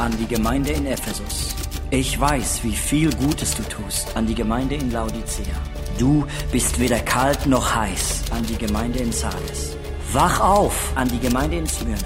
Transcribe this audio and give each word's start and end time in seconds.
an 0.00 0.16
die 0.18 0.26
Gemeinde 0.26 0.70
in 0.70 0.86
Ephesus. 0.86 1.54
Ich 1.90 2.18
weiß, 2.18 2.64
wie 2.64 2.72
viel 2.72 3.10
Gutes 3.16 3.54
du 3.54 3.62
tust 3.64 4.16
an 4.16 4.26
die 4.26 4.34
Gemeinde 4.34 4.76
in 4.76 4.90
Laodicea. 4.90 5.54
Du 5.98 6.24
bist 6.50 6.80
weder 6.80 7.00
kalt 7.00 7.46
noch 7.46 7.74
heiß 7.74 8.24
an 8.30 8.42
die 8.46 8.56
Gemeinde 8.56 9.00
in 9.00 9.12
Sardes. 9.12 9.76
Wach 10.14 10.40
auf 10.40 10.92
an 10.96 11.06
die 11.08 11.18
Gemeinde 11.18 11.58
in 11.58 11.66
Smyrna. 11.66 11.98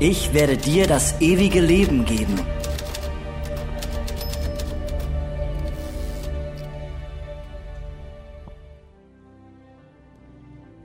Ich 0.00 0.32
werde 0.32 0.56
dir 0.56 0.86
das 0.86 1.20
ewige 1.20 1.60
Leben 1.60 2.06
geben. 2.06 2.40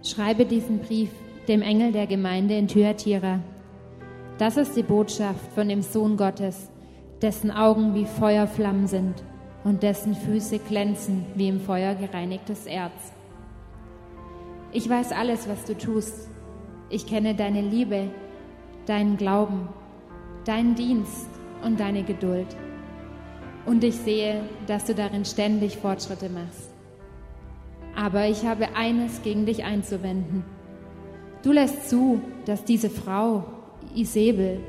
Schreibe 0.04 0.46
diesen 0.46 0.80
Brief 0.80 1.12
dem 1.48 1.62
Engel 1.62 1.94
der 1.94 2.08
Gemeinde 2.08 2.58
in 2.58 2.68
Thyatira. 2.68 3.40
Das 4.38 4.56
ist 4.56 4.76
die 4.76 4.84
Botschaft 4.84 5.52
von 5.56 5.68
dem 5.68 5.82
Sohn 5.82 6.16
Gottes, 6.16 6.70
dessen 7.24 7.50
Augen 7.50 7.96
wie 7.96 8.06
Feuerflammen 8.06 8.88
sind 8.88 9.16
und 9.64 9.82
dessen 9.82 10.14
Füße 10.14 10.60
glänzen 10.60 11.26
wie 11.34 11.48
im 11.48 11.60
Feuer 11.60 11.96
gereinigtes 11.96 12.68
Erz. 12.68 12.94
Ich 14.72 14.88
weiß 14.88 15.12
alles, 15.12 15.50
was 15.50 15.66
du 15.66 15.76
tust. 15.76 16.30
Ich 16.90 17.08
kenne 17.08 17.34
deine 17.34 17.62
Liebe, 17.62 18.12
deinen 18.86 19.18
Glauben, 19.18 19.70
deinen 20.46 20.76
Dienst 20.76 21.28
und 21.64 21.80
deine 21.80 22.04
Geduld. 22.04 22.56
Und 23.66 23.84
ich 23.84 23.96
sehe, 23.96 24.44
dass 24.68 24.86
du 24.86 24.94
darin 24.94 25.26
ständig 25.26 25.78
Fortschritte 25.78 26.30
machst. 26.30 26.72
Aber 27.96 28.28
ich 28.28 28.46
habe 28.46 28.76
eines 28.76 29.24
gegen 29.24 29.48
dich 29.48 29.64
einzuwenden. 29.64 30.46
Du 31.42 31.52
lässt 31.52 31.90
zu, 31.90 32.22
dass 32.46 32.64
diese 32.64 32.92
Frau, 32.92 33.44
Isabel, 33.98 34.60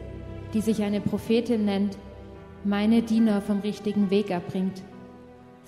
die 0.54 0.60
sich 0.62 0.82
eine 0.82 1.00
Prophetin 1.00 1.64
nennt, 1.64 1.98
meine 2.64 3.02
Diener 3.02 3.42
vom 3.42 3.60
richtigen 3.60 4.10
Weg 4.10 4.30
abbringt. 4.34 4.82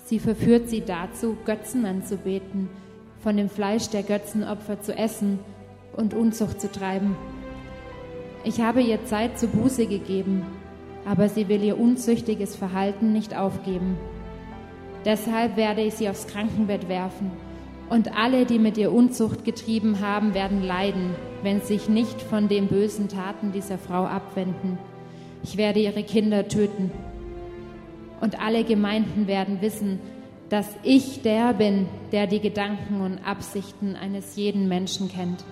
Sie 0.03 0.19
verführt 0.19 0.67
sie 0.69 0.81
dazu, 0.81 1.37
Götzen 1.45 1.85
anzubeten, 1.85 2.69
von 3.19 3.37
dem 3.37 3.49
Fleisch 3.49 3.89
der 3.89 4.03
Götzenopfer 4.03 4.81
zu 4.81 4.97
essen 4.97 5.39
und 5.95 6.13
Unzucht 6.13 6.59
zu 6.59 6.71
treiben. 6.71 7.15
Ich 8.43 8.59
habe 8.61 8.81
ihr 8.81 9.05
Zeit 9.05 9.37
zur 9.37 9.49
Buße 9.49 9.85
gegeben, 9.85 10.43
aber 11.05 11.29
sie 11.29 11.47
will 11.47 11.63
ihr 11.63 11.79
unzüchtiges 11.79 12.55
Verhalten 12.55 13.13
nicht 13.13 13.37
aufgeben. 13.37 13.97
Deshalb 15.05 15.55
werde 15.57 15.81
ich 15.81 15.93
sie 15.93 16.09
aufs 16.09 16.27
Krankenbett 16.27 16.89
werfen, 16.89 17.31
und 17.91 18.17
alle, 18.17 18.45
die 18.45 18.57
mit 18.57 18.77
ihr 18.77 18.93
Unzucht 18.93 19.43
getrieben 19.43 19.99
haben, 19.99 20.33
werden 20.33 20.63
leiden, 20.63 21.13
wenn 21.43 21.59
sie 21.59 21.77
sich 21.77 21.89
nicht 21.89 22.21
von 22.21 22.47
den 22.47 22.67
bösen 22.67 23.09
Taten 23.09 23.51
dieser 23.51 23.77
Frau 23.77 24.05
abwenden. 24.05 24.77
Ich 25.43 25.57
werde 25.57 25.81
ihre 25.81 26.03
Kinder 26.03 26.47
töten. 26.47 26.89
Und 28.21 28.41
alle 28.41 28.63
Gemeinden 28.63 29.27
werden 29.27 29.59
wissen, 29.59 29.99
dass 30.47 30.69
ich 30.83 31.21
der 31.21 31.51
bin, 31.51 31.85
der 32.13 32.27
die 32.27 32.39
Gedanken 32.39 33.01
und 33.01 33.19
Absichten 33.27 33.97
eines 33.97 34.37
jeden 34.37 34.69
Menschen 34.69 35.09
kennt. 35.09 35.43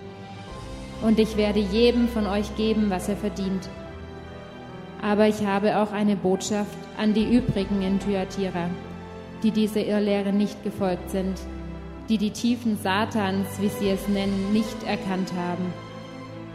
Und 1.01 1.19
ich 1.19 1.35
werde 1.35 1.59
jedem 1.59 2.07
von 2.07 2.25
euch 2.25 2.55
geben, 2.55 2.89
was 2.89 3.09
er 3.09 3.17
verdient. 3.17 3.67
Aber 5.01 5.27
ich 5.27 5.45
habe 5.45 5.79
auch 5.79 5.91
eine 5.91 6.15
Botschaft 6.15 6.77
an 6.97 7.13
die 7.13 7.35
übrigen 7.35 7.81
in 7.81 7.99
Thyatira, 7.99 8.69
die 9.43 9.51
dieser 9.51 9.85
Irrlehre 9.85 10.31
nicht 10.31 10.63
gefolgt 10.63 11.09
sind, 11.09 11.37
die 12.09 12.17
die 12.17 12.31
Tiefen 12.31 12.77
Satans, 12.77 13.47
wie 13.61 13.69
sie 13.69 13.89
es 13.89 14.07
nennen, 14.07 14.51
nicht 14.51 14.83
erkannt 14.83 15.31
haben. 15.37 15.71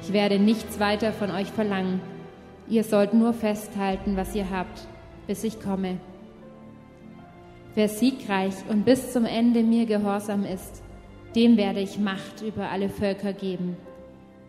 Ich 0.03 0.13
werde 0.13 0.39
nichts 0.39 0.79
weiter 0.81 1.13
von 1.13 1.31
euch 1.31 1.49
verlangen 1.49 2.01
Ihr 2.69 2.83
sollt 2.83 3.13
nur 3.13 3.35
festhalten, 3.35 4.17
was 4.17 4.35
ihr 4.35 4.51
habt, 4.51 4.89
bis 5.27 5.45
ich 5.45 5.61
komme. 5.61 5.99
Wer 7.75 7.89
siegreich 7.89 8.55
und 8.69 8.85
bis 8.85 9.13
zum 9.13 9.27
Ende 9.27 9.63
mir 9.63 9.85
gehorsam 9.85 10.45
ist, 10.45 10.83
dem 11.35 11.57
werde 11.57 11.81
ich 11.81 11.99
Macht 11.99 12.41
über 12.43 12.71
alle 12.71 12.89
Völker 12.89 13.33
geben. 13.33 13.77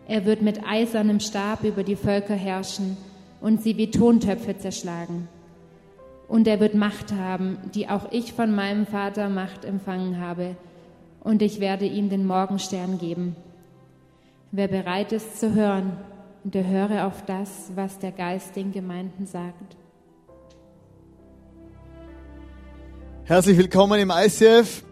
Er 0.08 0.24
wird 0.24 0.40
mit 0.40 0.60
eisernem 0.66 1.20
Stab 1.20 1.64
über 1.64 1.82
die 1.82 1.96
Völker 1.96 2.34
herrschen 2.34 2.96
und 3.40 3.62
sie 3.62 3.76
wie 3.76 3.90
Tontöpfe 3.90 4.56
zerschlagen. 4.56 5.28
Und 6.28 6.48
er 6.48 6.60
wird 6.60 6.74
Macht 6.74 7.12
haben, 7.12 7.58
die 7.74 7.88
auch 7.88 8.12
ich 8.12 8.32
von 8.32 8.54
meinem 8.54 8.86
Vater 8.86 9.28
Macht 9.28 9.64
empfangen 9.64 10.20
habe, 10.20 10.56
und 11.26 11.42
ich 11.42 11.58
werde 11.58 11.86
ihm 11.86 12.08
den 12.08 12.24
Morgenstern 12.24 12.98
geben. 12.98 13.34
Wer 14.52 14.68
bereit 14.68 15.10
ist 15.10 15.40
zu 15.40 15.56
hören, 15.56 15.96
und 16.44 16.54
er 16.54 16.64
höre 16.64 17.04
auf 17.04 17.24
das, 17.24 17.72
was 17.74 17.98
der 17.98 18.12
Geist 18.12 18.54
den 18.54 18.70
Gemeinden 18.70 19.26
sagt. 19.26 19.76
Herzlich 23.24 23.58
willkommen 23.58 23.98
im 23.98 24.12
ICF. 24.14 24.84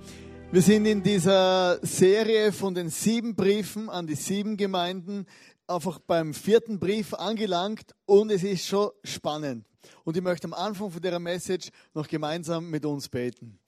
Wir 0.51 0.61
sind 0.61 0.87
in 0.87 1.05
dieser 1.05 1.79
Serie 1.83 2.51
von 2.51 2.75
den 2.75 2.91
sieben 2.91 3.37
Briefen 3.37 3.89
an 3.89 4.09
die 4.09 4.17
sieben 4.17 4.57
Gemeinden 4.57 5.27
einfach 5.69 6.01
beim 6.01 6.35
vierten 6.35 6.81
Brief 6.81 7.15
angelangt 7.15 7.95
und 8.07 8.33
es 8.33 8.43
ist 8.43 8.67
schon 8.67 8.91
spannend. 9.05 9.67
Und 10.03 10.17
ich 10.17 10.23
möchte 10.23 10.49
am 10.49 10.55
Anfang 10.55 10.91
von 10.91 11.01
der 11.01 11.21
Message 11.21 11.71
noch 11.95 12.09
gemeinsam 12.09 12.71
mit 12.71 12.85
uns 12.85 13.09
beten. 13.09 13.61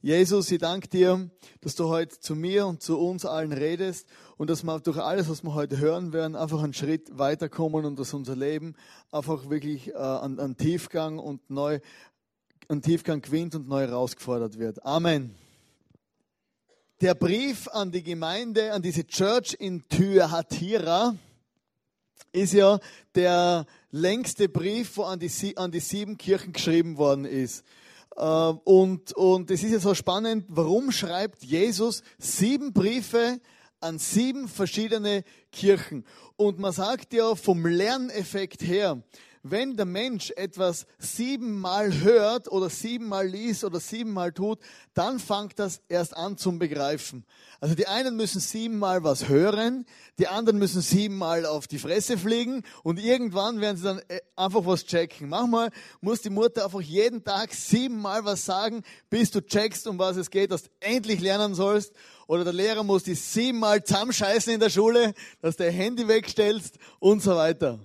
Jesus, 0.00 0.48
ich 0.52 0.60
danke 0.60 0.86
dir, 0.86 1.28
dass 1.60 1.74
du 1.74 1.88
heute 1.88 2.20
zu 2.20 2.36
mir 2.36 2.68
und 2.68 2.80
zu 2.80 3.00
uns 3.00 3.24
allen 3.24 3.52
redest 3.52 4.06
und 4.36 4.48
dass 4.48 4.62
wir 4.62 4.78
durch 4.78 4.98
alles, 4.98 5.28
was 5.28 5.42
wir 5.42 5.54
heute 5.54 5.78
hören 5.78 6.12
werden, 6.12 6.36
einfach 6.36 6.62
einen 6.62 6.72
Schritt 6.72 7.18
weiterkommen 7.18 7.84
und 7.84 7.98
dass 7.98 8.14
unser 8.14 8.36
Leben 8.36 8.76
einfach 9.10 9.50
wirklich 9.50 9.88
äh, 9.88 9.96
an, 9.96 10.38
an 10.38 10.56
Tiefgang 10.56 11.18
und 11.18 11.50
neu, 11.50 11.80
an 12.68 12.80
Tiefgang 12.80 13.22
gewinnt 13.22 13.56
und 13.56 13.66
neu 13.66 13.80
herausgefordert 13.80 14.56
wird. 14.56 14.86
Amen. 14.86 15.34
Der 17.00 17.16
Brief 17.16 17.66
an 17.66 17.90
die 17.90 18.04
Gemeinde, 18.04 18.72
an 18.72 18.82
diese 18.82 19.04
Church 19.04 19.56
in 19.58 19.82
Thyatira, 19.88 21.16
ist 22.30 22.52
ja 22.52 22.78
der 23.16 23.66
längste 23.90 24.48
Brief, 24.48 24.96
wo 24.96 25.02
an 25.02 25.18
die, 25.18 25.56
an 25.56 25.72
die 25.72 25.80
sieben 25.80 26.16
Kirchen 26.18 26.52
geschrieben 26.52 26.98
worden 26.98 27.24
ist. 27.24 27.64
Äh, 28.18 28.22
und, 28.22 29.12
und 29.12 29.50
es 29.50 29.62
ist 29.62 29.72
ja 29.72 29.78
so 29.78 29.94
spannend, 29.94 30.44
warum 30.48 30.90
schreibt 30.90 31.44
Jesus 31.44 32.02
sieben 32.18 32.72
Briefe 32.72 33.40
an 33.80 33.98
sieben 33.98 34.48
verschiedene 34.48 35.22
Kirchen. 35.52 36.04
Und 36.36 36.58
man 36.58 36.72
sagt 36.72 37.14
ja 37.14 37.36
vom 37.36 37.64
Lerneffekt 37.64 38.62
her, 38.62 39.00
wenn 39.42 39.76
der 39.76 39.86
Mensch 39.86 40.30
etwas 40.32 40.86
siebenmal 40.98 42.00
hört 42.00 42.50
oder 42.50 42.70
siebenmal 42.70 43.26
liest 43.26 43.64
oder 43.64 43.80
siebenmal 43.80 44.32
tut, 44.32 44.58
dann 44.94 45.18
fängt 45.18 45.58
das 45.58 45.80
erst 45.88 46.16
an 46.16 46.36
zum 46.36 46.58
Begreifen. 46.58 47.24
Also 47.60 47.74
die 47.74 47.86
einen 47.86 48.16
müssen 48.16 48.40
siebenmal 48.40 49.02
was 49.04 49.28
hören, 49.28 49.84
die 50.18 50.28
anderen 50.28 50.58
müssen 50.58 50.80
siebenmal 50.80 51.46
auf 51.46 51.66
die 51.66 51.78
Fresse 51.78 52.18
fliegen 52.18 52.62
und 52.82 52.98
irgendwann 52.98 53.60
werden 53.60 53.76
sie 53.76 53.84
dann 53.84 54.00
äh, 54.08 54.20
einfach 54.36 54.64
was 54.64 54.84
checken. 54.84 55.28
Manchmal 55.28 55.70
muss 56.00 56.22
die 56.22 56.30
Mutter 56.30 56.64
einfach 56.64 56.80
jeden 56.80 57.24
Tag 57.24 57.52
siebenmal 57.52 58.24
was 58.24 58.44
sagen, 58.44 58.82
bis 59.10 59.30
du 59.30 59.40
checkst, 59.40 59.86
um 59.86 59.98
was 59.98 60.16
es 60.16 60.30
geht, 60.30 60.52
dass 60.52 60.64
du 60.64 60.70
endlich 60.80 61.20
lernen 61.20 61.54
sollst 61.54 61.92
oder 62.28 62.44
der 62.44 62.52
Lehrer 62.52 62.84
muss 62.84 63.04
die 63.04 63.14
siebenmal 63.14 63.82
zusammenscheißen 63.82 64.52
in 64.52 64.60
der 64.60 64.70
Schule, 64.70 65.14
dass 65.40 65.56
du 65.56 65.64
dein 65.64 65.72
Handy 65.72 66.06
wegstellst 66.06 66.78
und 67.00 67.22
so 67.22 67.34
weiter. 67.34 67.78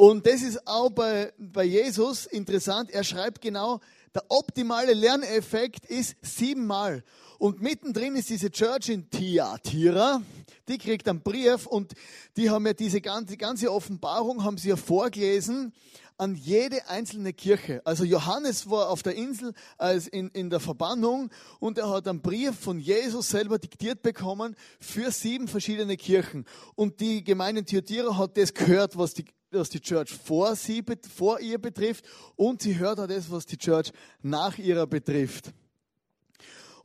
Und 0.00 0.26
das 0.26 0.40
ist 0.40 0.66
auch 0.66 0.88
bei, 0.88 1.30
bei 1.36 1.64
Jesus 1.64 2.24
interessant. 2.24 2.90
Er 2.90 3.04
schreibt 3.04 3.42
genau, 3.42 3.80
der 4.14 4.24
optimale 4.30 4.94
Lerneffekt 4.94 5.84
ist 5.84 6.16
siebenmal. 6.22 7.04
Und 7.38 7.60
mittendrin 7.60 8.16
ist 8.16 8.30
diese 8.30 8.50
Church 8.50 8.88
in 8.88 9.10
Thyatira. 9.10 10.22
Die 10.68 10.78
kriegt 10.78 11.06
einen 11.06 11.20
Brief 11.20 11.66
und 11.66 11.92
die 12.38 12.48
haben 12.48 12.64
ja 12.64 12.72
diese 12.72 13.02
ganze, 13.02 13.32
die 13.32 13.36
ganze 13.36 13.70
Offenbarung 13.70 14.42
haben 14.42 14.56
sie 14.56 14.70
ja 14.70 14.76
vorgelesen 14.76 15.74
an 16.16 16.34
jede 16.34 16.88
einzelne 16.88 17.34
Kirche. 17.34 17.82
Also 17.84 18.04
Johannes 18.04 18.70
war 18.70 18.88
auf 18.88 19.02
der 19.02 19.16
Insel 19.16 19.52
als 19.76 20.08
in, 20.08 20.28
in 20.30 20.48
der 20.48 20.60
Verbannung 20.60 21.28
und 21.58 21.76
er 21.76 21.90
hat 21.90 22.08
einen 22.08 22.22
Brief 22.22 22.58
von 22.58 22.78
Jesus 22.80 23.28
selber 23.28 23.58
diktiert 23.58 24.00
bekommen 24.00 24.56
für 24.80 25.10
sieben 25.10 25.46
verschiedene 25.46 25.98
Kirchen. 25.98 26.46
Und 26.74 27.00
die 27.00 27.22
Gemeinde 27.22 27.64
Thyatira 27.64 28.16
hat 28.16 28.38
das 28.38 28.54
gehört, 28.54 28.96
was 28.96 29.12
die, 29.12 29.26
was 29.50 29.70
die 29.70 29.80
Church 29.80 30.10
vor, 30.12 30.54
sie, 30.56 30.84
vor 31.14 31.40
ihr 31.40 31.58
betrifft 31.58 32.04
und 32.36 32.62
sie 32.62 32.78
hört 32.78 33.00
auch 33.00 33.06
das, 33.06 33.30
was 33.30 33.46
die 33.46 33.58
Church 33.58 33.92
nach 34.22 34.58
ihrer 34.58 34.86
betrifft. 34.86 35.52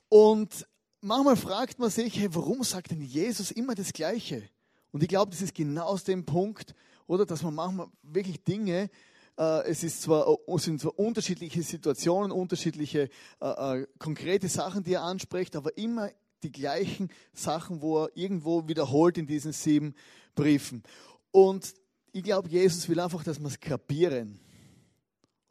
Und 0.09 0.67
manchmal 1.01 1.35
fragt 1.35 1.79
man 1.79 1.89
sich, 1.89 2.19
hey, 2.19 2.29
warum 2.31 2.63
sagt 2.63 2.91
denn 2.91 3.01
Jesus 3.01 3.51
immer 3.51 3.75
das 3.75 3.93
Gleiche? 3.93 4.43
Und 4.91 5.03
ich 5.03 5.09
glaube, 5.09 5.31
das 5.31 5.41
ist 5.41 5.53
genau 5.53 5.85
aus 5.85 6.03
dem 6.03 6.25
Punkt, 6.25 6.73
oder, 7.07 7.25
dass 7.25 7.43
man 7.43 7.53
manchmal 7.53 7.87
wirklich 8.01 8.43
Dinge 8.43 8.89
äh, 9.37 9.67
es 9.69 9.83
ist 9.83 10.01
zwar, 10.01 10.27
äh, 10.27 10.57
sind 10.57 10.79
zwar 10.79 10.97
unterschiedliche 10.97 11.61
Situationen, 11.61 12.31
unterschiedliche 12.31 13.09
äh, 13.41 13.79
äh, 13.81 13.87
konkrete 13.99 14.47
Sachen, 14.47 14.83
die 14.83 14.93
er 14.93 15.03
anspricht, 15.03 15.55
aber 15.55 15.77
immer 15.77 16.09
die 16.43 16.51
gleichen 16.51 17.09
Sachen, 17.33 17.81
wo 17.81 18.03
er 18.03 18.09
irgendwo 18.15 18.67
wiederholt 18.67 19.17
in 19.17 19.27
diesen 19.27 19.51
sieben 19.51 19.95
Briefen. 20.35 20.83
Und 21.31 21.73
ich 22.15 22.23
glaube, 22.23 22.47
Jesus 22.47 22.87
will 22.87 22.97
einfach, 23.01 23.25
dass 23.25 23.41
wir 23.41 23.47
es 23.47 23.59
kapieren. 23.59 24.39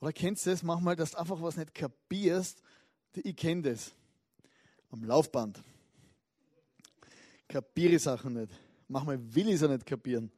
Oder 0.00 0.14
kennst 0.14 0.46
du 0.46 0.50
das 0.50 0.62
manchmal, 0.62 0.96
dass 0.96 1.10
du 1.10 1.18
einfach 1.18 1.42
was 1.42 1.58
nicht 1.58 1.74
kapierst? 1.74 2.62
Ich 3.12 3.36
kenne 3.36 3.60
das. 3.60 3.92
Am 4.90 5.04
Laufband. 5.04 5.62
Kapiere 7.46 7.98
Sachen 7.98 8.32
nicht. 8.32 8.50
Manchmal 8.88 9.18
will 9.34 9.50
ich 9.50 9.56
es 9.56 9.62
auch 9.62 9.68
nicht 9.68 9.84
kapieren. 9.84 10.32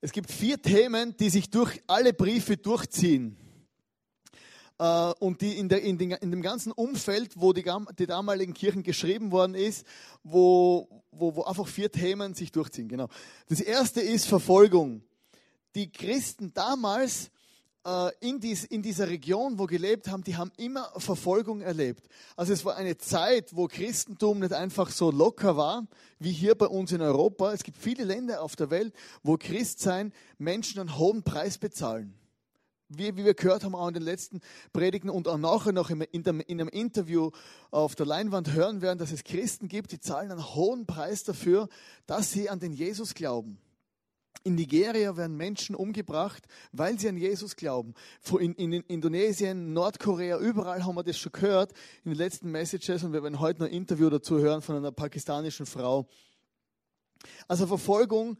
Es 0.00 0.10
gibt 0.10 0.28
vier 0.28 0.60
Themen, 0.60 1.16
die 1.16 1.30
sich 1.30 1.48
durch 1.48 1.80
alle 1.86 2.12
Briefe 2.12 2.56
durchziehen. 2.56 3.36
Äh, 4.80 5.12
und 5.18 5.42
die 5.42 5.58
in, 5.58 5.68
der, 5.68 5.82
in, 5.82 5.98
den, 5.98 6.12
in, 6.12 6.30
dem 6.30 6.40
ganzen 6.40 6.72
Umfeld, 6.72 7.34
wo 7.36 7.52
die, 7.52 7.64
die, 7.98 8.06
damaligen 8.06 8.54
Kirchen 8.54 8.82
geschrieben 8.82 9.30
worden 9.30 9.54
ist, 9.54 9.86
wo, 10.24 10.88
wo, 11.12 11.36
wo 11.36 11.42
einfach 11.42 11.68
vier 11.68 11.92
Themen 11.92 12.32
sich 12.32 12.50
durchziehen. 12.50 12.88
Genau. 12.88 13.08
Das 13.50 13.60
erste 13.60 14.00
ist 14.00 14.26
Verfolgung. 14.26 15.02
Die 15.74 15.92
Christen 15.92 16.54
damals 16.54 17.30
äh, 17.86 18.08
in, 18.20 18.40
dies, 18.40 18.64
in 18.64 18.80
dieser 18.80 19.08
Region, 19.08 19.58
wo 19.58 19.66
gelebt 19.66 20.08
haben, 20.08 20.24
die 20.24 20.38
haben 20.38 20.50
immer 20.56 20.90
Verfolgung 20.96 21.60
erlebt. 21.60 22.08
Also 22.34 22.54
es 22.54 22.64
war 22.64 22.76
eine 22.76 22.96
Zeit, 22.96 23.54
wo 23.54 23.66
Christentum 23.66 24.38
nicht 24.38 24.54
einfach 24.54 24.90
so 24.90 25.10
locker 25.10 25.58
war, 25.58 25.86
wie 26.18 26.32
hier 26.32 26.54
bei 26.54 26.66
uns 26.66 26.90
in 26.92 27.02
Europa. 27.02 27.52
Es 27.52 27.64
gibt 27.64 27.76
viele 27.76 28.04
Länder 28.04 28.40
auf 28.40 28.56
der 28.56 28.70
Welt, 28.70 28.94
wo 29.22 29.36
Christsein 29.36 30.14
Menschen 30.38 30.80
einen 30.80 30.96
hohen 30.96 31.22
Preis 31.22 31.58
bezahlen 31.58 32.14
wie, 32.90 33.16
wie 33.16 33.24
wir 33.24 33.34
gehört 33.34 33.64
haben 33.64 33.74
auch 33.74 33.88
in 33.88 33.94
den 33.94 34.02
letzten 34.02 34.40
Predigten 34.72 35.08
und 35.08 35.28
auch 35.28 35.38
nachher 35.38 35.72
noch 35.72 35.90
in, 35.90 36.00
in, 36.00 36.22
in 36.22 36.60
einem 36.60 36.68
Interview 36.68 37.30
auf 37.70 37.94
der 37.94 38.04
Leinwand 38.04 38.52
hören 38.52 38.82
werden, 38.82 38.98
dass 38.98 39.12
es 39.12 39.24
Christen 39.24 39.68
gibt, 39.68 39.92
die 39.92 40.00
zahlen 40.00 40.30
einen 40.30 40.54
hohen 40.54 40.86
Preis 40.86 41.24
dafür, 41.24 41.68
dass 42.06 42.32
sie 42.32 42.50
an 42.50 42.58
den 42.58 42.72
Jesus 42.72 43.14
glauben. 43.14 43.58
In 44.42 44.54
Nigeria 44.54 45.16
werden 45.16 45.36
Menschen 45.36 45.74
umgebracht, 45.74 46.46
weil 46.72 46.98
sie 46.98 47.08
an 47.08 47.16
Jesus 47.16 47.56
glauben. 47.56 47.94
In, 48.38 48.54
in, 48.54 48.72
Indonesien, 48.72 49.72
Nordkorea, 49.74 50.38
überall 50.38 50.84
haben 50.84 50.96
wir 50.96 51.02
das 51.02 51.18
schon 51.18 51.32
gehört 51.32 51.72
in 52.04 52.12
den 52.12 52.18
letzten 52.18 52.50
Messages 52.50 53.04
und 53.04 53.12
wir 53.12 53.22
werden 53.22 53.38
heute 53.38 53.60
noch 53.60 53.66
ein 53.68 53.74
Interview 53.74 54.08
dazu 54.08 54.38
hören 54.38 54.62
von 54.62 54.76
einer 54.76 54.92
pakistanischen 54.92 55.66
Frau. 55.66 56.08
Also 57.48 57.66
Verfolgung 57.66 58.38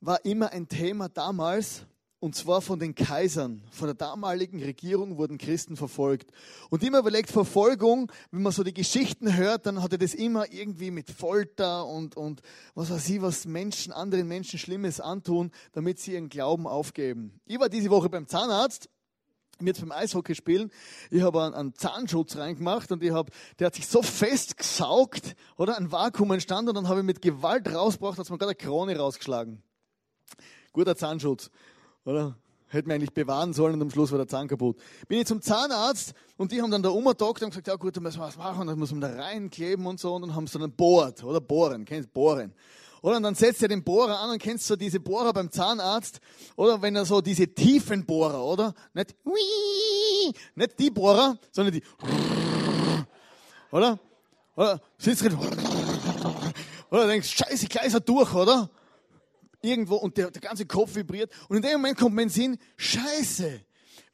war 0.00 0.24
immer 0.24 0.50
ein 0.52 0.66
Thema 0.66 1.10
damals 1.10 1.84
und 2.20 2.34
zwar 2.34 2.60
von 2.60 2.80
den 2.80 2.94
Kaisern, 2.94 3.62
von 3.70 3.86
der 3.86 3.94
damaligen 3.94 4.62
Regierung 4.62 5.18
wurden 5.18 5.38
Christen 5.38 5.76
verfolgt. 5.76 6.32
Und 6.68 6.82
immer 6.82 6.98
überlegt, 6.98 7.30
Verfolgung, 7.30 8.10
wenn 8.32 8.42
man 8.42 8.52
so 8.52 8.64
die 8.64 8.74
Geschichten 8.74 9.36
hört, 9.36 9.66
dann 9.66 9.82
hatte 9.82 9.98
das 9.98 10.14
immer 10.14 10.52
irgendwie 10.52 10.90
mit 10.90 11.10
Folter 11.10 11.86
und, 11.86 12.16
und 12.16 12.42
was 12.74 12.90
weiß 12.90 13.08
ich, 13.10 13.22
was 13.22 13.46
Menschen, 13.46 13.92
anderen 13.92 14.26
Menschen 14.26 14.58
Schlimmes 14.58 15.00
antun, 15.00 15.52
damit 15.72 16.00
sie 16.00 16.14
ihren 16.14 16.28
Glauben 16.28 16.66
aufgeben. 16.66 17.40
Ich 17.46 17.60
war 17.60 17.68
diese 17.68 17.90
Woche 17.90 18.08
beim 18.08 18.26
Zahnarzt, 18.26 18.88
mir 19.60 19.70
jetzt 19.70 19.80
beim 19.80 19.92
Eishockey 19.92 20.34
spielen, 20.34 20.70
ich 21.10 21.22
habe 21.22 21.42
einen, 21.54 21.74
Zahnschutz 21.74 22.36
reingemacht 22.36 22.90
und 22.90 23.02
ich 23.02 23.12
habe, 23.12 23.30
der 23.58 23.68
hat 23.68 23.74
sich 23.74 23.86
so 23.86 24.02
fest 24.02 24.56
gesaugt, 24.56 25.36
oder 25.56 25.76
ein 25.76 25.90
Vakuum 25.92 26.32
entstanden 26.32 26.70
und 26.70 26.74
dann 26.76 26.88
habe 26.88 27.00
ich 27.00 27.06
mit 27.06 27.22
Gewalt 27.22 27.72
rausgebracht, 27.72 28.18
hat 28.18 28.30
man 28.30 28.38
gerade 28.38 28.50
eine 28.50 28.56
Krone 28.56 28.96
rausgeschlagen. 28.96 29.62
Guter 30.72 30.96
Zahnschutz. 30.96 31.50
Oder? 32.08 32.34
Hätte 32.68 32.88
man 32.88 32.94
eigentlich 32.94 33.12
bewahren 33.12 33.52
sollen 33.52 33.74
und 33.74 33.82
am 33.82 33.90
Schluss 33.90 34.10
war 34.12 34.16
der 34.16 34.26
Zahn 34.26 34.48
kaputt. 34.48 34.78
Bin 35.08 35.20
ich 35.20 35.26
zum 35.26 35.42
Zahnarzt 35.42 36.14
und 36.38 36.52
die 36.52 36.62
haben 36.62 36.70
dann 36.70 36.82
da 36.82 36.88
umgedockt 36.88 37.42
und 37.42 37.50
gesagt, 37.50 37.66
ja 37.66 37.76
gut, 37.76 37.96
dann 37.96 38.02
müssen 38.02 38.18
wir 38.18 38.26
was 38.26 38.38
machen, 38.38 38.66
dann 38.66 38.78
muss 38.78 38.92
man 38.92 39.02
da 39.02 39.08
reinkleben 39.08 39.84
und 39.84 40.00
so 40.00 40.14
und 40.14 40.22
dann 40.22 40.34
haben 40.34 40.46
sie 40.46 40.58
dann 40.58 40.72
bohrt, 40.72 41.22
oder 41.22 41.42
bohren, 41.42 41.84
kennst 41.84 42.08
du, 42.08 42.12
bohren. 42.14 42.54
Oder 43.02 43.18
und 43.18 43.24
dann 43.24 43.34
setzt 43.34 43.62
er 43.62 43.68
den 43.68 43.84
Bohrer 43.84 44.20
an 44.20 44.30
und 44.30 44.38
kennst 44.40 44.64
du 44.64 44.72
so 44.72 44.76
diese 44.76 45.00
Bohrer 45.00 45.34
beim 45.34 45.50
Zahnarzt, 45.50 46.20
oder 46.56 46.80
wenn 46.80 46.96
er 46.96 47.04
so 47.04 47.20
diese 47.20 47.46
tiefen 47.46 48.06
Bohrer, 48.06 48.42
oder? 48.42 48.74
Nicht, 48.94 49.14
nicht 50.54 50.78
die 50.78 50.90
Bohrer, 50.90 51.38
sondern 51.52 51.74
die, 51.74 51.82
oder? 53.70 53.98
Oder 54.56 54.80
sitzt 54.96 55.24
drin, 55.24 55.36
oder 56.90 57.06
denkst, 57.06 57.28
scheiße, 57.28 57.66
gleich 57.66 57.88
ist 57.88 57.94
er 57.94 58.00
durch, 58.00 58.32
oder? 58.32 58.70
Irgendwo 59.60 59.96
und 59.96 60.16
der, 60.16 60.30
der 60.30 60.40
ganze 60.40 60.66
Kopf 60.66 60.94
vibriert. 60.94 61.32
Und 61.48 61.56
in 61.56 61.62
dem 61.62 61.72
Moment 61.72 61.98
kommt 61.98 62.14
mein 62.14 62.28
Sinn, 62.28 62.58
scheiße, 62.76 63.60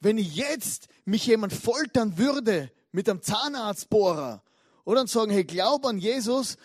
wenn 0.01 0.19
jetzt 0.19 0.89
mich 1.05 1.27
jemand 1.27 1.53
foltern 1.53 2.19
würde 2.19 2.71
mit 2.93 3.09
einem 3.09 3.23
Zahnarztbohrer 3.23 4.43
oder 4.85 5.01
dann 5.01 5.07
sagen, 5.07 5.33
hey, 5.33 5.45
glaub 5.45 5.87
an 5.87 5.99
Jesus, 5.99 6.57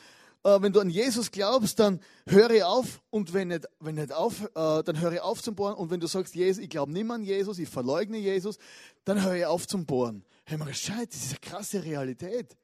äh, 0.44 0.62
wenn 0.62 0.74
du 0.74 0.80
an 0.80 0.90
Jesus 0.90 1.32
glaubst, 1.32 1.80
dann 1.80 2.00
höre 2.26 2.68
auf 2.68 3.02
und 3.10 3.34
wenn 3.34 3.50
nicht, 3.50 3.66
wenn 3.80 3.96
nicht 3.96 4.12
auf, 4.12 4.44
äh, 4.44 4.84
dann 4.84 5.00
höre 5.00 5.24
auf 5.24 5.42
zum 5.42 5.56
Bohren 5.56 5.76
und 5.76 5.90
wenn 5.90 6.00
du 6.00 6.08
sagst, 6.08 6.36
Jesus, 6.36 6.64
ich 6.64 6.70
glaube 6.70 6.92
nicht 6.92 7.06
mehr 7.06 7.16
an 7.16 7.24
Jesus, 7.24 7.60
ich 7.60 7.70
verleugne 7.70 8.18
Jesus, 8.18 8.58
dann 9.06 9.24
höre 9.24 9.50
auf 9.50 9.68
zum 9.68 9.86
Bohren. 9.86 10.24
Hey, 10.46 10.58
mal 10.58 10.66
gescheit, 10.66 11.10
das 11.14 11.24
ist 11.24 11.30
eine 11.32 11.40
krasse 11.40 11.84
Realität. 11.84 12.58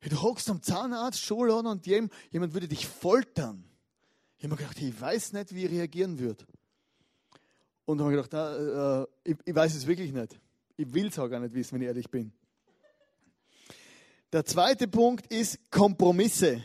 Hey, 0.00 0.10
du 0.10 0.22
hockst 0.22 0.48
am 0.50 0.62
Zahnarzt, 0.62 1.20
Schuladen 1.20 1.66
und 1.66 1.86
jemand 1.86 2.54
würde 2.54 2.68
dich 2.68 2.86
foltern. 2.86 3.69
Ich 4.40 4.44
habe 4.44 4.54
mir 4.54 4.56
gedacht, 4.56 4.80
ich 4.80 4.98
weiß 4.98 5.34
nicht, 5.34 5.54
wie 5.54 5.66
ich 5.66 5.70
reagieren 5.70 6.18
würde. 6.18 6.46
Und 7.84 8.00
habe 8.00 8.12
gedacht, 8.12 8.30
na, 8.32 9.02
äh, 9.02 9.06
ich, 9.22 9.36
ich, 9.44 9.54
weiß 9.54 9.74
es 9.74 9.86
wirklich 9.86 10.14
nicht. 10.14 10.40
Ich 10.78 10.90
will 10.94 11.08
es 11.08 11.18
auch 11.18 11.28
gar 11.28 11.40
nicht 11.40 11.52
wissen, 11.52 11.74
wenn 11.74 11.82
ich 11.82 11.88
ehrlich 11.88 12.10
bin. 12.10 12.32
Der 14.32 14.46
zweite 14.46 14.88
Punkt 14.88 15.26
ist 15.26 15.58
Kompromisse. 15.70 16.64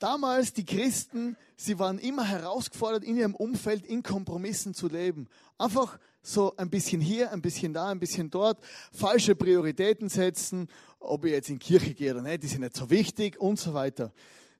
Damals 0.00 0.52
die 0.52 0.64
Christen, 0.64 1.36
sie 1.56 1.78
waren 1.78 2.00
immer 2.00 2.24
herausgefordert, 2.24 3.04
in 3.04 3.16
ihrem 3.16 3.36
Umfeld 3.36 3.86
in 3.86 4.02
Kompromissen 4.02 4.74
zu 4.74 4.88
leben. 4.88 5.28
Einfach 5.58 6.00
so 6.22 6.56
ein 6.56 6.70
bisschen 6.70 7.00
hier, 7.00 7.30
ein 7.30 7.40
bisschen 7.40 7.72
da, 7.72 7.88
ein 7.88 8.00
bisschen 8.00 8.30
dort, 8.30 8.58
falsche 8.90 9.36
Prioritäten 9.36 10.08
setzen, 10.08 10.66
ob 10.98 11.24
ich 11.24 11.30
jetzt 11.30 11.50
in 11.50 11.60
Kirche 11.60 11.94
gehe 11.94 12.14
oder 12.14 12.22
nicht, 12.22 12.42
die 12.42 12.48
sind 12.48 12.62
nicht 12.62 12.76
so 12.76 12.90
wichtig 12.90 13.40
und 13.40 13.60
so 13.60 13.74
weiter. 13.74 14.12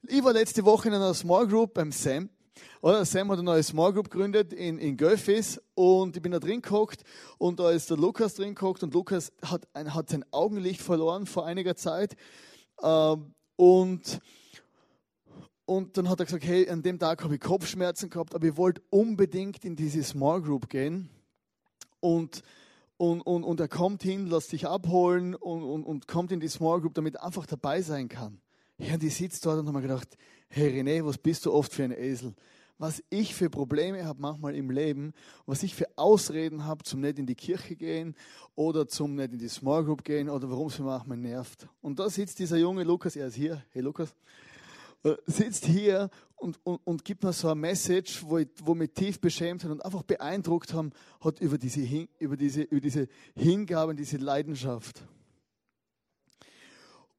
Ich 0.07 0.23
war 0.23 0.33
letzte 0.33 0.65
Woche 0.65 0.89
in 0.89 0.95
einer 0.95 1.13
Small 1.13 1.49
Group 1.49 1.75
beim 1.75 1.91
Sam. 1.91 2.31
Oder 2.81 3.05
Sam 3.05 3.31
hat 3.31 3.39
eine 3.39 3.45
neue 3.45 3.63
Small 3.65 3.93
Group 3.93 4.11
gegründet 4.11 4.53
in, 4.53 4.79
in 4.79 4.97
Göffis 4.97 5.61
und 5.75 6.17
ich 6.17 6.23
bin 6.23 6.31
da 6.31 6.39
drin 6.39 6.63
gehockt 6.63 7.03
und 7.37 7.59
da 7.59 7.73
ist 7.73 7.91
der 7.91 7.97
Lukas 7.97 8.35
drin 8.35 8.55
gehockt 8.55 8.85
und 8.85 8.95
Lukas 8.95 9.33
hat, 9.45 9.67
ein, 9.75 9.95
hat 9.95 10.09
sein 10.09 10.25
Augenlicht 10.31 10.81
verloren 10.81 11.27
vor 11.27 11.47
einiger 11.47 11.75
Zeit 11.75 12.17
ähm, 12.81 13.35
und, 13.57 14.21
und 15.67 15.97
dann 15.97 16.09
hat 16.09 16.21
er 16.21 16.27
gesagt, 16.27 16.45
hey, 16.45 16.69
an 16.71 16.83
dem 16.83 17.01
Tag 17.01 17.25
habe 17.25 17.35
ich 17.35 17.41
Kopfschmerzen 17.41 18.09
gehabt, 18.09 18.37
aber 18.37 18.47
ich 18.47 18.57
wollte 18.57 18.81
unbedingt 18.91 19.65
in 19.65 19.75
diese 19.75 20.05
Small 20.05 20.41
Group 20.43 20.69
gehen 20.69 21.11
und 22.01 22.43
und, 22.97 23.21
und, 23.21 23.45
und 23.45 23.61
er 23.61 23.69
kommt 23.69 24.03
hin, 24.03 24.27
lässt 24.27 24.51
sich 24.51 24.67
abholen 24.67 25.37
und, 25.37 25.63
und, 25.63 25.85
und 25.85 26.09
kommt 26.09 26.33
in 26.33 26.41
die 26.41 26.49
Small 26.49 26.81
Group, 26.81 26.95
damit 26.95 27.15
er 27.15 27.25
einfach 27.25 27.47
dabei 27.47 27.81
sein 27.81 28.09
kann. 28.09 28.41
Ja, 28.79 28.95
und 28.95 29.03
ich 29.03 29.17
sitze 29.17 29.41
dort 29.43 29.59
und 29.59 29.67
habe 29.67 29.79
mir 29.79 29.83
gedacht, 29.83 30.17
hey 30.49 30.81
René, 30.81 31.05
was 31.05 31.19
bist 31.19 31.45
du 31.45 31.53
oft 31.53 31.73
für 31.73 31.83
ein 31.83 31.91
Esel? 31.91 32.35
Was 32.79 33.03
ich 33.11 33.35
für 33.35 33.51
Probleme 33.51 34.05
habe 34.05 34.21
manchmal 34.21 34.55
im 34.55 34.71
Leben, 34.71 35.13
was 35.47 35.65
ich 35.65 35.75
für 35.75 35.89
Ausreden 35.97 36.65
habe, 36.65 36.85
zum 36.85 37.01
nicht 37.01 37.19
in 37.19 37.27
die 37.27 37.35
Kirche 37.35 37.75
gehen 37.75 38.15
oder 38.55 38.87
zum 38.87 39.17
nicht 39.17 39.33
in 39.33 39.39
die 39.39 39.49
Small 39.49 39.85
Group 39.85 40.05
gehen 40.05 40.31
oder 40.31 40.49
warum 40.49 40.69
es 40.69 40.79
mir 40.79 40.85
manchmal 40.85 41.17
nervt. 41.17 41.67
Und 41.81 41.99
da 41.99 42.09
sitzt 42.09 42.39
dieser 42.39 42.57
junge 42.57 42.85
Lukas, 42.85 43.17
er 43.17 43.27
ist 43.27 43.35
hier, 43.35 43.65
hey 43.71 43.83
Lukas, 43.83 44.15
äh, 45.03 45.17
sitzt 45.27 45.65
hier 45.65 46.09
und, 46.37 46.61
und, 46.63 46.81
und 46.85 47.05
gibt 47.05 47.25
mir 47.25 47.33
so 47.33 47.49
eine 47.49 47.61
Message, 47.61 48.23
wo, 48.25 48.39
ich, 48.39 48.49
wo 48.63 48.77
mich 48.77 48.93
tief 48.93 49.21
beschämt 49.21 49.65
hat 49.65 49.73
und 49.73 49.85
einfach 49.85 50.05
beeindruckt 50.05 50.73
haben, 50.73 50.93
hat 51.21 51.41
über 51.41 51.59
diese, 51.59 51.81
über 52.21 52.37
diese, 52.37 52.63
über 52.63 52.81
diese 52.81 53.09
Hingabe, 53.35 53.97
diese 53.97 54.19
Leidenschaft. 54.19 55.03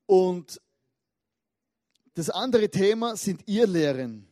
Und 0.06 0.62
das 2.20 2.30
andere 2.30 2.70
Thema 2.70 3.16
sind 3.16 3.48
Irrlehren. 3.48 4.28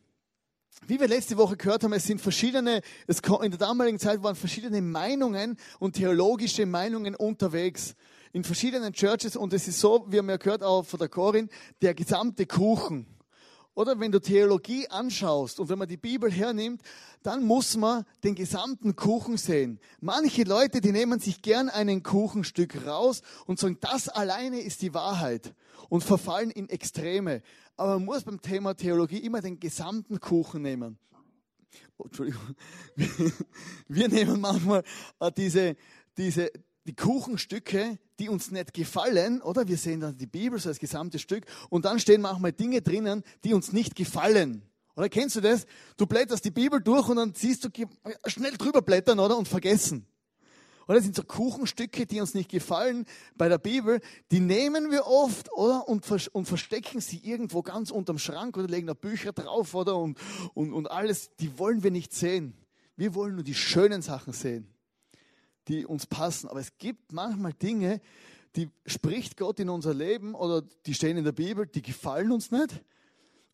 Wie 0.86 1.00
wir 1.00 1.08
letzte 1.08 1.38
Woche 1.38 1.56
gehört 1.56 1.84
haben, 1.84 1.94
es 1.94 2.04
sind 2.04 2.20
verschiedene, 2.20 2.82
es, 3.06 3.20
in 3.20 3.50
der 3.50 3.58
damaligen 3.58 3.98
Zeit 3.98 4.22
waren 4.22 4.36
verschiedene 4.36 4.82
Meinungen 4.82 5.56
und 5.78 5.94
theologische 5.94 6.66
Meinungen 6.66 7.14
unterwegs 7.14 7.94
in 8.34 8.44
verschiedenen 8.44 8.92
Churches 8.92 9.36
und 9.36 9.54
es 9.54 9.68
ist 9.68 9.80
so, 9.80 10.04
wie 10.08 10.18
haben 10.18 10.28
ja 10.28 10.36
gehört 10.36 10.62
auch 10.62 10.84
von 10.84 10.98
der 10.98 11.08
Corin, 11.08 11.48
der 11.80 11.94
gesamte 11.94 12.44
Kuchen. 12.44 13.06
Oder 13.78 13.98
wenn 14.00 14.12
du 14.12 14.20
Theologie 14.20 14.88
anschaust 14.88 15.58
und 15.58 15.68
wenn 15.70 15.78
man 15.78 15.88
die 15.88 15.96
Bibel 15.96 16.30
hernimmt, 16.30 16.82
dann 17.22 17.44
muss 17.44 17.76
man 17.76 18.04
den 18.22 18.34
gesamten 18.34 18.96
Kuchen 18.96 19.36
sehen. 19.38 19.80
Manche 20.00 20.42
Leute, 20.42 20.80
die 20.82 20.92
nehmen 20.92 21.20
sich 21.20 21.40
gern 21.40 21.68
einen 21.70 22.02
Kuchenstück 22.02 22.86
raus 22.86 23.22
und 23.46 23.58
sagen, 23.58 23.78
das 23.80 24.08
alleine 24.08 24.60
ist 24.60 24.82
die 24.82 24.92
Wahrheit 24.92 25.54
und 25.88 26.02
verfallen 26.02 26.50
in 26.50 26.68
Extreme. 26.68 27.40
Aber 27.78 27.94
man 27.94 28.06
muss 28.06 28.24
beim 28.24 28.42
Thema 28.42 28.74
Theologie 28.74 29.18
immer 29.18 29.40
den 29.40 29.60
gesamten 29.60 30.18
Kuchen 30.18 30.62
nehmen. 30.62 30.98
Oh, 31.96 32.04
Entschuldigung. 32.04 32.56
Wir 33.88 34.08
nehmen 34.08 34.40
manchmal 34.40 34.82
äh, 35.20 35.30
diese, 35.30 35.76
diese, 36.16 36.50
die 36.88 36.96
Kuchenstücke, 36.96 37.98
die 38.18 38.28
uns 38.28 38.50
nicht 38.50 38.74
gefallen, 38.74 39.40
oder? 39.42 39.68
Wir 39.68 39.76
sehen 39.76 40.00
dann 40.00 40.16
die 40.16 40.26
Bibel 40.26 40.58
so 40.58 40.68
als 40.68 40.80
gesamtes 40.80 41.22
Stück 41.22 41.44
und 41.70 41.84
dann 41.84 42.00
stehen 42.00 42.20
manchmal 42.20 42.52
Dinge 42.52 42.82
drinnen, 42.82 43.22
die 43.44 43.54
uns 43.54 43.72
nicht 43.72 43.94
gefallen. 43.94 44.62
Oder 44.96 45.08
kennst 45.08 45.36
du 45.36 45.40
das? 45.40 45.64
Du 45.96 46.06
blätterst 46.06 46.44
die 46.44 46.50
Bibel 46.50 46.80
durch 46.80 47.08
und 47.08 47.16
dann 47.16 47.32
siehst 47.32 47.64
du 47.64 47.68
schnell 48.26 48.56
drüber 48.56 48.82
blättern, 48.82 49.20
oder? 49.20 49.38
Und 49.38 49.46
vergessen. 49.46 50.04
Oder 50.88 51.02
sind 51.02 51.14
so 51.14 51.22
Kuchenstücke, 51.22 52.06
die 52.06 52.20
uns 52.20 52.32
nicht 52.32 52.50
gefallen 52.50 53.04
bei 53.36 53.48
der 53.50 53.58
Bibel, 53.58 54.00
die 54.30 54.40
nehmen 54.40 54.90
wir 54.90 55.06
oft, 55.06 55.52
oder? 55.52 55.86
Und, 55.86 56.10
und 56.32 56.46
verstecken 56.46 57.02
sie 57.02 57.18
irgendwo 57.18 57.62
ganz 57.62 57.90
unterm 57.90 58.18
Schrank 58.18 58.56
oder 58.56 58.66
legen 58.66 58.86
da 58.86 58.94
Bücher 58.94 59.32
drauf, 59.32 59.74
oder? 59.74 59.98
Und, 59.98 60.18
und, 60.54 60.72
und 60.72 60.90
alles, 60.90 61.30
die 61.36 61.58
wollen 61.58 61.82
wir 61.82 61.90
nicht 61.90 62.14
sehen. 62.14 62.54
Wir 62.96 63.14
wollen 63.14 63.34
nur 63.34 63.44
die 63.44 63.54
schönen 63.54 64.00
Sachen 64.00 64.32
sehen, 64.32 64.66
die 65.68 65.84
uns 65.84 66.06
passen. 66.06 66.48
Aber 66.48 66.60
es 66.60 66.78
gibt 66.78 67.12
manchmal 67.12 67.52
Dinge, 67.52 68.00
die 68.56 68.70
spricht 68.86 69.36
Gott 69.36 69.60
in 69.60 69.68
unser 69.68 69.92
Leben 69.92 70.34
oder 70.34 70.62
die 70.62 70.94
stehen 70.94 71.18
in 71.18 71.24
der 71.24 71.32
Bibel, 71.32 71.66
die 71.66 71.82
gefallen 71.82 72.32
uns 72.32 72.50
nicht. 72.50 72.82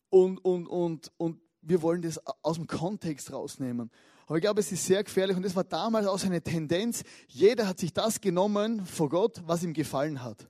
Und, 0.08 0.38
und, 0.38 0.68
und, 0.68 1.10
und 1.16 1.40
wir 1.62 1.82
wollen 1.82 2.02
das 2.02 2.20
aus 2.42 2.56
dem 2.56 2.68
Kontext 2.68 3.32
rausnehmen. 3.32 3.90
Aber 4.26 4.36
ich 4.36 4.42
glaube, 4.42 4.60
es 4.60 4.72
ist 4.72 4.86
sehr 4.86 5.04
gefährlich 5.04 5.36
und 5.36 5.42
das 5.44 5.54
war 5.54 5.64
damals 5.64 6.06
auch 6.06 6.22
eine 6.24 6.42
Tendenz. 6.42 7.02
Jeder 7.28 7.66
hat 7.68 7.78
sich 7.78 7.92
das 7.92 8.20
genommen 8.20 8.86
vor 8.86 9.08
Gott, 9.08 9.42
was 9.46 9.62
ihm 9.62 9.74
gefallen 9.74 10.22
hat. 10.22 10.48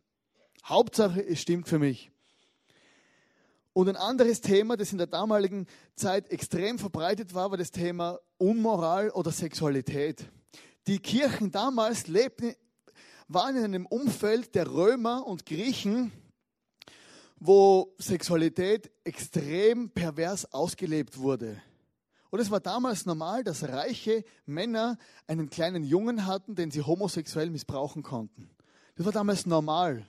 Hauptsache, 0.65 1.21
es 1.21 1.41
stimmt 1.41 1.69
für 1.69 1.79
mich. 1.79 2.11
Und 3.73 3.89
ein 3.89 3.97
anderes 3.97 4.41
Thema, 4.41 4.77
das 4.77 4.93
in 4.93 4.99
der 4.99 5.09
damaligen 5.09 5.67
Zeit 5.97 6.31
extrem 6.31 6.79
verbreitet 6.79 7.35
war, 7.35 7.51
war 7.51 7.59
das 7.59 7.73
Thema 7.73 8.21
Unmoral 8.39 9.11
oder 9.11 9.33
Sexualität. 9.33 10.25
Die 10.87 11.01
Kirchen 11.01 11.51
damals 11.51 12.07
lebten, 12.07 12.55
waren 13.27 13.57
in 13.57 13.65
einem 13.65 13.87
Umfeld 13.87 14.55
der 14.55 14.71
Römer 14.71 15.27
und 15.27 15.47
Griechen, 15.47 16.13
wo 17.41 17.95
Sexualität 17.99 18.93
extrem 19.03 19.91
pervers 19.91 20.53
ausgelebt 20.53 21.19
wurde. 21.19 21.61
Und 22.35 22.41
es 22.41 22.51
war 22.51 22.59
damals 22.59 23.07
normal, 23.07 23.45
dass 23.45 23.63
reiche 23.63 24.25
Männer 24.45 24.99
einen 25.29 25.51
kleinen 25.51 25.85
Jungen 25.85 26.27
hatten, 26.27 26.57
den 26.57 26.73
sie 26.73 26.83
homosexuell 26.83 27.49
missbrauchen 27.49 28.03
konnten. 28.03 28.51
Das 28.97 29.07
war 29.07 29.13
damals 29.13 29.47
normal. 29.47 30.05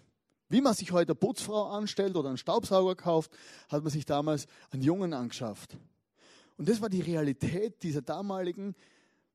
Wie 0.50 0.60
man 0.60 0.74
sich 0.74 0.92
heute 0.92 1.12
eine 1.12 1.20
Putzfrau 1.20 1.66
anstellt 1.70 2.16
oder 2.16 2.30
einen 2.30 2.40
Staubsauger 2.40 2.96
kauft, 2.96 3.32
hat 3.70 3.84
man 3.84 3.92
sich 3.92 4.08
damals 4.08 4.48
einen 4.72 4.82
Jungen 4.82 5.14
angeschafft. 5.14 5.78
Und 6.58 6.68
das 6.68 6.82
war 6.82 6.90
die 6.90 7.02
Realität 7.02 7.84
dieser 7.84 8.02
damaligen 8.02 8.74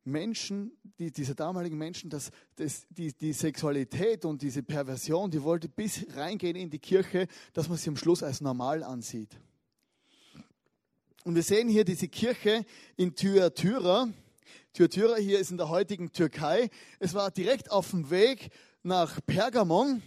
Menschen, 0.03 0.73
die, 0.99 1.13
dieser 1.13 1.37
damaligen 1.37 1.79
Menschen, 1.79 2.11
dass 2.11 2.33
das, 2.57 2.89
die, 2.91 3.13
die 3.13 3.35
Sexualität 3.35 4.25
und 4.25 4.43
diese 4.43 4.65
Perversion, 4.65 5.31
die 5.31 5.45
wollte 5.45 5.69
bis 5.69 6.05
reingehen 6.17 6.57
in 6.57 6.71
die 6.71 6.81
Kirche, 6.81 7.29
dass 7.53 7.69
man 7.69 7.79
sie 7.79 7.91
am 7.91 7.97
Schluss 7.97 8.25
als 8.25 8.41
normal 8.41 8.83
ansieht. 8.83 9.39
Und 11.23 11.35
wir 11.35 11.43
sehen 11.43 11.69
hier 11.69 11.85
diese 11.85 12.09
Kirche 12.09 12.65
in 12.97 13.15
Thyatira. 13.15 14.09
Thyatira 14.73 15.17
hier 15.17 15.39
ist 15.39 15.51
in 15.51 15.59
der 15.59 15.69
heutigen 15.69 16.13
Türkei. 16.13 16.71
Es 16.99 17.13
war 17.13 17.31
direkt 17.31 17.71
auf 17.71 17.91
dem 17.91 18.09
Weg 18.09 18.49
nach 18.83 19.21
Pergamon. 19.27 20.03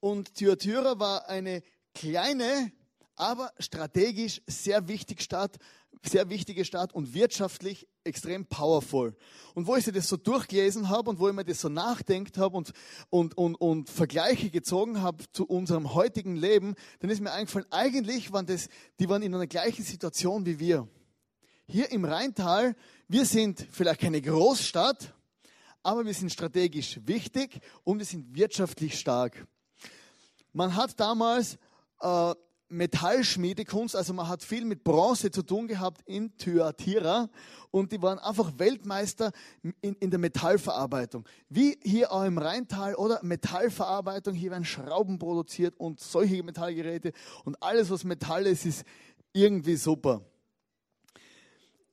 Und 0.00 0.34
Thyatira 0.34 0.98
war 0.98 1.28
eine 1.28 1.62
kleine, 1.94 2.72
aber 3.14 3.52
strategisch 3.60 4.42
sehr 4.48 4.88
wichtige 4.88 5.22
Stadt, 5.22 5.58
sehr 6.04 6.28
wichtige 6.28 6.64
Stadt 6.64 6.94
und 6.94 7.14
wirtschaftlich 7.14 7.88
extrem 8.04 8.46
powerful. 8.46 9.16
Und 9.54 9.66
wo 9.66 9.76
ich 9.76 9.84
das 9.84 10.08
so 10.08 10.16
durchgelesen 10.16 10.88
habe 10.88 11.10
und 11.10 11.18
wo 11.18 11.28
ich 11.28 11.34
mir 11.34 11.44
das 11.44 11.60
so 11.60 11.68
nachdenkt 11.68 12.38
habe 12.38 12.56
und, 12.56 12.72
und, 13.10 13.36
und, 13.36 13.54
und 13.56 13.90
Vergleiche 13.90 14.50
gezogen 14.50 15.02
habe 15.02 15.24
zu 15.32 15.46
unserem 15.46 15.94
heutigen 15.94 16.36
Leben, 16.36 16.74
dann 17.00 17.10
ist 17.10 17.20
mir 17.20 17.32
eingefallen, 17.32 17.66
eigentlich 17.70 18.32
waren 18.32 18.46
das, 18.46 18.68
die 18.98 19.08
waren 19.08 19.22
in 19.22 19.34
einer 19.34 19.46
gleichen 19.46 19.84
Situation 19.84 20.46
wie 20.46 20.58
wir. 20.58 20.88
Hier 21.66 21.90
im 21.92 22.04
Rheintal, 22.04 22.76
wir 23.08 23.26
sind 23.26 23.66
vielleicht 23.70 24.00
keine 24.00 24.22
Großstadt, 24.22 25.12
aber 25.82 26.04
wir 26.04 26.14
sind 26.14 26.32
strategisch 26.32 27.00
wichtig 27.04 27.60
und 27.84 27.98
wir 27.98 28.06
sind 28.06 28.34
wirtschaftlich 28.34 28.98
stark. 28.98 29.46
Man 30.52 30.74
hat 30.74 30.98
damals 30.98 31.58
äh, 32.00 32.34
Metallschmiedekunst, 32.68 33.96
also 33.96 34.12
man 34.12 34.28
hat 34.28 34.42
viel 34.42 34.64
mit 34.64 34.84
Bronze 34.84 35.30
zu 35.30 35.42
tun 35.42 35.68
gehabt 35.68 36.02
in 36.06 36.36
Thyatira 36.36 37.30
und 37.70 37.92
die 37.92 38.02
waren 38.02 38.18
einfach 38.18 38.52
Weltmeister 38.58 39.32
in, 39.80 39.94
in 39.94 40.10
der 40.10 40.18
Metallverarbeitung. 40.18 41.24
Wie 41.48 41.78
hier 41.82 42.12
auch 42.12 42.24
im 42.24 42.36
Rheintal 42.36 42.94
oder 42.94 43.20
Metallverarbeitung, 43.22 44.34
hier 44.34 44.50
werden 44.50 44.66
Schrauben 44.66 45.18
produziert 45.18 45.74
und 45.78 46.00
solche 46.00 46.42
Metallgeräte 46.42 47.12
und 47.44 47.62
alles, 47.62 47.90
was 47.90 48.04
Metall 48.04 48.46
ist, 48.46 48.66
ist 48.66 48.84
irgendwie 49.32 49.76
super. 49.76 50.22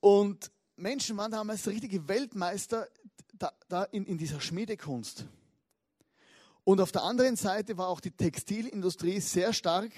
Und 0.02 0.52
Menschen 0.76 1.16
waren 1.18 1.32
damals 1.32 1.68
richtige 1.68 2.08
Weltmeister 2.08 2.88
da, 3.34 3.52
da 3.70 3.84
in, 3.86 4.06
in 4.06 4.18
dieser 4.18 4.42
Schmiedekunst. 4.42 5.26
Und 6.66 6.82
auf 6.82 6.92
der 6.92 7.04
anderen 7.04 7.36
Seite 7.36 7.78
war 7.78 7.88
auch 7.88 8.02
die 8.02 8.12
Textilindustrie 8.12 9.20
sehr 9.20 9.54
stark 9.54 9.92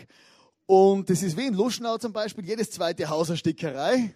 und 0.67 1.09
das 1.09 1.23
ist 1.23 1.37
wie 1.37 1.47
in 1.47 1.53
Luschnau 1.53 1.97
zum 1.97 2.13
Beispiel, 2.13 2.45
jedes 2.45 2.69
zweite 2.69 3.09
Haus 3.09 3.29
eine 3.29 3.37
Stickerei. 3.37 4.13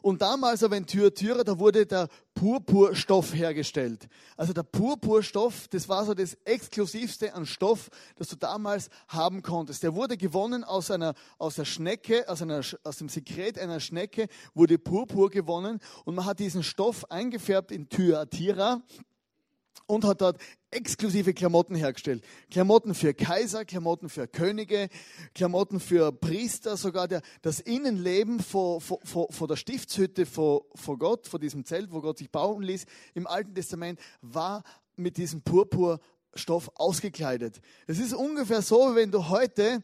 Und 0.00 0.20
damals 0.20 0.64
aber 0.64 0.76
in 0.76 0.84
Thyatira, 0.84 1.44
da 1.44 1.60
wurde 1.60 1.86
der 1.86 2.08
Purpurstoff 2.34 3.34
hergestellt. 3.34 4.08
Also 4.36 4.52
der 4.52 4.64
Purpurstoff, 4.64 5.68
das 5.68 5.88
war 5.88 6.04
so 6.04 6.12
das 6.12 6.34
exklusivste 6.44 7.34
an 7.34 7.46
Stoff, 7.46 7.88
das 8.16 8.26
du 8.26 8.34
damals 8.34 8.90
haben 9.06 9.42
konntest. 9.42 9.84
Der 9.84 9.94
wurde 9.94 10.16
gewonnen 10.16 10.64
aus 10.64 10.90
einer, 10.90 11.14
aus 11.38 11.54
der 11.54 11.66
Schnecke, 11.66 12.28
aus 12.28 12.42
einer, 12.42 12.62
aus 12.82 12.96
dem 12.96 13.08
Sekret 13.08 13.60
einer 13.60 13.78
Schnecke 13.78 14.26
wurde 14.54 14.76
Purpur 14.76 15.30
gewonnen 15.30 15.78
und 16.04 16.16
man 16.16 16.24
hat 16.24 16.40
diesen 16.40 16.64
Stoff 16.64 17.08
eingefärbt 17.08 17.70
in 17.70 17.88
Thyatira 17.88 18.82
und 19.86 20.04
hat 20.04 20.20
dort 20.20 20.38
exklusive 20.70 21.34
Klamotten 21.34 21.74
hergestellt. 21.74 22.24
Klamotten 22.50 22.94
für 22.94 23.14
Kaiser, 23.14 23.64
Klamotten 23.64 24.08
für 24.08 24.26
Könige, 24.26 24.88
Klamotten 25.34 25.80
für 25.80 26.12
Priester, 26.12 26.76
sogar 26.76 27.08
der, 27.08 27.22
das 27.42 27.60
Innenleben 27.60 28.40
vor, 28.40 28.80
vor, 28.80 28.98
vor 29.30 29.48
der 29.48 29.56
Stiftshütte 29.56 30.26
vor, 30.26 30.64
vor 30.74 30.98
Gott, 30.98 31.26
vor 31.26 31.38
diesem 31.38 31.64
Zelt, 31.64 31.92
wo 31.92 32.00
Gott 32.00 32.18
sich 32.18 32.30
bauen 32.30 32.62
ließ, 32.62 32.86
im 33.14 33.26
Alten 33.26 33.54
Testament, 33.54 34.00
war 34.22 34.62
mit 34.96 35.16
diesem 35.16 35.42
Purpurstoff 35.42 36.70
ausgekleidet. 36.74 37.60
Es 37.86 37.98
ist 37.98 38.14
ungefähr 38.14 38.62
so, 38.62 38.94
wenn 38.94 39.10
du 39.10 39.28
heute 39.28 39.82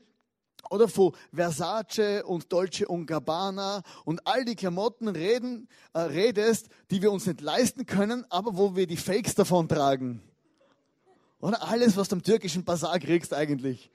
oder 0.70 0.88
von 0.88 1.12
Versace 1.32 2.22
und 2.24 2.52
Dolce 2.52 2.86
und 2.86 3.06
Gabbana 3.06 3.82
und 4.04 4.26
all 4.26 4.44
die 4.44 4.56
Klamotten 4.56 5.08
reden, 5.08 5.68
äh, 5.94 6.00
redest, 6.00 6.68
die 6.90 7.02
wir 7.02 7.12
uns 7.12 7.26
nicht 7.26 7.40
leisten 7.40 7.86
können, 7.86 8.24
aber 8.30 8.56
wo 8.56 8.76
wir 8.76 8.86
die 8.86 8.96
Fakes 8.96 9.34
davon 9.34 9.68
tragen. 9.68 10.22
Oder 11.40 11.62
alles, 11.62 11.96
was 11.96 12.08
du 12.08 12.16
am 12.16 12.22
türkischen 12.22 12.64
Bazar 12.64 12.98
kriegst 12.98 13.32
eigentlich. 13.32 13.90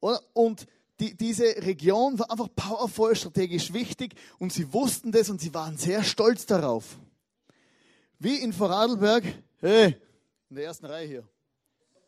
Oder? 0.00 0.20
Und 0.32 0.66
die, 1.00 1.16
diese 1.16 1.44
Region 1.44 2.18
war 2.18 2.30
einfach 2.30 2.48
powerful, 2.56 3.14
strategisch 3.14 3.72
wichtig 3.72 4.14
und 4.38 4.52
sie 4.52 4.72
wussten 4.72 5.12
das 5.12 5.30
und 5.30 5.40
sie 5.40 5.54
waren 5.54 5.76
sehr 5.76 6.02
stolz 6.02 6.46
darauf. 6.46 6.98
Wie 8.18 8.36
in 8.36 8.52
Vorarlberg, 8.52 9.24
hey, 9.60 9.96
in 10.50 10.56
der 10.56 10.64
ersten 10.64 10.86
Reihe 10.86 11.06
hier. 11.06 11.28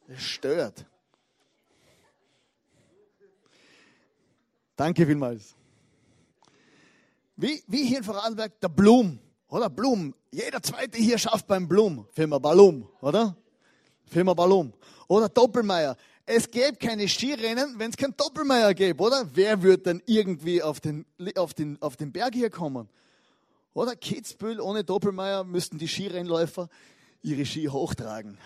Das 0.09 0.23
stört. 0.23 0.87
Danke 4.81 5.05
vielmals. 5.05 5.55
Wie, 7.37 7.63
wie 7.67 7.85
hier 7.85 7.99
in 7.99 8.05
Vorarlberg 8.05 8.59
der 8.63 8.71
Blum, 8.71 9.19
oder? 9.49 9.69
Blum. 9.69 10.15
Jeder 10.33 10.63
zweite 10.63 10.97
hier 10.97 11.19
schafft 11.19 11.47
beim 11.47 11.69
Blum. 11.69 12.07
Firma 12.13 12.39
Ballum, 12.39 12.89
oder? 13.03 13.37
Firma 14.07 14.33
Ballum. 14.33 14.73
Oder 15.07 15.29
Doppelmeier. 15.29 15.99
Es 16.25 16.51
gäbe 16.51 16.79
keine 16.79 17.07
Skirennen, 17.09 17.79
wenn 17.79 17.91
es 17.91 17.97
kein 17.99 18.17
Doppelmeier 18.17 18.73
gäbe, 18.73 19.05
oder? 19.05 19.29
Wer 19.35 19.63
würde 19.63 19.83
dann 19.83 20.03
irgendwie 20.07 20.63
auf 20.63 20.81
den, 20.81 21.05
auf, 21.37 21.53
den, 21.53 21.77
auf 21.83 21.99
den 21.99 22.11
Berg 22.11 22.33
hier 22.35 22.49
kommen? 22.49 22.89
Oder 23.75 23.95
Kitzbühel 23.95 24.63
ohne 24.63 24.83
Doppelmeier 24.83 25.45
müssten 25.45 25.77
die 25.77 25.89
Skirennläufer 25.89 26.71
ihre 27.21 27.45
Ski 27.45 27.67
hochtragen. 27.67 28.39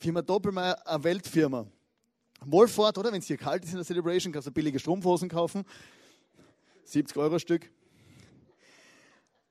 Firma 0.00 0.22
Doppelmeier, 0.22 0.84
eine 0.84 1.04
Weltfirma. 1.04 1.68
Wolford, 2.46 2.98
oder? 2.98 3.12
Wenn 3.12 3.20
es 3.20 3.26
hier 3.26 3.36
kalt 3.36 3.64
ist 3.64 3.70
in 3.70 3.76
der 3.76 3.84
Celebration, 3.84 4.32
kannst 4.32 4.48
du 4.48 4.52
billige 4.52 4.78
Strumpfhosen 4.78 5.28
kaufen. 5.28 5.64
70 6.84 7.16
Euro 7.16 7.38
Stück. 7.38 7.70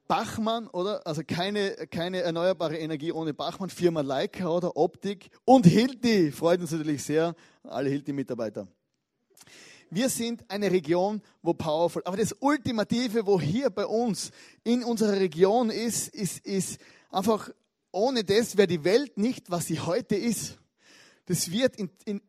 Bachmann, 0.08 0.68
oder? 0.68 1.08
Also 1.08 1.22
keine, 1.26 1.72
keine 1.90 2.22
erneuerbare 2.22 2.78
Energie 2.78 3.14
ohne 3.14 3.34
Bachmann. 3.34 3.70
Firma 3.70 4.02
Leica, 4.02 4.50
oder? 4.50 4.76
Optik. 4.76 5.30
Und 5.46 5.66
Hilti. 5.66 6.32
Freut 6.32 6.60
uns 6.60 6.72
natürlich 6.72 7.04
sehr. 7.04 7.34
Alle 7.64 7.90
Hilti-Mitarbeiter. 7.90 8.68
Wir 9.90 10.10
sind 10.10 10.50
eine 10.50 10.72
Region, 10.72 11.22
wo 11.42 11.54
powerful, 11.54 12.02
aber 12.06 12.16
das 12.16 12.34
Ultimative, 12.40 13.26
wo 13.26 13.42
hier 13.42 13.70
bei 13.70 13.86
uns 13.86 14.32
in 14.64 14.86
unserer 14.86 15.20
Region 15.20 15.70
ist, 15.70 16.08
ist, 16.08 16.46
ist 16.46 16.80
einfach, 17.10 17.50
ohne 17.92 18.24
das 18.24 18.56
wäre 18.56 18.68
die 18.68 18.86
Welt 18.86 19.18
nicht, 19.18 19.52
was 19.52 19.66
sie 19.66 19.82
heute 19.82 20.16
ist. 20.16 20.58
Das 21.26 21.52
wird 21.52 21.76
in, 21.76 21.90
in, 22.06 22.22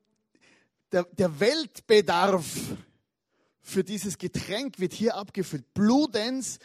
der, 0.93 1.05
der 1.05 1.41
Weltbedarf 1.41 2.47
für 3.63 3.83
dieses 3.83 4.19
Getränk 4.19 4.79
wird 4.79 4.93
hier 4.93 5.17
abgefüllt. 5.17 5.73
Blue 5.75 6.09
Dance 6.11 6.59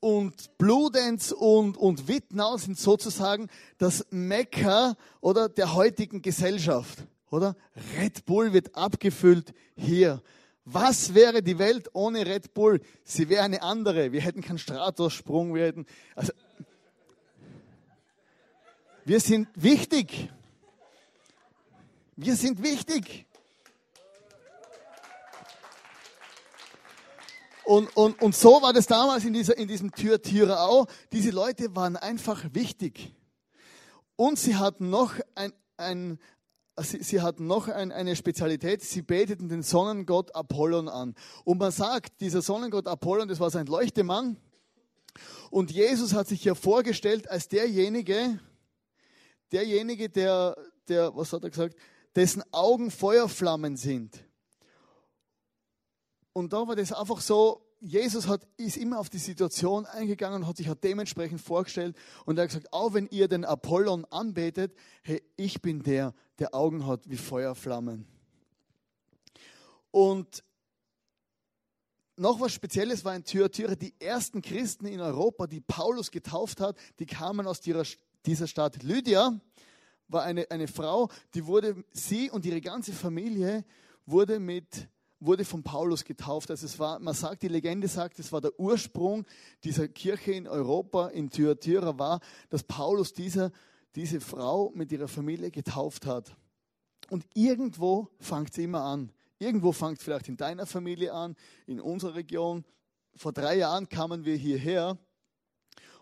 und 0.00 0.58
Bludenz 0.58 1.32
und, 1.32 1.78
und 1.78 2.08
Wittnau 2.08 2.58
sind 2.58 2.78
sozusagen 2.78 3.48
das 3.78 4.04
Mekka 4.10 4.96
oder 5.22 5.48
der 5.48 5.72
heutigen 5.72 6.20
Gesellschaft, 6.20 6.98
oder? 7.30 7.56
Red 7.98 8.26
Bull 8.26 8.52
wird 8.52 8.74
abgefüllt 8.76 9.54
hier. 9.76 10.22
Was 10.66 11.14
wäre 11.14 11.42
die 11.42 11.58
Welt 11.58 11.88
ohne 11.94 12.26
Red 12.26 12.52
Bull? 12.52 12.82
Sie 13.02 13.30
wäre 13.30 13.44
eine 13.44 13.62
andere. 13.62 14.12
Wir 14.12 14.20
hätten 14.20 14.42
keinen 14.42 14.58
Stratossprung, 14.58 15.54
wir 15.54 15.66
hätten, 15.66 15.86
also, 16.14 16.32
wir 19.06 19.20
sind 19.20 19.48
wichtig. 19.54 20.30
Wir 22.16 22.36
sind 22.36 22.62
wichtig. 22.62 23.26
Und, 27.64 27.96
und, 27.96 28.20
und 28.20 28.34
so 28.34 28.60
war 28.62 28.72
das 28.72 28.86
damals 28.86 29.24
in, 29.24 29.32
dieser, 29.32 29.56
in 29.56 29.68
diesem 29.68 29.92
Tür 29.92 30.20
auch. 30.60 30.86
Diese 31.12 31.30
Leute 31.30 31.74
waren 31.74 31.96
einfach 31.96 32.44
wichtig. 32.52 33.14
Und 34.16 34.38
sie 34.38 34.56
hatten 34.56 34.90
noch, 34.90 35.14
ein, 35.34 35.52
ein, 35.76 36.18
sie, 36.78 37.02
sie 37.02 37.20
hatten 37.20 37.46
noch 37.46 37.68
ein, 37.68 37.90
eine 37.90 38.16
Spezialität. 38.16 38.82
Sie 38.82 39.02
beteten 39.02 39.48
den 39.48 39.62
Sonnengott 39.62 40.34
Apollon 40.34 40.88
an. 40.88 41.14
Und 41.44 41.58
man 41.58 41.72
sagt, 41.72 42.20
dieser 42.20 42.42
Sonnengott 42.42 42.86
Apollon, 42.86 43.28
das 43.28 43.40
war 43.40 43.50
sein 43.50 43.66
Leuchtemann. 43.66 44.36
Und 45.50 45.70
Jesus 45.70 46.12
hat 46.12 46.28
sich 46.28 46.42
hier 46.42 46.54
vorgestellt 46.54 47.30
als 47.30 47.48
derjenige, 47.48 48.40
derjenige, 49.52 50.10
der, 50.10 50.56
der, 50.88 51.14
was 51.16 51.32
hat 51.32 51.44
er 51.44 51.50
gesagt, 51.50 51.76
dessen 52.14 52.42
Augen 52.52 52.90
Feuerflammen 52.90 53.76
sind. 53.76 54.23
Und 56.34 56.52
da 56.52 56.66
war 56.66 56.74
das 56.74 56.92
einfach 56.92 57.20
so, 57.20 57.64
Jesus 57.80 58.26
hat, 58.26 58.46
ist 58.56 58.76
immer 58.76 58.98
auf 58.98 59.08
die 59.08 59.18
Situation 59.18 59.86
eingegangen 59.86 60.42
und 60.42 60.48
hat 60.48 60.56
sich 60.56 60.66
halt 60.66 60.82
dementsprechend 60.82 61.40
vorgestellt 61.40 61.96
und 62.26 62.36
er 62.36 62.42
hat 62.42 62.48
gesagt, 62.48 62.72
auch 62.72 62.92
wenn 62.92 63.06
ihr 63.08 63.28
den 63.28 63.44
Apollon 63.44 64.04
anbetet, 64.06 64.74
hey, 65.02 65.22
ich 65.36 65.62
bin 65.62 65.82
der, 65.82 66.12
der 66.40 66.54
Augen 66.54 66.86
hat 66.86 67.08
wie 67.08 67.16
Feuerflammen. 67.16 68.06
Und 69.92 70.42
noch 72.16 72.40
was 72.40 72.52
Spezielles 72.52 73.04
war 73.04 73.14
in 73.14 73.22
Thyatira, 73.22 73.76
die 73.76 73.94
ersten 74.00 74.42
Christen 74.42 74.86
in 74.86 75.00
Europa, 75.00 75.46
die 75.46 75.60
Paulus 75.60 76.10
getauft 76.10 76.60
hat, 76.60 76.76
die 76.98 77.06
kamen 77.06 77.46
aus 77.46 77.60
dieser 77.60 78.46
Stadt. 78.46 78.82
Lydia 78.82 79.40
war 80.08 80.24
eine, 80.24 80.50
eine 80.50 80.66
Frau, 80.66 81.10
die 81.34 81.46
wurde, 81.46 81.84
sie 81.92 82.28
und 82.28 82.44
ihre 82.44 82.60
ganze 82.60 82.92
Familie 82.92 83.64
wurde 84.04 84.40
mit 84.40 84.88
wurde 85.24 85.44
von 85.44 85.62
Paulus 85.62 86.04
getauft. 86.04 86.50
Also 86.50 86.66
es 86.66 86.78
war, 86.78 86.98
man 86.98 87.14
sagt, 87.14 87.42
die 87.42 87.48
Legende 87.48 87.88
sagt, 87.88 88.18
es 88.18 88.32
war 88.32 88.40
der 88.40 88.58
Ursprung 88.58 89.26
dieser 89.62 89.88
Kirche 89.88 90.32
in 90.32 90.46
Europa, 90.46 91.08
in 91.08 91.30
Thyatira 91.30 91.98
war, 91.98 92.20
dass 92.50 92.62
Paulus 92.62 93.12
diese, 93.12 93.52
diese 93.94 94.20
Frau 94.20 94.70
mit 94.74 94.92
ihrer 94.92 95.08
Familie 95.08 95.50
getauft 95.50 96.06
hat. 96.06 96.36
Und 97.10 97.26
irgendwo 97.34 98.08
fängt 98.18 98.50
es 98.50 98.58
immer 98.58 98.82
an. 98.82 99.12
Irgendwo 99.38 99.72
fängt 99.72 99.98
es 99.98 100.04
vielleicht 100.04 100.28
in 100.28 100.36
deiner 100.36 100.66
Familie 100.66 101.12
an, 101.12 101.36
in 101.66 101.80
unserer 101.80 102.14
Region. 102.14 102.64
Vor 103.16 103.32
drei 103.32 103.58
Jahren 103.58 103.88
kamen 103.88 104.24
wir 104.24 104.36
hierher 104.36 104.98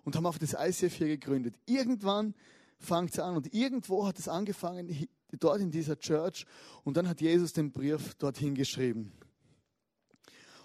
und 0.05 0.17
haben 0.17 0.27
auf 0.27 0.39
das 0.39 0.55
ICF 0.59 0.95
hier 0.95 1.09
gegründet. 1.09 1.57
Irgendwann 1.67 2.35
fängt 2.79 3.11
es 3.11 3.19
an 3.19 3.37
und 3.37 3.53
irgendwo 3.55 4.07
hat 4.07 4.19
es 4.19 4.29
angefangen, 4.29 5.09
dort 5.39 5.61
in 5.61 5.71
dieser 5.71 5.99
Church 5.99 6.47
und 6.85 6.97
dann 6.97 7.09
hat 7.09 7.21
Jesus 7.21 7.53
den 7.53 7.73
Brief 7.73 8.15
dorthin 8.15 8.55
geschrieben. 8.55 9.13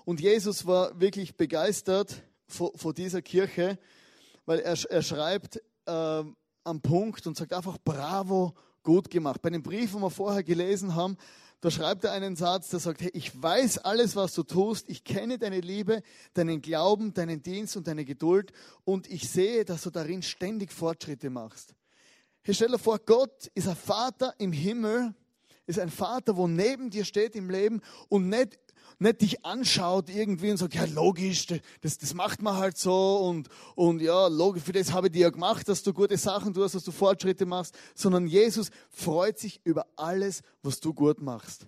Und 0.06 0.22
Jesus 0.22 0.66
war 0.66 1.00
wirklich 1.00 1.36
begeistert 1.36 2.24
vor, 2.48 2.94
dieser 2.94 3.22
Kirche, 3.22 3.78
weil 4.46 4.60
er, 4.60 4.78
er 4.90 5.02
schreibt 5.02 5.58
äh, 5.86 6.24
am 6.64 6.82
Punkt 6.82 7.28
und 7.28 7.36
sagt 7.36 7.54
einfach 7.54 7.78
bravo, 7.84 8.54
gut 8.84 9.10
gemacht. 9.10 9.42
Bei 9.42 9.50
dem 9.50 9.64
Brief, 9.64 9.92
den 9.92 10.02
wir 10.02 10.10
vorher 10.10 10.44
gelesen 10.44 10.96
haben, 10.96 11.18
da 11.60 11.72
schreibt 11.72 12.04
er 12.04 12.12
einen 12.12 12.36
Satz, 12.36 12.70
der 12.70 12.80
sagt, 12.80 13.02
hey, 13.02 13.10
ich 13.14 13.42
weiß 13.42 13.80
alles, 13.80 14.16
was 14.16 14.34
du 14.34 14.44
tust, 14.44 14.88
ich 14.90 15.04
kenne 15.04 15.40
deine 15.40 15.60
Liebe, 15.60 16.04
deinen 16.34 16.62
Glauben, 16.62 17.14
deinen 17.14 17.42
Dienst 17.42 17.76
und 17.76 17.88
deine 17.88 18.06
Geduld 18.06 18.54
und 18.86 19.08
ich 19.08 19.30
sehe, 19.30 19.66
dass 19.66 19.82
du 19.82 19.90
darin 19.90 20.22
ständig 20.22 20.72
Fortschritte 20.72 21.30
machst. 21.30 21.74
Hier 22.48 22.54
stell 22.54 22.70
dir 22.70 22.80
vor, 22.80 22.98
Gott 23.00 23.52
ist 23.56 23.68
ein 23.68 23.76
Vater 23.76 24.34
im 24.38 24.54
Himmel, 24.54 25.14
ist 25.66 25.80
ein 25.80 25.90
Vater, 25.90 26.38
wo 26.38 26.48
neben 26.48 26.90
dir 26.90 27.04
steht 27.04 27.36
im 27.36 27.50
Leben 27.50 27.82
und 28.08 28.30
nicht, 28.30 28.58
nicht 29.00 29.20
dich 29.20 29.46
anschaut 29.46 30.10
irgendwie 30.10 30.52
und 30.52 30.56
sagt, 30.56 30.74
ja 30.74 30.86
logisch, 30.86 31.48
das, 31.82 31.98
das 31.98 32.14
macht 32.14 32.42
man 32.42 32.56
halt 32.56 32.78
so 32.78 33.18
und, 33.18 33.50
und 33.76 34.02
ja, 34.02 34.28
logisch, 34.28 34.64
für 34.64 34.72
das 34.72 34.94
habe 34.94 35.08
ich 35.08 35.12
dir 35.12 35.24
ja 35.24 35.30
gemacht, 35.30 35.68
dass 35.68 35.84
du 35.84 35.92
gute 35.92 36.18
Sachen 36.18 36.54
tust, 36.54 36.74
dass 36.74 36.86
du 36.86 36.94
Fortschritte 36.94 37.46
machst, 37.46 37.78
sondern 37.96 38.28
Jesus 38.28 38.70
freut 38.92 39.38
sich 39.38 39.60
über 39.66 39.86
alles, 39.98 40.42
was 40.64 40.80
du 40.80 40.94
gut 40.94 41.22
machst 41.22 41.68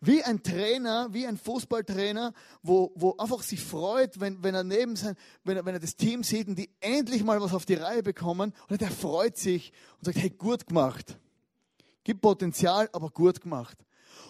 wie 0.00 0.22
ein 0.22 0.42
Trainer, 0.42 1.08
wie 1.12 1.26
ein 1.26 1.38
Fußballtrainer, 1.38 2.32
wo, 2.62 2.92
wo 2.94 3.16
einfach 3.16 3.42
sich 3.42 3.62
freut, 3.62 4.20
wenn, 4.20 4.42
wenn 4.42 4.54
er 4.54 4.64
neben 4.64 4.96
sein, 4.96 5.16
wenn 5.44 5.56
er, 5.56 5.64
wenn 5.64 5.74
er 5.74 5.80
das 5.80 5.96
Team 5.96 6.22
sieht 6.22 6.48
und 6.48 6.58
die 6.58 6.70
endlich 6.80 7.24
mal 7.24 7.40
was 7.40 7.54
auf 7.54 7.64
die 7.64 7.74
Reihe 7.74 8.02
bekommen 8.02 8.52
und 8.68 8.80
der 8.80 8.90
freut 8.90 9.36
sich 9.36 9.72
und 9.98 10.04
sagt, 10.04 10.18
hey, 10.18 10.30
gut 10.30 10.66
gemacht. 10.66 11.18
Gibt 12.04 12.20
Potenzial, 12.20 12.88
aber 12.92 13.10
gut 13.10 13.40
gemacht. 13.40 13.78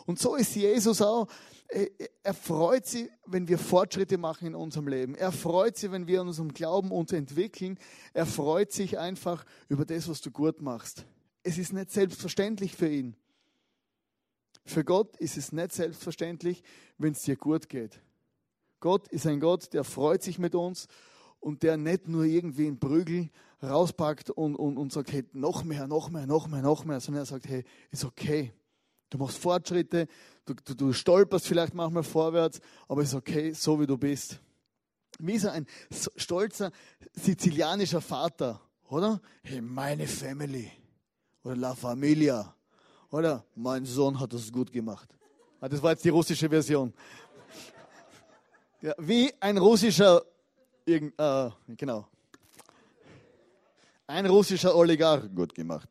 Und 0.07 0.19
so 0.19 0.37
ist 0.37 0.55
Jesus 0.55 1.03
auch. 1.03 1.27
Er 2.23 2.33
freut 2.33 2.87
sich, 2.87 3.11
wenn 3.27 3.49
wir 3.49 3.59
Fortschritte 3.59 4.19
machen 4.19 4.47
in 4.47 4.55
unserem 4.55 4.87
Leben. 4.87 5.17
Er 5.17 5.33
freut 5.33 5.77
sich, 5.77 5.91
wenn 5.91 6.07
wir 6.07 6.21
in 6.21 6.29
unserem 6.29 6.55
Glauben 6.55 6.93
uns 6.93 7.13
entwickeln. 7.13 7.77
Er 8.15 8.25
freut 8.25 8.73
sich 8.73 8.99
einfach 8.99 9.45
über 9.69 9.85
das, 9.85 10.09
was 10.09 10.21
du 10.21 10.31
gut 10.31 10.63
machst. 10.63 11.05
Es 11.43 11.59
ist 11.59 11.73
nicht 11.73 11.91
selbstverständlich 11.91 12.75
für 12.75 12.89
ihn. 12.89 13.17
Für 14.67 14.85
Gott 14.85 15.17
ist 15.19 15.37
es 15.37 15.53
nicht 15.53 15.73
selbstverständlich, 15.73 16.63
wenn 16.99 17.13
es 17.13 17.23
dir 17.23 17.37
gut 17.37 17.69
geht. 17.69 18.01
Gott 18.81 19.09
ist 19.09 19.27
ein 19.27 19.41
Gott, 19.41 19.73
der 19.73 19.85
freut 19.85 20.23
sich 20.23 20.39
mit 20.39 20.55
uns 20.55 20.89
und 21.39 21.63
der 21.63 21.77
nicht 21.77 22.09
nur 22.09 22.25
irgendwie 22.25 22.67
einen 22.67 22.81
Prügel 22.81 23.31
rauspackt 23.63 24.31
und, 24.31 24.57
und, 24.57 24.77
und 24.77 24.93
sagt, 24.93 25.13
hey, 25.13 25.25
noch 25.33 25.63
mehr, 25.63 25.87
noch 25.87 26.11
mehr, 26.11 26.27
noch 26.27 26.49
mehr, 26.49 26.63
noch 26.63 26.85
mehr, 26.85 27.01
sondern 27.01 27.23
er 27.23 27.27
sagt, 27.27 27.49
hey, 27.49 27.65
ist 27.93 28.05
okay. 28.05 28.53
Du 29.09 29.19
machst 29.19 29.39
Fortschritte, 29.39 30.09
du, 30.45 30.55
du, 30.55 30.75
du 30.75 30.93
stolperst 30.93 31.47
vielleicht 31.47 31.73
manchmal 31.73 32.03
vorwärts, 32.03 32.61
aber 32.89 33.03
ist 33.03 33.15
okay, 33.15 33.53
so 33.53 33.81
wie 33.81 33.87
du 33.87 33.97
bist. 33.97 34.41
Wie 35.21 35.39
so 35.39 35.49
ein 35.49 35.67
stolzer 36.17 36.73
sizilianischer 37.13 38.01
Vater, 38.01 38.61
oder? 38.89 39.23
Hey, 39.45 39.61
meine 39.61 40.09
Family 40.09 40.71
oder 41.45 41.55
La 41.55 41.75
Familia 41.75 42.56
oder? 43.17 43.45
Mein 43.55 43.87
Sohn 43.87 44.21
hat 44.21 44.35
das 44.35 44.53
gut 44.53 44.71
gemacht. 44.71 45.09
Ah, 45.59 45.69
das 45.69 45.83
war 45.83 45.93
jetzt 45.93 46.05
die 46.05 46.11
russische 46.11 46.51
Version. 46.51 46.93
Ja, 48.83 48.93
wie 48.99 49.33
ein 49.41 49.57
russischer, 49.57 50.23
äh, 50.85 51.01
genau. 51.67 52.07
Ein 54.07 54.27
russischer 54.27 54.77
Oligarch, 54.77 55.35
gut 55.35 55.55
gemacht. 55.55 55.89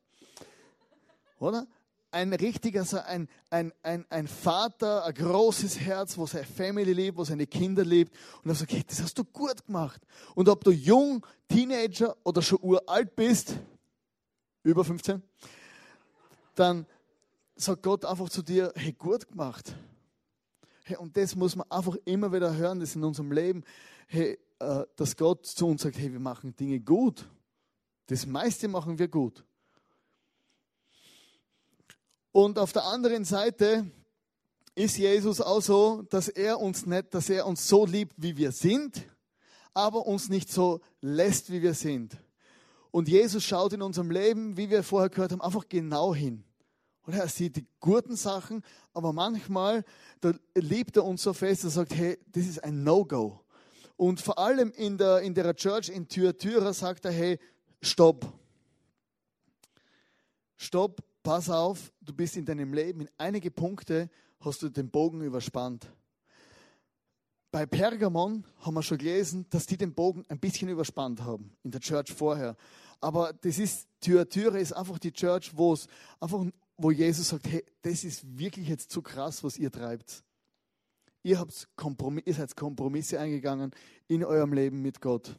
Oder? 1.39 1.65
Ein 2.11 2.31
richtiger, 2.31 2.85
ein, 3.07 3.27
ein, 3.49 3.73
ein, 3.81 4.05
ein 4.09 4.27
Vater, 4.27 5.03
ein 5.03 5.13
großes 5.15 5.79
Herz, 5.79 6.17
wo 6.17 6.27
seine 6.27 6.45
Family 6.45 6.93
liebt, 6.93 7.17
wo 7.17 7.23
seine 7.23 7.47
Kinder 7.47 7.83
liebt. 7.83 8.15
Und 8.43 8.51
er 8.51 8.55
sagt, 8.55 8.89
das 8.89 9.01
hast 9.01 9.17
du 9.17 9.23
gut 9.25 9.65
gemacht. 9.65 10.01
Und 10.35 10.47
ob 10.47 10.63
du 10.63 10.69
jung, 10.71 11.25
Teenager 11.49 12.15
oder 12.23 12.43
schon 12.43 12.59
uralt 12.61 13.15
bist, 13.15 13.57
über 14.63 14.85
15, 14.85 15.21
dann, 16.53 16.85
sagt 17.55 17.83
Gott 17.83 18.05
einfach 18.05 18.29
zu 18.29 18.41
dir, 18.41 18.71
hey, 18.75 18.93
gut 18.93 19.27
gemacht. 19.27 19.75
Hey, 20.83 20.97
und 20.97 21.17
das 21.17 21.35
muss 21.35 21.55
man 21.55 21.69
einfach 21.71 21.95
immer 22.05 22.31
wieder 22.31 22.55
hören, 22.55 22.79
das 22.79 22.95
in 22.95 23.03
unserem 23.03 23.31
Leben, 23.31 23.63
hey, 24.07 24.37
äh, 24.59 24.85
dass 24.95 25.17
Gott 25.17 25.45
zu 25.45 25.67
uns 25.67 25.81
sagt, 25.81 25.97
hey, 25.97 26.11
wir 26.11 26.19
machen 26.19 26.55
Dinge 26.55 26.79
gut. 26.79 27.27
Das 28.07 28.25
meiste 28.25 28.67
machen 28.67 28.99
wir 28.99 29.07
gut. 29.07 29.43
Und 32.31 32.59
auf 32.59 32.71
der 32.73 32.83
anderen 32.85 33.25
Seite 33.25 33.89
ist 34.75 34.97
Jesus 34.97 35.41
auch 35.41 35.61
so, 35.61 36.03
dass 36.09 36.27
er 36.27 36.59
uns 36.59 36.85
nicht, 36.85 37.13
dass 37.13 37.29
er 37.29 37.47
uns 37.47 37.67
so 37.67 37.85
liebt, 37.85 38.13
wie 38.17 38.37
wir 38.37 38.51
sind, 38.51 39.07
aber 39.73 40.05
uns 40.05 40.29
nicht 40.29 40.51
so 40.51 40.81
lässt, 41.01 41.51
wie 41.51 41.61
wir 41.61 41.73
sind. 41.73 42.17
Und 42.91 43.09
Jesus 43.09 43.43
schaut 43.43 43.73
in 43.73 43.81
unserem 43.81 44.09
Leben, 44.09 44.55
wie 44.55 44.69
wir 44.69 44.83
vorher 44.83 45.09
gehört 45.09 45.31
haben, 45.33 45.41
einfach 45.41 45.67
genau 45.67 46.15
hin. 46.15 46.44
Oder 47.07 47.17
er 47.17 47.27
sieht 47.27 47.55
die 47.55 47.67
guten 47.79 48.15
Sachen, 48.15 48.63
aber 48.93 49.13
manchmal 49.13 49.83
da 50.21 50.33
liebt 50.55 50.97
er 50.97 51.05
uns 51.05 51.21
so 51.21 51.33
fest, 51.33 51.63
er 51.63 51.69
sagt, 51.69 51.93
hey, 51.93 52.17
das 52.31 52.45
ist 52.45 52.63
ein 52.63 52.83
No-Go. 52.83 53.41
Und 53.95 54.19
vor 54.19 54.37
allem 54.39 54.71
in 54.71 54.97
der, 54.97 55.19
in 55.21 55.33
der 55.33 55.55
Church 55.55 55.89
in 55.89 56.07
Thyatira 56.07 56.73
sagt 56.73 57.05
er, 57.05 57.11
hey, 57.11 57.39
stopp. 57.81 58.25
Stopp, 60.57 61.01
pass 61.21 61.49
auf, 61.49 61.91
du 62.01 62.13
bist 62.13 62.37
in 62.37 62.45
deinem 62.45 62.73
Leben 62.73 63.01
in 63.01 63.09
einige 63.17 63.51
Punkte 63.51 64.09
hast 64.39 64.61
du 64.61 64.69
den 64.69 64.89
Bogen 64.89 65.21
überspannt. 65.21 65.91
bei 67.51 67.65
Pergamon 67.65 68.43
haben 68.59 68.73
wir 68.73 68.83
schon 68.83 68.97
gelesen, 68.97 69.45
dass 69.49 69.65
die 69.65 69.77
den 69.77 69.93
Bogen 69.93 70.25
ein 70.27 70.39
bisschen 70.39 70.69
überspannt 70.69 71.21
haben 71.23 71.55
in 71.63 71.71
der 71.71 71.81
Church 71.81 72.13
vorher. 72.13 72.55
Aber 72.99 73.33
das 73.33 73.59
ist, 73.59 73.87
Thyatira 74.01 74.57
ist 74.57 74.73
einfach 74.73 74.99
die 74.99 75.11
Church, 75.11 75.51
wo 75.55 75.73
es 75.73 75.87
einfach, 76.19 76.45
wo 76.77 76.91
Jesus 76.91 77.29
sagt, 77.29 77.47
hey, 77.47 77.63
das 77.81 78.03
ist 78.03 78.37
wirklich 78.37 78.67
jetzt 78.67 78.91
zu 78.91 79.01
krass, 79.01 79.43
was 79.43 79.57
ihr 79.57 79.71
treibt. 79.71 80.23
Ihr, 81.23 81.39
habt 81.39 81.67
Kompromiss, 81.75 82.23
ihr 82.27 82.33
seid 82.35 82.55
Kompromisse 82.55 83.19
eingegangen 83.19 83.71
in 84.07 84.23
eurem 84.23 84.53
Leben 84.53 84.81
mit 84.81 85.01
Gott. 85.01 85.35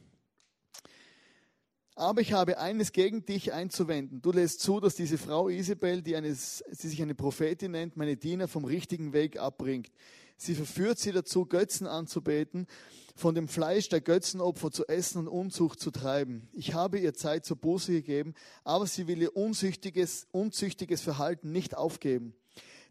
Aber 1.95 2.21
ich 2.21 2.33
habe 2.33 2.59
eines 2.59 2.91
gegen 2.91 3.25
dich 3.25 3.53
einzuwenden. 3.53 4.21
Du 4.21 4.31
lässt 4.31 4.59
zu, 4.59 4.79
dass 4.79 4.95
diese 4.95 5.17
Frau 5.17 5.49
Isabel, 5.49 6.03
die, 6.03 6.15
eines, 6.15 6.63
die 6.69 6.87
sich 6.89 7.01
eine 7.01 7.15
Prophetin 7.15 7.71
nennt, 7.71 7.97
meine 7.97 8.17
Diener 8.17 8.47
vom 8.47 8.65
richtigen 8.65 9.13
Weg 9.13 9.39
abbringt. 9.39 9.91
Sie 10.37 10.53
verführt 10.53 10.99
sie 10.99 11.11
dazu, 11.11 11.45
Götzen 11.45 11.87
anzubeten, 11.87 12.67
von 13.15 13.33
dem 13.33 13.47
Fleisch 13.47 13.89
der 13.89 14.01
Götzenopfer 14.01 14.71
zu 14.71 14.87
essen 14.87 15.19
und 15.19 15.27
Unzucht 15.27 15.79
zu 15.79 15.89
treiben. 15.89 16.47
Ich 16.53 16.75
habe 16.75 16.99
ihr 16.99 17.15
Zeit 17.15 17.45
zur 17.45 17.57
Buße 17.57 17.91
gegeben, 17.91 18.35
aber 18.63 18.85
sie 18.85 19.07
will 19.07 19.21
ihr 19.21 19.35
unzüchtiges, 19.35 20.27
unzüchtiges 20.31 21.01
Verhalten 21.01 21.51
nicht 21.51 21.75
aufgeben. 21.75 22.35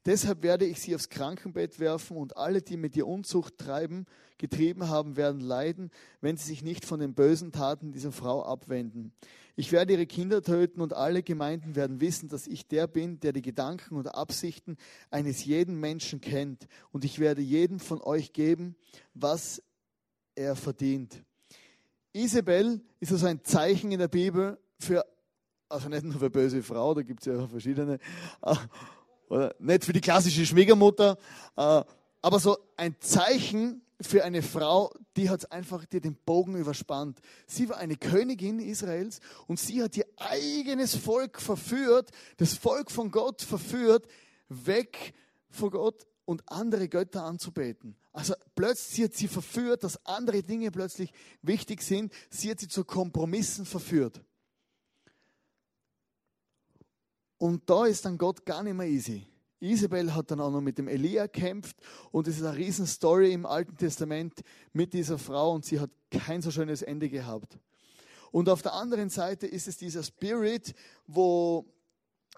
Deshalb 0.05 0.43
werde 0.43 0.65
ich 0.65 0.81
sie 0.81 0.95
aufs 0.95 1.09
Krankenbett 1.09 1.79
werfen 1.81 2.17
und 2.17 2.37
alle, 2.37 2.63
die 2.63 2.77
mit 2.77 2.97
ihr 2.97 3.07
Unzucht 3.07 3.59
treiben, 3.59 4.07
getrieben 4.39 4.89
haben, 4.89 5.17
werden 5.17 5.41
leiden, 5.41 5.91
wenn 6.21 6.37
sie 6.37 6.47
sich 6.47 6.63
nicht 6.63 6.85
von 6.85 7.01
den 7.01 7.15
bösen 7.15 7.53
Taten 7.53 7.93
dieser 7.93 8.13
Frau 8.13 8.45
abwenden. 8.45 9.13
Ich 9.59 9.73
werde 9.73 9.95
ihre 9.95 10.07
Kinder 10.07 10.43
töten 10.43 10.83
und 10.83 10.93
alle 10.93 11.23
Gemeinden 11.23 11.77
werden 11.77 12.03
wissen, 12.03 12.29
dass 12.29 12.47
ich 12.47 12.69
der 12.69 12.87
bin, 12.87 13.21
der 13.21 13.33
die 13.33 13.41
Gedanken 13.41 13.97
und 13.97 14.15
Absichten 14.15 14.77
eines 15.11 15.47
jeden 15.47 15.81
Menschen 15.81 16.21
kennt. 16.21 16.69
Und 16.93 17.07
ich 17.07 17.19
werde 17.19 17.41
jedem 17.41 17.81
von 17.81 18.03
euch 18.03 18.35
geben, 18.35 18.77
was 19.15 19.63
er 20.35 20.57
verdient. 20.57 21.23
Isabel 22.13 22.83
ist 23.01 23.13
also 23.13 23.27
ein 23.27 23.43
Zeichen 23.45 23.93
in 23.93 23.99
der 23.99 24.09
Bibel 24.09 24.59
für, 24.79 25.07
also 25.71 25.89
nicht 25.89 26.05
nur 26.05 26.19
für 26.19 26.31
böse 26.31 26.63
Frau, 26.63 26.93
da 26.93 27.01
gibt 27.01 27.21
es 27.21 27.27
ja 27.27 27.49
verschiedene, 27.49 27.99
oder 29.31 29.55
nicht 29.59 29.85
für 29.87 29.95
die 29.95 30.03
klassische 30.03 30.45
Schwiegermutter, 30.45 31.17
äh, 31.57 31.83
aber 32.21 32.39
so 32.41 32.59
ein 32.77 32.95
Zeichen 33.01 33.86
für 34.01 34.25
eine 34.25 34.43
Frau, 34.43 34.93
die 35.17 35.31
hat 35.31 35.51
einfach 35.53 35.85
dir 35.87 36.01
den 36.01 36.17
Bogen 36.17 36.57
überspannt. 36.57 37.21
Sie 37.47 37.69
war 37.69 37.79
eine 37.79 37.97
Königin 37.97 38.61
Israels 38.61 39.21
und 39.47 39.59
sie 39.59 39.83
hat 39.83 39.97
ihr 39.97 40.07
eigenes 40.17 40.95
Volk 40.95 41.41
verführt, 41.41 42.11
das 42.37 42.55
Volk 42.55 42.91
von 42.91 43.11
Gott 43.11 43.43
verführt, 43.43 44.07
weg 44.49 45.15
von 45.49 45.71
Gott 45.71 46.07
und 46.27 46.43
andere 46.51 46.89
Götter 46.89 47.23
anzubeten. 47.25 47.97
Also 48.13 48.35
plötzlich 48.55 49.05
hat 49.05 49.15
sie 49.15 49.29
verführt, 49.29 49.85
dass 49.85 50.05
andere 50.05 50.43
Dinge 50.43 50.71
plötzlich 50.71 51.13
wichtig 51.43 51.83
sind. 51.83 52.13
Sie 52.31 52.51
hat 52.51 52.61
sie 52.61 52.69
zu 52.69 52.85
Kompromissen 52.85 53.65
verführt. 53.65 54.21
Und 57.39 57.69
da 57.69 57.87
ist 57.87 58.05
dann 58.05 58.19
Gott 58.19 58.45
gar 58.45 58.63
nicht 58.63 58.75
mehr 58.75 58.87
easy. 58.87 59.27
Isabel 59.61 60.15
hat 60.15 60.31
dann 60.31 60.41
auch 60.41 60.51
noch 60.51 60.61
mit 60.61 60.79
dem 60.79 60.89
Elia 60.89 61.29
kämpft 61.29 61.77
und 62.11 62.29
es 62.29 62.37
ist 62.37 62.45
eine 62.45 62.57
riesen 62.57 62.87
Story 62.87 63.33
im 63.33 63.47
Alten 63.47 63.77
Testament 63.77 64.43
mit 64.73 64.93
dieser 64.93 65.19
Frau 65.19 65.53
und 65.53 65.65
sie 65.65 65.81
hat 65.81 65.91
kein 66.11 66.43
so 66.43 66.51
schönes 66.51 66.83
Ende 66.83 67.09
gehabt. 67.09 67.59
Und 68.33 68.49
auf 68.49 68.63
der 68.63 68.75
anderen 68.75 69.09
Seite 69.09 69.47
ist 69.47 69.67
es 69.67 69.79
dieser 69.79 70.03
Spirit, 70.03 70.75
wo, 71.07 71.65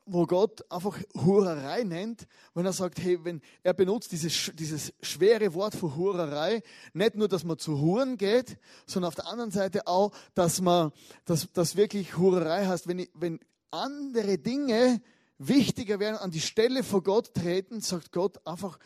wo 0.07 0.27
Gott 0.27 0.71
einfach 0.71 0.97
Hurerei 1.17 1.83
nennt, 1.83 2.29
wenn 2.55 2.67
er 2.67 2.73
sagt, 2.73 3.01
hey, 3.01 3.19
wenn 3.25 3.41
er 3.65 3.75
benutzt 3.75 4.13
dieses, 4.13 4.53
dieses 4.55 4.93
schwere 5.03 5.53
Wort 5.55 5.75
für 5.75 5.97
Hurerei, 5.97 6.63
nicht 6.93 7.17
nur, 7.17 7.27
dass 7.27 7.43
man 7.43 7.59
zu 7.59 7.81
Huren 7.81 8.17
geht, 8.17 8.59
sondern 8.87 9.09
auf 9.09 9.17
der 9.17 9.27
anderen 9.27 9.51
Seite 9.51 9.89
auch, 9.89 10.13
dass 10.35 10.61
man, 10.61 10.93
dass, 11.25 11.51
dass 11.53 11.75
wirklich 11.75 12.17
Hurerei 12.17 12.67
heißt, 12.67 12.87
wenn, 12.87 13.09
wenn 13.15 13.41
andere 13.71 14.39
Dinge 14.39 15.01
wichtiger 15.38 16.01
werden, 16.01 16.16
an 16.16 16.31
die 16.31 16.40
Stelle 16.40 16.83
vor 16.83 17.03
Gott 17.03 17.33
treten, 17.35 17.81
sagt 17.81 18.12
Gott 18.12 18.44
einfach, 18.46 18.79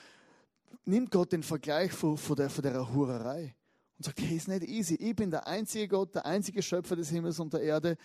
nimmt 0.85 1.11
Gott 1.11 1.33
den 1.33 1.43
Vergleich 1.43 1.93
von, 1.93 2.17
von, 2.17 2.37
der, 2.37 2.51
von 2.51 2.63
der 2.63 2.95
Hurerei 2.95 3.55
und 3.99 4.05
sagt, 4.05 4.21
hey, 4.21 4.37
ist 4.37 4.49
nicht 4.49 4.65
easy. 4.65 4.95
Ich 4.95 5.17
bin 5.17 5.31
der 5.31 5.47
einzige 5.47 5.89
Gott, 5.89 6.15
der 6.15 6.27
einzige 6.27 6.63
Schöpfer 6.63 6.97
des 6.97 7.09
Himmels 7.09 7.39
und 7.41 7.53
der 7.53 7.63
Erde 7.63 7.97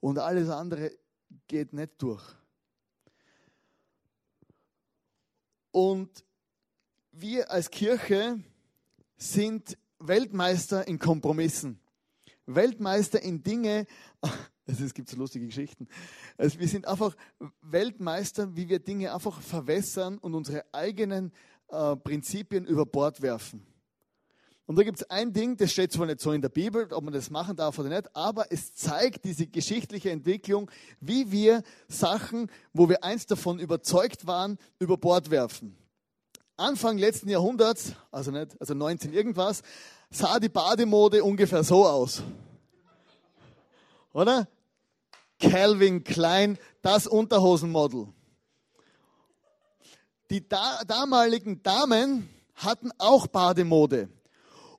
und 0.00 0.18
alles 0.18 0.48
andere 0.50 0.92
geht 1.46 1.72
nicht 1.72 1.94
durch. 1.98 2.22
Und 5.70 6.24
wir 7.10 7.50
als 7.50 7.70
Kirche 7.70 8.40
sind 9.16 9.76
Weltmeister 9.98 10.86
in 10.86 10.98
Kompromissen. 10.98 11.80
Weltmeister 12.46 13.22
in 13.22 13.42
Dinge, 13.42 13.86
es 14.66 14.94
gibt 14.94 15.08
so 15.08 15.16
lustige 15.16 15.46
Geschichten. 15.46 15.88
Also 16.36 16.58
wir 16.58 16.68
sind 16.68 16.86
einfach 16.86 17.14
Weltmeister, 17.60 18.56
wie 18.56 18.68
wir 18.68 18.78
Dinge 18.78 19.12
einfach 19.12 19.40
verwässern 19.40 20.18
und 20.18 20.34
unsere 20.34 20.64
eigenen 20.72 21.32
äh, 21.68 21.96
Prinzipien 21.96 22.66
über 22.66 22.86
Bord 22.86 23.20
werfen. 23.22 23.66
Und 24.66 24.76
da 24.76 24.82
gibt 24.82 24.98
es 24.98 25.10
ein 25.10 25.34
Ding, 25.34 25.58
das 25.58 25.72
steht 25.72 25.92
zwar 25.92 26.06
nicht 26.06 26.20
so 26.20 26.32
in 26.32 26.40
der 26.40 26.48
Bibel, 26.48 26.90
ob 26.92 27.04
man 27.04 27.12
das 27.12 27.28
machen 27.28 27.54
darf 27.54 27.78
oder 27.78 27.90
nicht, 27.90 28.16
aber 28.16 28.50
es 28.50 28.74
zeigt 28.74 29.26
diese 29.26 29.46
geschichtliche 29.46 30.10
Entwicklung, 30.10 30.70
wie 31.00 31.30
wir 31.30 31.62
Sachen, 31.86 32.50
wo 32.72 32.88
wir 32.88 33.04
einst 33.04 33.30
davon 33.30 33.58
überzeugt 33.58 34.26
waren, 34.26 34.56
über 34.78 34.96
Bord 34.96 35.30
werfen. 35.30 35.76
Anfang 36.56 36.96
letzten 36.96 37.28
Jahrhunderts, 37.28 37.92
also 38.10 38.30
nicht, 38.30 38.58
also 38.58 38.72
19 38.72 39.12
irgendwas, 39.12 39.62
sah 40.08 40.38
die 40.38 40.48
Bademode 40.48 41.22
ungefähr 41.22 41.62
so 41.62 41.86
aus. 41.86 42.22
Oder? 44.14 44.48
Calvin 45.50 46.04
Klein, 46.04 46.58
das 46.82 47.06
Unterhosenmodel. 47.06 48.08
Die 50.30 50.48
da 50.48 50.82
damaligen 50.86 51.62
Damen 51.62 52.28
hatten 52.54 52.90
auch 52.98 53.26
Bademode. 53.26 54.08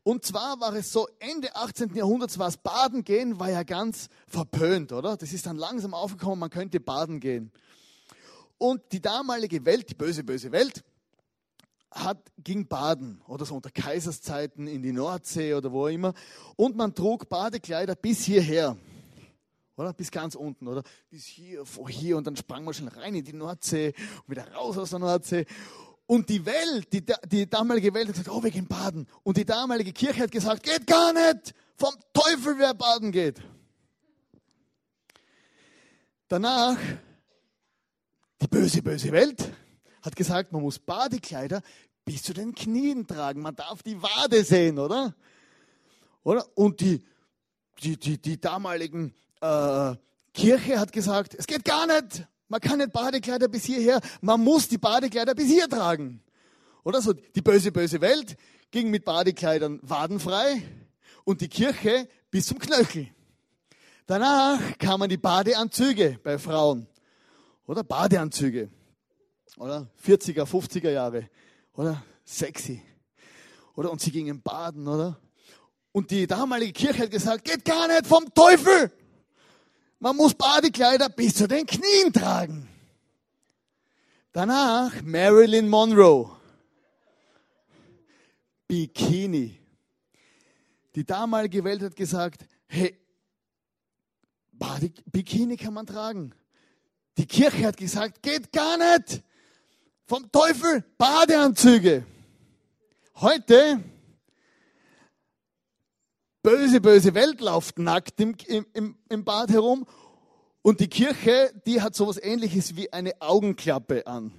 Und 0.03 0.25
zwar 0.25 0.59
war 0.59 0.73
es 0.75 0.91
so, 0.91 1.07
Ende 1.19 1.55
18. 1.55 1.95
Jahrhunderts 1.95 2.37
war 2.37 2.47
es 2.47 2.57
Baden 2.57 3.03
gehen, 3.03 3.39
war 3.39 3.49
ja 3.49 3.63
ganz 3.63 4.09
verpönt, 4.27 4.91
oder? 4.91 5.17
Das 5.17 5.33
ist 5.33 5.45
dann 5.45 5.57
langsam 5.57 5.93
aufgekommen, 5.93 6.39
man 6.39 6.49
könnte 6.49 6.79
baden 6.79 7.19
gehen. 7.19 7.51
Und 8.57 8.81
die 8.91 9.01
damalige 9.01 9.65
Welt, 9.65 9.89
die 9.89 9.95
böse, 9.95 10.23
böse 10.23 10.51
Welt, 10.51 10.83
hat, 11.91 12.19
ging 12.43 12.67
baden 12.67 13.21
oder 13.27 13.45
so 13.45 13.55
unter 13.55 13.71
Kaiserszeiten 13.71 14.67
in 14.67 14.83
die 14.83 14.91
Nordsee 14.91 15.53
oder 15.53 15.71
wo 15.71 15.87
immer. 15.87 16.13
Und 16.55 16.75
man 16.75 16.93
trug 16.93 17.29
Badekleider 17.29 17.95
bis 17.95 18.25
hierher 18.25 18.77
oder? 19.77 19.93
Bis 19.93 20.11
ganz 20.11 20.35
unten, 20.35 20.67
oder? 20.67 20.83
Bis 21.09 21.25
hier, 21.25 21.65
vor 21.65 21.89
hier 21.89 22.17
und 22.17 22.27
dann 22.27 22.35
sprang 22.35 22.63
man 22.63 22.73
schon 22.73 22.87
rein 22.87 23.15
in 23.15 23.23
die 23.23 23.33
Nordsee 23.33 23.93
und 24.25 24.31
wieder 24.31 24.51
raus 24.53 24.77
aus 24.77 24.91
der 24.91 24.99
Nordsee. 24.99 25.45
Und 26.07 26.29
die 26.29 26.45
Welt, 26.45 26.93
die, 26.93 27.03
die 27.27 27.49
damalige 27.49 27.93
Welt 27.93 28.07
hat 28.07 28.15
gesagt, 28.15 28.29
oh, 28.29 28.43
wir 28.43 28.51
gehen 28.51 28.67
baden. 28.67 29.07
Und 29.23 29.37
die 29.37 29.45
damalige 29.45 29.91
Kirche 29.91 30.23
hat 30.23 30.31
gesagt, 30.31 30.63
geht 30.63 30.85
gar 30.85 31.13
nicht. 31.13 31.55
Vom 31.77 31.93
Teufel, 32.13 32.57
wer 32.57 32.73
baden 32.73 33.11
geht. 33.11 33.41
Danach, 36.27 36.77
die 38.41 38.47
böse, 38.47 38.81
böse 38.81 39.11
Welt 39.11 39.51
hat 40.01 40.15
gesagt, 40.15 40.51
man 40.51 40.61
muss 40.61 40.79
Badekleider 40.79 41.61
bis 42.03 42.21
zu 42.21 42.33
den 42.33 42.53
Knien 42.53 43.07
tragen. 43.07 43.41
Man 43.41 43.55
darf 43.55 43.81
die 43.81 43.99
Wade 44.01 44.43
sehen, 44.43 44.77
oder? 44.77 45.15
Oder? 46.23 46.45
Und 46.55 46.79
die, 46.81 47.03
die, 47.81 47.97
die, 47.97 48.21
die 48.21 48.39
damaligen 48.39 49.13
äh, 49.41 49.95
Kirche 50.33 50.79
hat 50.79 50.91
gesagt, 50.91 51.35
es 51.35 51.47
geht 51.47 51.63
gar 51.63 51.87
nicht. 51.87 52.27
Man 52.47 52.61
kann 52.61 52.77
nicht 52.77 52.93
Badekleider 52.93 53.47
bis 53.47 53.65
hierher, 53.65 53.99
man 54.21 54.41
muss 54.41 54.67
die 54.67 54.77
Badekleider 54.77 55.33
bis 55.33 55.47
hier 55.47 55.67
tragen. 55.67 56.21
Oder 56.83 57.01
so, 57.01 57.13
die 57.13 57.41
böse, 57.41 57.71
böse 57.71 57.99
Welt 58.01 58.37
ging 58.69 58.91
mit 58.91 59.03
Badekleidern 59.03 59.79
wadenfrei 59.81 60.61
und 61.23 61.41
die 61.41 61.47
Kirche 61.47 62.07
bis 62.29 62.45
zum 62.45 62.59
Knöchel. 62.59 63.07
Danach 64.05 64.59
kamen 64.77 65.09
die 65.09 65.17
Badeanzüge 65.17 66.19
bei 66.23 66.37
Frauen. 66.37 66.85
Oder 67.65 67.83
Badeanzüge. 67.83 68.69
Oder 69.57 69.87
40er, 70.05 70.43
50er 70.43 70.91
Jahre. 70.91 71.29
Oder 71.73 72.03
sexy. 72.23 72.83
Oder 73.75 73.91
und 73.91 74.01
sie 74.01 74.11
gingen 74.11 74.41
baden, 74.41 74.87
oder? 74.87 75.19
Und 75.91 76.11
die 76.11 76.27
damalige 76.27 76.73
Kirche 76.73 77.03
hat 77.03 77.11
gesagt, 77.11 77.45
geht 77.45 77.65
gar 77.65 77.87
nicht 77.87 78.05
vom 78.05 78.31
Teufel. 78.33 78.91
Man 79.99 80.15
muss 80.15 80.33
Badekleider 80.33 81.09
bis 81.09 81.35
zu 81.35 81.47
den 81.47 81.65
Knien 81.65 82.11
tragen. 82.13 82.67
Danach 84.31 85.01
Marilyn 85.01 85.69
Monroe. 85.69 86.35
Bikini. 88.67 89.59
Die 90.95 91.05
damalige 91.05 91.63
Welt 91.63 91.81
hat 91.81 91.95
gesagt, 91.95 92.45
hey, 92.67 92.97
Bikini 95.11 95.57
kann 95.57 95.73
man 95.73 95.85
tragen. 95.85 96.33
Die 97.17 97.25
Kirche 97.25 97.65
hat 97.65 97.77
gesagt, 97.77 98.21
geht 98.21 98.51
gar 98.51 98.77
nicht. 98.77 99.23
Vom 100.05 100.31
Teufel 100.31 100.83
Badeanzüge. 100.97 102.05
Heute 103.15 103.81
böse, 106.45 106.79
böse 106.79 107.15
Welt 107.15 107.41
läuft 107.41 107.79
nackt 107.79 108.21
im, 108.21 108.35
im, 108.73 108.95
im 109.09 109.25
Bad 109.25 109.49
herum. 109.49 109.87
Und 110.61 110.79
die 110.79 110.87
Kirche, 110.87 111.51
die 111.65 111.81
hat 111.81 111.95
sowas 111.95 112.19
ähnliches 112.21 112.75
wie 112.75 112.93
eine 112.93 113.19
Augenklappe 113.19 114.05
an. 114.05 114.31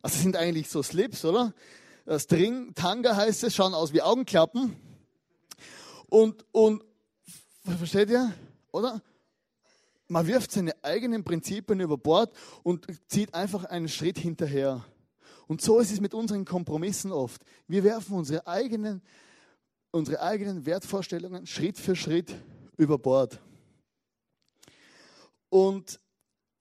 Also 0.00 0.20
sind 0.20 0.36
eigentlich 0.36 0.68
so 0.68 0.80
Slips, 0.80 1.24
oder? 1.24 1.54
String, 2.18 2.72
Tanga 2.74 3.16
heißt 3.16 3.42
es, 3.42 3.54
schauen 3.54 3.74
aus 3.74 3.92
wie 3.92 4.00
Augenklappen. 4.00 4.76
Und, 6.08 6.44
und 6.52 6.84
versteht 7.64 8.10
ihr? 8.10 8.32
Oder? 8.70 9.02
Man 10.06 10.26
wirft 10.28 10.52
seine 10.52 10.72
eigenen 10.84 11.24
Prinzipien 11.24 11.80
über 11.80 11.98
Bord 11.98 12.32
und 12.62 12.86
zieht 13.08 13.34
einfach 13.34 13.64
einen 13.64 13.88
Schritt 13.88 14.18
hinterher. 14.18 14.84
Und 15.48 15.62
so 15.62 15.80
ist 15.80 15.90
es 15.90 16.00
mit 16.00 16.14
unseren 16.14 16.44
Kompromissen 16.44 17.10
oft. 17.10 17.42
Wir 17.66 17.82
werfen 17.82 18.16
unsere 18.16 18.46
eigenen, 18.46 19.02
unsere 19.92 20.20
eigenen 20.20 20.66
Wertvorstellungen 20.66 21.46
Schritt 21.46 21.78
für 21.78 21.94
Schritt 21.94 22.34
über 22.76 22.98
Bord. 22.98 23.40
Und 25.50 26.00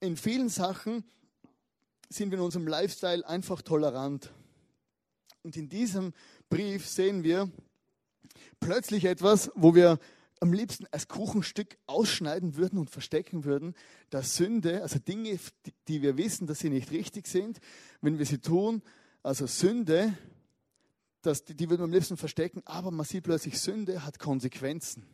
in 0.01 0.17
vielen 0.17 0.49
Sachen 0.49 1.03
sind 2.09 2.29
wir 2.29 2.37
in 2.37 2.43
unserem 2.43 2.67
Lifestyle 2.67 3.27
einfach 3.27 3.61
tolerant. 3.61 4.31
Und 5.43 5.55
in 5.55 5.69
diesem 5.69 6.13
Brief 6.49 6.87
sehen 6.87 7.23
wir 7.23 7.49
plötzlich 8.59 9.05
etwas, 9.05 9.49
wo 9.55 9.73
wir 9.73 9.97
am 10.41 10.53
liebsten 10.53 10.87
als 10.91 11.07
Kuchenstück 11.07 11.77
ausschneiden 11.85 12.55
würden 12.57 12.79
und 12.79 12.89
verstecken 12.89 13.45
würden, 13.45 13.75
dass 14.09 14.35
Sünde, 14.35 14.81
also 14.81 14.99
Dinge, 14.99 15.39
die 15.87 16.01
wir 16.01 16.17
wissen, 16.17 16.47
dass 16.47 16.59
sie 16.59 16.69
nicht 16.69 16.91
richtig 16.91 17.27
sind, 17.27 17.59
wenn 18.01 18.17
wir 18.17 18.25
sie 18.25 18.39
tun, 18.39 18.81
also 19.23 19.45
Sünde, 19.45 20.17
dass 21.21 21.43
die, 21.43 21.55
die 21.55 21.69
würden 21.69 21.81
wir 21.81 21.85
am 21.85 21.91
liebsten 21.91 22.17
verstecken, 22.17 22.61
aber 22.65 22.91
man 22.91 23.05
sieht 23.05 23.23
plötzlich, 23.23 23.59
Sünde 23.59 24.05
hat 24.05 24.19
Konsequenzen. 24.19 25.05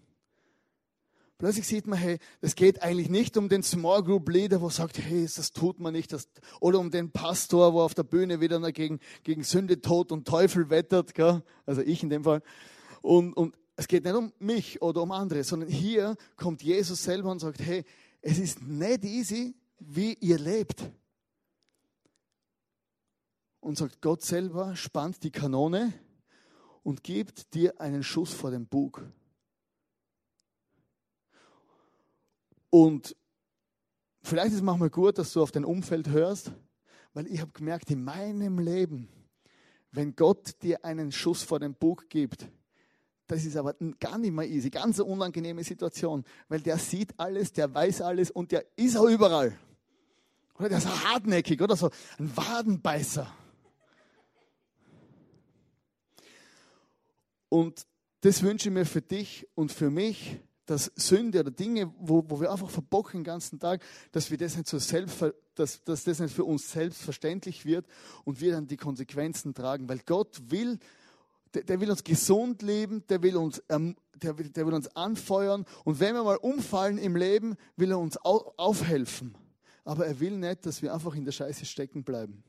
Plötzlich 1.37 1.67
sieht 1.67 1.85
man, 1.85 1.99
hey, 1.99 2.17
es 2.41 2.55
geht 2.55 2.81
eigentlich 2.81 3.09
nicht 3.09 3.37
um 3.37 3.47
den 3.47 3.61
Small 3.61 4.03
Group 4.03 4.27
Leader, 4.29 4.59
wo 4.59 4.69
sagt, 4.69 4.97
hey, 4.97 5.23
das 5.23 5.51
tut 5.51 5.79
man 5.79 5.93
nicht, 5.93 6.11
das, 6.11 6.27
oder 6.59 6.79
um 6.79 6.89
den 6.89 7.11
Pastor, 7.11 7.73
wo 7.73 7.81
auf 7.81 7.93
der 7.93 8.03
Bühne 8.03 8.41
wieder 8.41 8.59
gegen, 8.71 8.99
gegen 9.23 9.43
Sünde, 9.43 9.79
Tod 9.79 10.11
und 10.11 10.27
Teufel 10.27 10.71
wettert, 10.71 11.13
gell? 11.13 11.43
also 11.67 11.81
ich 11.81 12.01
in 12.01 12.09
dem 12.09 12.23
Fall. 12.23 12.41
Und, 13.03 13.33
und 13.33 13.55
es 13.75 13.87
geht 13.87 14.03
nicht 14.03 14.15
um 14.15 14.33
mich 14.39 14.81
oder 14.81 15.03
um 15.03 15.11
andere, 15.11 15.43
sondern 15.43 15.69
hier 15.69 16.15
kommt 16.37 16.63
Jesus 16.63 17.03
selber 17.03 17.29
und 17.29 17.39
sagt, 17.39 17.59
hey, 17.59 17.83
es 18.21 18.39
ist 18.39 18.63
nicht 18.63 19.05
easy, 19.05 19.55
wie 19.79 20.13
ihr 20.15 20.39
lebt. 20.39 20.83
Und 23.67 23.77
sagt, 23.77 24.01
Gott 24.01 24.23
selber 24.23 24.77
spannt 24.77 25.23
die 25.23 25.29
Kanone 25.29 25.91
und 26.83 27.03
gibt 27.03 27.53
dir 27.53 27.81
einen 27.81 28.01
Schuss 28.01 28.31
vor 28.31 28.49
den 28.49 28.65
Bug. 28.65 29.03
Und 32.69 33.13
vielleicht 34.21 34.51
ist 34.51 34.59
es 34.59 34.61
manchmal 34.61 34.89
gut, 34.89 35.17
dass 35.17 35.33
du 35.33 35.41
auf 35.41 35.51
dein 35.51 35.65
Umfeld 35.65 36.07
hörst, 36.07 36.53
weil 37.13 37.27
ich 37.27 37.41
habe 37.41 37.51
gemerkt, 37.51 37.91
in 37.91 38.05
meinem 38.05 38.57
Leben, 38.57 39.09
wenn 39.91 40.15
Gott 40.15 40.63
dir 40.63 40.85
einen 40.85 41.11
Schuss 41.11 41.43
vor 41.43 41.59
den 41.59 41.75
Bug 41.75 42.09
gibt, 42.09 42.47
das 43.27 43.43
ist 43.43 43.57
aber 43.57 43.75
gar 43.99 44.17
nicht 44.17 44.31
mehr 44.31 44.47
easy, 44.47 44.69
ganz 44.69 44.97
eine 44.97 45.09
unangenehme 45.09 45.65
Situation, 45.65 46.23
weil 46.47 46.61
der 46.61 46.77
sieht 46.77 47.19
alles, 47.19 47.51
der 47.51 47.73
weiß 47.73 47.99
alles 47.99 48.31
und 48.31 48.53
der 48.53 48.65
ist 48.77 48.95
auch 48.95 49.09
überall. 49.09 49.59
Oder 50.57 50.69
der 50.69 50.77
ist 50.77 51.03
hartnäckig 51.03 51.61
oder 51.61 51.75
so, 51.75 51.89
ein 52.17 52.31
Wadenbeißer. 52.33 53.29
Und 57.49 57.85
das 58.21 58.41
wünsche 58.41 58.69
ich 58.69 58.73
mir 58.73 58.85
für 58.85 59.01
dich 59.01 59.47
und 59.55 59.71
für 59.71 59.89
mich, 59.89 60.39
dass 60.65 60.91
Sünde 60.95 61.39
oder 61.39 61.51
Dinge, 61.51 61.93
wo, 61.97 62.23
wo 62.27 62.41
wir 62.41 62.51
einfach 62.51 62.69
verbocken 62.69 63.21
den 63.21 63.23
ganzen 63.23 63.57
Tag, 63.57 63.81
dass 64.11 64.29
wir 64.29 64.37
das 64.37 64.57
nicht 64.57 64.67
so 64.67 64.79
selbst, 64.79 65.23
dass, 65.55 65.83
dass 65.83 66.03
das 66.03 66.19
nicht 66.19 66.35
für 66.35 66.43
uns 66.43 66.71
selbstverständlich 66.71 67.65
wird 67.65 67.87
und 68.25 68.41
wir 68.41 68.51
dann 68.51 68.67
die 68.67 68.75
Konsequenzen 68.75 69.53
tragen, 69.53 69.87
weil 69.87 69.99
Gott 69.99 70.41
will, 70.47 70.77
der, 71.53 71.63
der 71.63 71.79
will 71.79 71.89
uns 71.89 72.03
gesund 72.03 72.61
leben, 72.61 73.05
der 73.07 73.23
will 73.23 73.37
uns, 73.37 73.63
ähm, 73.69 73.95
der, 74.15 74.33
der 74.33 74.67
will 74.67 74.73
uns 74.73 74.87
anfeuern. 74.89 75.65
Und 75.85 76.01
wenn 76.01 76.15
wir 76.15 76.23
mal 76.23 76.35
umfallen 76.35 76.97
im 76.97 77.15
Leben, 77.15 77.55
will 77.77 77.91
er 77.91 77.99
uns 77.99 78.17
au, 78.17 78.53
aufhelfen. 78.57 79.35
Aber 79.85 80.05
er 80.05 80.19
will 80.19 80.37
nicht, 80.37 80.65
dass 80.65 80.81
wir 80.81 80.93
einfach 80.93 81.15
in 81.15 81.23
der 81.23 81.31
Scheiße 81.31 81.65
stecken 81.65 82.03
bleiben. 82.03 82.43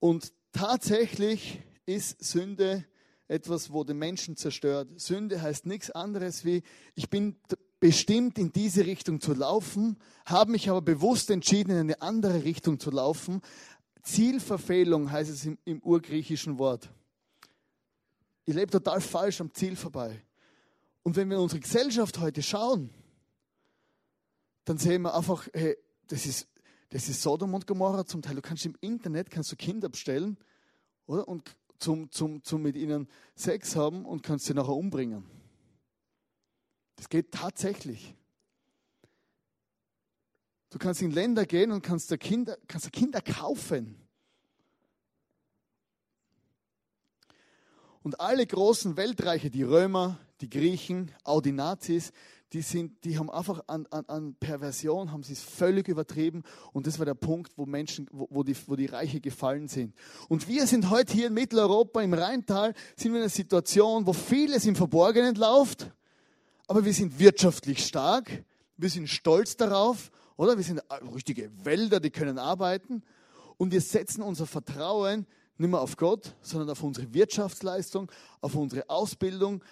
Und 0.00 0.32
tatsächlich 0.52 1.60
ist 1.86 2.24
Sünde 2.24 2.84
etwas, 3.32 3.72
wo 3.72 3.82
den 3.82 3.98
Menschen 3.98 4.36
zerstört. 4.36 4.88
Sünde 5.00 5.40
heißt 5.40 5.66
nichts 5.66 5.90
anderes 5.90 6.44
wie, 6.44 6.62
ich 6.94 7.08
bin 7.08 7.36
bestimmt 7.80 8.38
in 8.38 8.52
diese 8.52 8.86
Richtung 8.86 9.20
zu 9.20 9.32
laufen, 9.32 9.98
habe 10.26 10.52
mich 10.52 10.68
aber 10.68 10.82
bewusst 10.82 11.30
entschieden, 11.30 11.70
in 11.72 11.78
eine 11.78 12.02
andere 12.02 12.44
Richtung 12.44 12.78
zu 12.78 12.90
laufen. 12.90 13.40
Zielverfehlung 14.02 15.10
heißt 15.10 15.30
es 15.30 15.46
im, 15.46 15.58
im 15.64 15.82
urgriechischen 15.82 16.58
Wort. 16.58 16.90
Ich 18.44 18.54
lebe 18.54 18.70
total 18.70 19.00
falsch 19.00 19.40
am 19.40 19.52
Ziel 19.54 19.76
vorbei. 19.76 20.22
Und 21.02 21.16
wenn 21.16 21.28
wir 21.28 21.36
in 21.38 21.42
unsere 21.42 21.60
Gesellschaft 21.60 22.18
heute 22.20 22.42
schauen, 22.42 22.90
dann 24.64 24.78
sehen 24.78 25.02
wir 25.02 25.14
einfach, 25.14 25.48
hey, 25.52 25.76
das 26.06 26.26
ist, 26.26 26.48
das 26.90 27.08
ist 27.08 27.22
Sodom 27.22 27.54
und 27.54 27.66
Gomorra 27.66 28.04
zum 28.04 28.20
Teil. 28.20 28.34
Du 28.34 28.42
kannst 28.42 28.66
im 28.66 28.76
Internet 28.80 29.30
kannst 29.30 29.50
du 29.50 29.56
Kinder 29.56 29.88
bestellen 29.88 30.36
oder? 31.06 31.26
und 31.26 31.56
zum, 31.82 32.10
zum, 32.10 32.42
zum 32.42 32.62
mit 32.62 32.76
ihnen 32.76 33.08
Sex 33.34 33.76
haben 33.76 34.04
und 34.04 34.22
kannst 34.22 34.46
sie 34.46 34.54
nachher 34.54 34.74
umbringen. 34.74 35.24
Das 36.96 37.08
geht 37.08 37.32
tatsächlich. 37.32 38.14
Du 40.70 40.78
kannst 40.78 41.02
in 41.02 41.10
Länder 41.10 41.44
gehen 41.44 41.72
und 41.72 41.82
kannst 41.82 42.16
Kinder, 42.20 42.56
kannst 42.68 42.90
Kinder 42.92 43.20
kaufen. 43.20 44.00
Und 48.02 48.20
alle 48.20 48.46
großen 48.46 48.96
Weltreiche, 48.96 49.50
die 49.50 49.62
Römer, 49.62 50.18
die 50.40 50.48
Griechen, 50.48 51.12
auch 51.24 51.40
die 51.40 51.52
Nazis, 51.52 52.12
die, 52.52 52.60
sind, 52.62 53.04
die 53.04 53.18
haben 53.18 53.30
einfach 53.30 53.62
an, 53.66 53.86
an, 53.90 54.04
an 54.06 54.34
Perversion, 54.34 55.10
haben 55.10 55.22
sie 55.22 55.32
es 55.32 55.42
völlig 55.42 55.88
übertrieben. 55.88 56.42
Und 56.72 56.86
das 56.86 56.98
war 56.98 57.06
der 57.06 57.14
Punkt, 57.14 57.52
wo 57.56 57.64
Menschen, 57.64 58.08
wo, 58.12 58.28
wo, 58.30 58.42
die, 58.42 58.54
wo 58.66 58.76
die 58.76 58.86
Reiche 58.86 59.20
gefallen 59.20 59.68
sind. 59.68 59.94
Und 60.28 60.48
wir 60.48 60.66
sind 60.66 60.90
heute 60.90 61.14
hier 61.14 61.28
in 61.28 61.34
Mitteleuropa, 61.34 62.02
im 62.02 62.12
Rheintal, 62.12 62.74
sind 62.96 63.12
wir 63.12 63.18
in 63.18 63.22
einer 63.22 63.30
Situation, 63.30 64.06
wo 64.06 64.12
vieles 64.12 64.66
im 64.66 64.76
Verborgenen 64.76 65.34
läuft. 65.34 65.90
Aber 66.66 66.84
wir 66.84 66.92
sind 66.92 67.18
wirtschaftlich 67.18 67.86
stark. 67.86 68.44
Wir 68.76 68.90
sind 68.90 69.08
stolz 69.08 69.56
darauf, 69.56 70.10
oder? 70.36 70.56
Wir 70.56 70.64
sind 70.64 70.82
richtige 71.14 71.50
Wälder, 71.64 72.00
die 72.00 72.10
können 72.10 72.38
arbeiten. 72.38 73.02
Und 73.56 73.72
wir 73.72 73.80
setzen 73.80 74.22
unser 74.22 74.46
Vertrauen 74.46 75.26
nicht 75.56 75.70
mehr 75.70 75.80
auf 75.80 75.96
Gott, 75.96 76.34
sondern 76.42 76.70
auf 76.70 76.82
unsere 76.82 77.12
Wirtschaftsleistung, 77.14 78.10
auf 78.40 78.54
unsere 78.54 78.88
Ausbildung. 78.90 79.62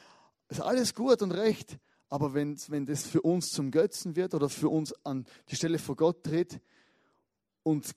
Ist 0.49 0.61
alles 0.61 0.95
gut 0.95 1.23
und 1.23 1.33
recht. 1.33 1.79
Aber 2.11 2.35
wenn, 2.35 2.59
wenn 2.69 2.85
das 2.85 3.07
für 3.07 3.23
uns 3.23 3.53
zum 3.53 3.71
Götzen 3.71 4.17
wird 4.17 4.35
oder 4.35 4.49
für 4.49 4.69
uns 4.69 4.93
an 5.07 5.25
die 5.49 5.55
Stelle 5.55 5.79
vor 5.79 5.95
Gott 5.95 6.25
tritt 6.25 6.61
und, 7.63 7.95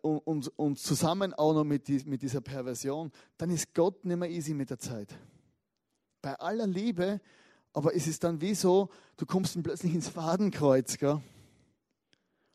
und, 0.00 0.48
und 0.58 0.78
zusammen 0.78 1.34
auch 1.34 1.52
noch 1.52 1.64
mit, 1.64 1.86
die, 1.86 2.02
mit 2.06 2.22
dieser 2.22 2.40
Perversion, 2.40 3.12
dann 3.36 3.50
ist 3.50 3.74
Gott 3.74 4.06
nicht 4.06 4.16
mehr 4.16 4.30
easy 4.30 4.54
mit 4.54 4.70
der 4.70 4.78
Zeit. 4.78 5.14
Bei 6.22 6.34
aller 6.40 6.66
Liebe, 6.66 7.20
aber 7.74 7.94
es 7.94 8.06
ist 8.06 8.24
dann 8.24 8.40
wie 8.40 8.54
so, 8.54 8.88
du 9.18 9.26
kommst 9.26 9.54
dann 9.54 9.62
plötzlich 9.62 9.94
ins 9.94 10.08
Fadenkreuz. 10.08 10.96
Gell? 10.96 11.20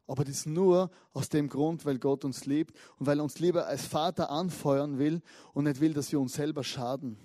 Aber 0.08 0.24
das 0.24 0.48
nur 0.48 0.90
aus 1.14 1.30
dem 1.30 1.48
Grund, 1.48 1.86
weil 1.86 2.00
Gott 2.00 2.26
uns 2.26 2.46
liebt 2.46 2.76
und 2.98 3.06
weil 3.06 3.20
er 3.20 3.24
uns 3.24 3.38
lieber 3.38 3.68
als 3.68 3.86
Vater 3.86 4.32
anfeuern 4.32 4.98
will 4.98 5.22
und 5.54 5.66
nicht 5.66 5.80
will, 5.80 5.94
dass 5.94 6.12
wir 6.12 6.20
uns 6.20 6.34
selber 6.34 6.64
schaden. 6.64 7.18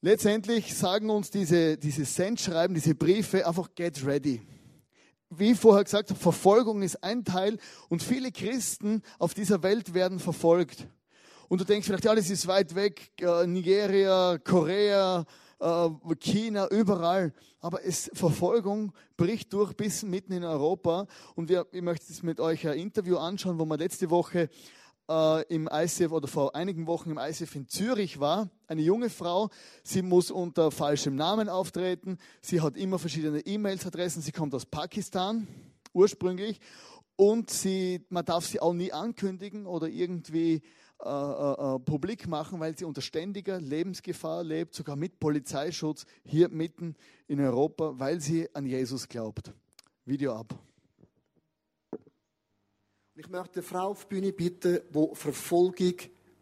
Letztendlich 0.00 0.76
sagen 0.76 1.10
uns 1.10 1.28
diese, 1.28 1.76
diese 1.76 2.04
Sendschreiben, 2.04 2.72
diese 2.72 2.94
Briefe 2.94 3.44
einfach 3.44 3.74
get 3.74 4.06
ready. 4.06 4.40
Wie 5.28 5.56
vorher 5.56 5.82
gesagt 5.82 6.10
Verfolgung 6.16 6.82
ist 6.82 7.02
ein 7.02 7.24
Teil 7.24 7.58
und 7.88 8.00
viele 8.00 8.30
Christen 8.30 9.02
auf 9.18 9.34
dieser 9.34 9.60
Welt 9.64 9.94
werden 9.94 10.20
verfolgt. 10.20 10.86
Und 11.48 11.60
du 11.60 11.64
denkst 11.64 11.88
vielleicht, 11.88 12.04
ja, 12.04 12.14
das 12.14 12.30
ist 12.30 12.46
weit 12.46 12.76
weg, 12.76 13.10
Nigeria, 13.46 14.38
Korea, 14.38 15.24
äh, 15.58 15.88
China, 16.20 16.68
überall. 16.68 17.32
Aber 17.58 17.84
es, 17.84 18.08
Verfolgung 18.14 18.92
bricht 19.16 19.52
durch 19.52 19.72
bis 19.72 20.04
mitten 20.04 20.32
in 20.32 20.44
Europa. 20.44 21.08
Und 21.34 21.48
wir, 21.48 21.66
ich 21.72 21.82
möchte 21.82 22.06
jetzt 22.08 22.22
mit 22.22 22.38
euch 22.38 22.68
ein 22.68 22.78
Interview 22.78 23.16
anschauen, 23.16 23.58
wo 23.58 23.64
wir 23.64 23.76
letzte 23.76 24.10
Woche 24.10 24.48
äh, 25.08 25.42
im 25.54 25.68
ICF 25.72 26.12
oder 26.12 26.28
vor 26.28 26.54
einigen 26.54 26.86
Wochen 26.86 27.10
im 27.10 27.18
ICF 27.18 27.54
in 27.56 27.68
Zürich 27.68 28.20
war. 28.20 28.50
Eine 28.66 28.82
junge 28.82 29.10
Frau, 29.10 29.50
sie 29.82 30.02
muss 30.02 30.30
unter 30.30 30.70
falschem 30.70 31.16
Namen 31.16 31.48
auftreten. 31.48 32.18
Sie 32.40 32.60
hat 32.60 32.76
immer 32.76 32.98
verschiedene 32.98 33.40
E-Mails-Adressen. 33.40 34.22
Sie 34.22 34.32
kommt 34.32 34.54
aus 34.54 34.66
Pakistan 34.66 35.48
ursprünglich 35.92 36.60
und 37.16 37.50
sie, 37.50 38.06
man 38.10 38.24
darf 38.24 38.46
sie 38.46 38.60
auch 38.60 38.74
nie 38.74 38.92
ankündigen 38.92 39.66
oder 39.66 39.88
irgendwie 39.88 40.62
äh, 41.04 41.08
äh, 41.08 41.76
äh, 41.76 41.78
publik 41.78 42.26
machen, 42.26 42.58
weil 42.58 42.76
sie 42.76 42.84
unter 42.84 43.02
ständiger 43.02 43.60
Lebensgefahr 43.60 44.42
lebt, 44.42 44.74
sogar 44.74 44.96
mit 44.96 45.20
Polizeischutz 45.20 46.04
hier 46.24 46.48
mitten 46.48 46.96
in 47.28 47.40
Europa, 47.40 47.92
weil 47.98 48.20
sie 48.20 48.52
an 48.52 48.66
Jesus 48.66 49.08
glaubt. 49.08 49.52
Video 50.04 50.34
ab. 50.34 50.58
Ich 53.20 53.28
möchte 53.28 53.54
eine 53.54 53.62
Frau 53.64 53.88
auf 53.88 54.04
die 54.04 54.14
Bühne 54.14 54.32
bitten, 54.32 54.78
die 54.94 55.08
Verfolgung 55.14 55.94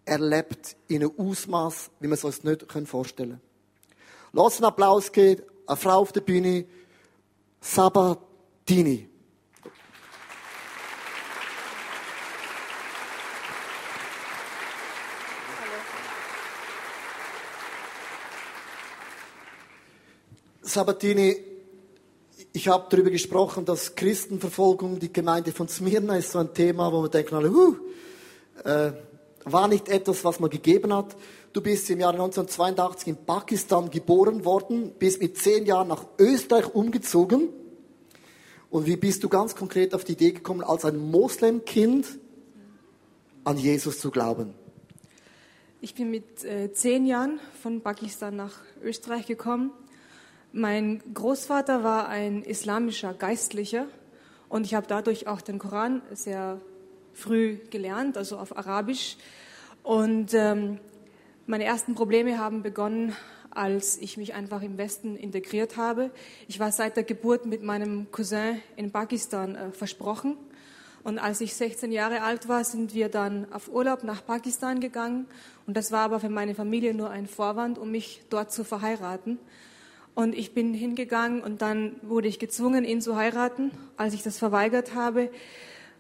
erlebt 0.04 0.76
in 0.88 1.04
einem 1.04 1.12
Ausmaß, 1.16 1.90
wie 2.00 2.06
wir 2.06 2.12
es 2.12 2.22
uns 2.22 2.44
nicht 2.44 2.66
vorstellen 2.86 3.30
können. 3.30 3.40
Lass 4.34 4.58
einen 4.58 4.66
Applaus 4.66 5.10
geben, 5.10 5.42
eine 5.66 5.76
Frau 5.78 6.00
auf 6.00 6.12
der 6.12 6.20
Bühne, 6.20 6.66
Sabatini. 7.62 9.08
Sabatini, 20.60 21.55
ich 22.56 22.68
habe 22.68 22.86
darüber 22.88 23.10
gesprochen, 23.10 23.66
dass 23.66 23.94
Christenverfolgung, 23.94 24.98
die 24.98 25.12
Gemeinde 25.12 25.52
von 25.52 25.68
Smyrna 25.68 26.16
ist 26.16 26.32
so 26.32 26.38
ein 26.38 26.54
Thema, 26.54 26.90
wo 26.90 27.02
man 27.02 27.10
denkt, 27.10 27.30
huh, 27.30 27.76
äh, 28.64 28.92
war 29.44 29.68
nicht 29.68 29.90
etwas, 29.90 30.24
was 30.24 30.40
man 30.40 30.48
gegeben 30.48 30.94
hat. 30.94 31.14
Du 31.52 31.60
bist 31.60 31.90
im 31.90 32.00
Jahr 32.00 32.12
1982 32.12 33.08
in 33.08 33.16
Pakistan 33.26 33.90
geboren 33.90 34.46
worden, 34.46 34.92
bist 34.98 35.20
mit 35.20 35.36
zehn 35.36 35.66
Jahren 35.66 35.88
nach 35.88 36.06
Österreich 36.18 36.74
umgezogen. 36.74 37.50
Und 38.70 38.86
wie 38.86 38.96
bist 38.96 39.22
du 39.22 39.28
ganz 39.28 39.54
konkret 39.54 39.92
auf 39.92 40.04
die 40.04 40.12
Idee 40.12 40.32
gekommen, 40.32 40.62
als 40.62 40.86
ein 40.86 40.96
Moslemkind 40.96 42.06
an 43.44 43.58
Jesus 43.58 44.00
zu 44.00 44.10
glauben? 44.10 44.54
Ich 45.82 45.94
bin 45.94 46.10
mit 46.10 46.42
äh, 46.42 46.72
zehn 46.72 47.04
Jahren 47.04 47.38
von 47.62 47.82
Pakistan 47.82 48.34
nach 48.34 48.54
Österreich 48.82 49.26
gekommen 49.26 49.72
mein 50.56 51.02
Großvater 51.12 51.84
war 51.84 52.08
ein 52.08 52.42
islamischer 52.42 53.12
Geistlicher 53.12 53.86
und 54.48 54.64
ich 54.64 54.74
habe 54.74 54.86
dadurch 54.88 55.26
auch 55.26 55.42
den 55.42 55.58
Koran 55.58 56.00
sehr 56.14 56.60
früh 57.12 57.58
gelernt, 57.70 58.16
also 58.16 58.38
auf 58.38 58.56
Arabisch. 58.56 59.18
Und 59.82 60.32
ähm, 60.32 60.78
meine 61.46 61.64
ersten 61.64 61.94
Probleme 61.94 62.38
haben 62.38 62.62
begonnen, 62.62 63.14
als 63.50 63.98
ich 63.98 64.16
mich 64.16 64.32
einfach 64.32 64.62
im 64.62 64.78
Westen 64.78 65.16
integriert 65.16 65.76
habe. 65.76 66.10
Ich 66.48 66.58
war 66.58 66.72
seit 66.72 66.96
der 66.96 67.04
Geburt 67.04 67.44
mit 67.44 67.62
meinem 67.62 68.10
Cousin 68.10 68.60
in 68.76 68.90
Pakistan 68.90 69.56
äh, 69.56 69.70
versprochen. 69.72 70.38
Und 71.04 71.18
als 71.18 71.42
ich 71.42 71.54
16 71.54 71.92
Jahre 71.92 72.22
alt 72.22 72.48
war, 72.48 72.64
sind 72.64 72.94
wir 72.94 73.10
dann 73.10 73.46
auf 73.52 73.68
Urlaub 73.68 74.04
nach 74.04 74.24
Pakistan 74.24 74.80
gegangen. 74.80 75.26
Und 75.66 75.76
das 75.76 75.92
war 75.92 76.00
aber 76.00 76.18
für 76.18 76.30
meine 76.30 76.54
Familie 76.54 76.94
nur 76.94 77.10
ein 77.10 77.26
Vorwand, 77.26 77.78
um 77.78 77.90
mich 77.90 78.22
dort 78.30 78.52
zu 78.52 78.64
verheiraten. 78.64 79.38
Und 80.16 80.35
ich 80.35 80.55
bin 80.55 80.72
hingegangen 80.72 81.42
und 81.42 81.61
dann 81.61 81.96
wurde 82.00 82.26
ich 82.26 82.38
gezwungen, 82.38 82.87
ihn 82.87 83.02
zu 83.02 83.16
heiraten. 83.16 83.70
Als 83.98 84.14
ich 84.14 84.22
das 84.22 84.38
verweigert 84.38 84.94
habe, 84.94 85.29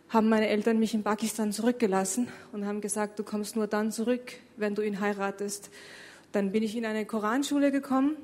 haben 0.08 0.30
meine 0.30 0.48
Eltern 0.48 0.78
mich 0.78 0.94
in 0.94 1.02
Pakistan 1.02 1.52
zurückgelassen 1.52 2.28
und 2.50 2.64
haben 2.64 2.80
gesagt, 2.80 3.18
du 3.18 3.24
kommst 3.24 3.56
nur 3.56 3.66
dann 3.66 3.92
zurück, 3.92 4.32
wenn 4.56 4.74
du 4.74 4.80
ihn 4.80 5.00
heiratest. 5.00 5.68
Dann 6.32 6.50
bin 6.50 6.62
ich 6.62 6.74
in 6.74 6.86
eine 6.86 7.04
Koranschule 7.04 7.70
gekommen 7.70 8.16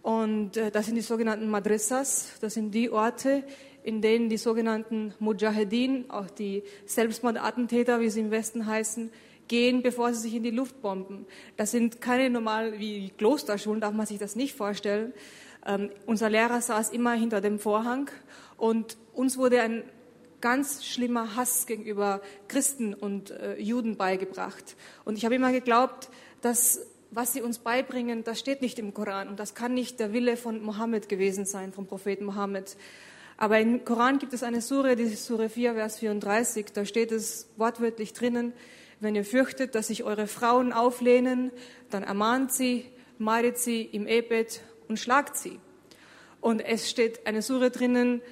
und 0.00 0.56
äh, 0.56 0.70
das 0.70 0.86
sind 0.86 0.94
die 0.94 1.02
sogenannten 1.02 1.50
Madrasas. 1.50 2.38
Das 2.40 2.54
sind 2.54 2.70
die 2.70 2.88
Orte, 2.88 3.44
in 3.82 4.00
denen 4.00 4.30
die 4.30 4.38
sogenannten 4.38 5.12
Mujahedin, 5.18 6.08
auch 6.08 6.30
die 6.30 6.62
Selbstmordattentäter, 6.86 8.00
wie 8.00 8.08
sie 8.08 8.20
im 8.20 8.30
Westen 8.30 8.64
heißen, 8.64 9.10
gehen, 9.48 9.82
bevor 9.82 10.12
sie 10.12 10.20
sich 10.20 10.34
in 10.34 10.42
die 10.42 10.50
Luft 10.50 10.80
bomben. 10.82 11.26
Das 11.56 11.70
sind 11.70 12.00
keine 12.00 12.30
normal 12.30 12.78
wie 12.78 13.10
Klosterschulen, 13.16 13.80
darf 13.80 13.94
man 13.94 14.06
sich 14.06 14.18
das 14.18 14.36
nicht 14.36 14.54
vorstellen. 14.54 15.12
Ähm, 15.66 15.90
unser 16.06 16.30
Lehrer 16.30 16.60
saß 16.60 16.90
immer 16.90 17.12
hinter 17.12 17.40
dem 17.40 17.58
Vorhang 17.58 18.10
und 18.56 18.96
uns 19.14 19.36
wurde 19.36 19.60
ein 19.60 19.82
ganz 20.40 20.84
schlimmer 20.84 21.34
Hass 21.34 21.66
gegenüber 21.66 22.20
Christen 22.46 22.94
und 22.94 23.30
äh, 23.30 23.58
Juden 23.60 23.96
beigebracht. 23.96 24.76
Und 25.04 25.18
ich 25.18 25.24
habe 25.24 25.34
immer 25.34 25.52
geglaubt, 25.52 26.08
dass 26.40 26.80
was 27.10 27.32
sie 27.32 27.42
uns 27.42 27.58
beibringen, 27.58 28.22
das 28.22 28.38
steht 28.38 28.60
nicht 28.60 28.78
im 28.78 28.92
Koran 28.92 29.28
und 29.28 29.40
das 29.40 29.54
kann 29.54 29.72
nicht 29.72 29.98
der 29.98 30.12
Wille 30.12 30.36
von 30.36 30.62
Mohammed 30.62 31.08
gewesen 31.08 31.46
sein, 31.46 31.72
vom 31.72 31.86
Propheten 31.86 32.26
Mohammed. 32.26 32.76
Aber 33.38 33.58
im 33.60 33.84
Koran 33.84 34.18
gibt 34.18 34.34
es 34.34 34.42
eine 34.42 34.60
Sure, 34.60 34.96
die 34.96 35.06
Sure 35.06 35.48
4, 35.48 35.74
Vers 35.74 35.98
34, 35.98 36.66
da 36.74 36.84
steht 36.84 37.12
es 37.12 37.48
wortwörtlich 37.56 38.12
drinnen, 38.12 38.52
wenn 39.00 39.14
ihr 39.14 39.24
fürchtet, 39.24 39.74
dass 39.74 39.88
sich 39.88 40.04
eure 40.04 40.26
Frauen 40.26 40.72
auflehnen, 40.72 41.52
dann 41.90 42.02
ermahnt 42.02 42.52
sie, 42.52 42.86
meidet 43.18 43.58
sie 43.58 43.82
im 43.82 44.06
Ehebett 44.06 44.60
und 44.88 44.98
schlagt 44.98 45.36
sie. 45.36 45.58
Und 46.40 46.60
es 46.60 46.88
steht 46.90 47.26
eine 47.26 47.42
Sure 47.42 47.70
drinnen, 47.70 48.22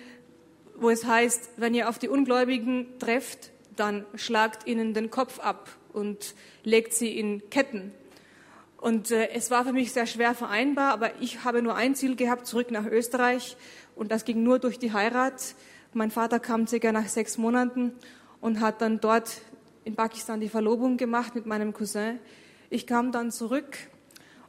wo 0.76 0.90
es 0.90 1.04
heißt, 1.04 1.50
wenn 1.56 1.74
ihr 1.74 1.88
auf 1.88 1.98
die 1.98 2.08
Ungläubigen 2.08 2.98
trefft, 2.98 3.50
dann 3.76 4.04
schlagt 4.14 4.66
ihnen 4.66 4.94
den 4.94 5.10
Kopf 5.10 5.38
ab 5.38 5.68
und 5.92 6.34
legt 6.64 6.94
sie 6.94 7.18
in 7.18 7.48
Ketten. 7.50 7.92
Und 8.76 9.10
äh, 9.10 9.30
es 9.30 9.50
war 9.50 9.64
für 9.64 9.72
mich 9.72 9.92
sehr 9.92 10.06
schwer 10.06 10.34
vereinbar, 10.34 10.92
aber 10.92 11.10
ich 11.20 11.44
habe 11.44 11.62
nur 11.62 11.74
ein 11.74 11.94
Ziel 11.94 12.14
gehabt, 12.14 12.46
zurück 12.46 12.70
nach 12.70 12.86
Österreich. 12.86 13.56
Und 13.94 14.12
das 14.12 14.24
ging 14.24 14.42
nur 14.42 14.58
durch 14.58 14.78
die 14.78 14.92
Heirat. 14.92 15.54
Mein 15.94 16.10
Vater 16.10 16.38
kam 16.38 16.66
circa 16.66 16.92
nach 16.92 17.08
sechs 17.08 17.38
Monaten 17.38 17.92
und 18.40 18.60
hat 18.60 18.82
dann 18.82 19.00
dort 19.00 19.40
in 19.86 19.94
Pakistan 19.94 20.40
die 20.40 20.48
Verlobung 20.48 20.96
gemacht 20.96 21.36
mit 21.36 21.46
meinem 21.46 21.72
Cousin. 21.72 22.18
Ich 22.70 22.88
kam 22.88 23.12
dann 23.12 23.30
zurück 23.30 23.78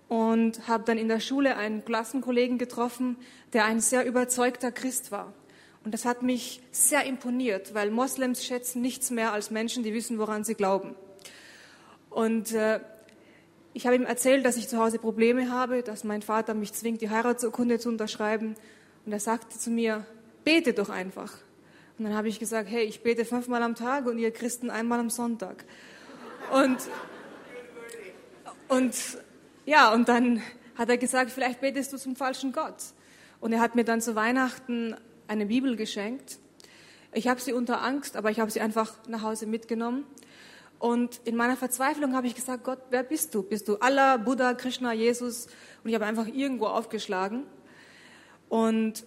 und 0.07 0.67
habe 0.67 0.83
dann 0.83 0.97
in 0.97 1.07
der 1.07 1.19
Schule 1.19 1.57
einen 1.57 1.85
Klassenkollegen 1.85 2.57
getroffen, 2.57 3.17
der 3.53 3.65
ein 3.65 3.79
sehr 3.79 4.07
überzeugter 4.07 4.71
Christ 4.71 5.11
war. 5.11 5.33
Und 5.85 5.93
das 5.93 6.05
hat 6.05 6.23
mich 6.23 6.63
sehr 6.71 7.05
imponiert, 7.05 7.75
weil 7.75 7.91
Moslems 7.91 8.43
schätzen 8.43 8.81
nichts 8.81 9.11
mehr 9.11 9.31
als 9.31 9.51
Menschen, 9.51 9.83
die 9.83 9.93
wissen, 9.93 10.17
woran 10.17 10.43
sie 10.43 10.55
glauben. 10.55 10.95
Und 12.09 12.53
äh, 12.53 12.79
ich 13.73 13.85
habe 13.85 13.95
ihm 13.95 14.05
erzählt, 14.05 14.43
dass 14.43 14.57
ich 14.57 14.67
zu 14.67 14.79
Hause 14.79 14.97
Probleme 14.97 15.51
habe, 15.51 15.83
dass 15.83 16.03
mein 16.03 16.23
Vater 16.23 16.55
mich 16.55 16.73
zwingt, 16.73 17.01
die 17.01 17.11
Heiratsurkunde 17.11 17.77
zu 17.77 17.89
unterschreiben. 17.89 18.55
Und 19.05 19.13
er 19.13 19.19
sagte 19.19 19.59
zu 19.59 19.69
mir, 19.69 20.03
bete 20.43 20.73
doch 20.73 20.89
einfach. 20.89 21.37
Und 21.97 22.05
dann 22.05 22.15
habe 22.15 22.27
ich 22.27 22.39
gesagt, 22.39 22.69
hey, 22.69 22.83
ich 22.83 23.01
bete 23.01 23.25
fünfmal 23.25 23.63
am 23.63 23.73
Tag 23.73 24.05
und 24.05 24.19
ihr 24.19 24.31
Christen 24.31 24.69
einmal 24.69 24.99
am 24.99 25.09
Sonntag. 25.09 25.65
Und, 26.51 26.77
und 28.67 28.95
ja, 29.65 29.91
und 29.93 30.07
dann 30.07 30.41
hat 30.75 30.89
er 30.89 30.97
gesagt, 30.97 31.31
vielleicht 31.31 31.59
betest 31.59 31.91
du 31.93 31.97
zum 31.97 32.15
falschen 32.15 32.51
Gott. 32.51 32.75
Und 33.39 33.51
er 33.51 33.59
hat 33.59 33.75
mir 33.75 33.83
dann 33.83 33.99
zu 33.99 34.15
Weihnachten 34.15 34.95
eine 35.27 35.47
Bibel 35.47 35.75
geschenkt. 35.75 36.37
Ich 37.13 37.27
habe 37.27 37.41
sie 37.41 37.53
unter 37.53 37.81
Angst, 37.81 38.15
aber 38.15 38.29
ich 38.29 38.39
habe 38.39 38.51
sie 38.51 38.61
einfach 38.61 38.93
nach 39.07 39.23
Hause 39.23 39.47
mitgenommen. 39.47 40.05
Und 40.79 41.19
in 41.25 41.35
meiner 41.35 41.57
Verzweiflung 41.57 42.15
habe 42.15 42.27
ich 42.27 42.35
gesagt, 42.35 42.63
Gott, 42.63 42.79
wer 42.91 43.01
bist 43.01 43.33
du? 43.33 43.41
Bist 43.41 43.67
du 43.67 43.77
Allah, 43.77 44.17
Buddha, 44.17 44.53
Krishna, 44.53 44.93
Jesus? 44.93 45.47
Und 45.83 45.89
ich 45.89 45.95
habe 45.95 46.05
einfach 46.05 46.27
irgendwo 46.27 46.67
aufgeschlagen. 46.67 47.45
Und 48.49 49.03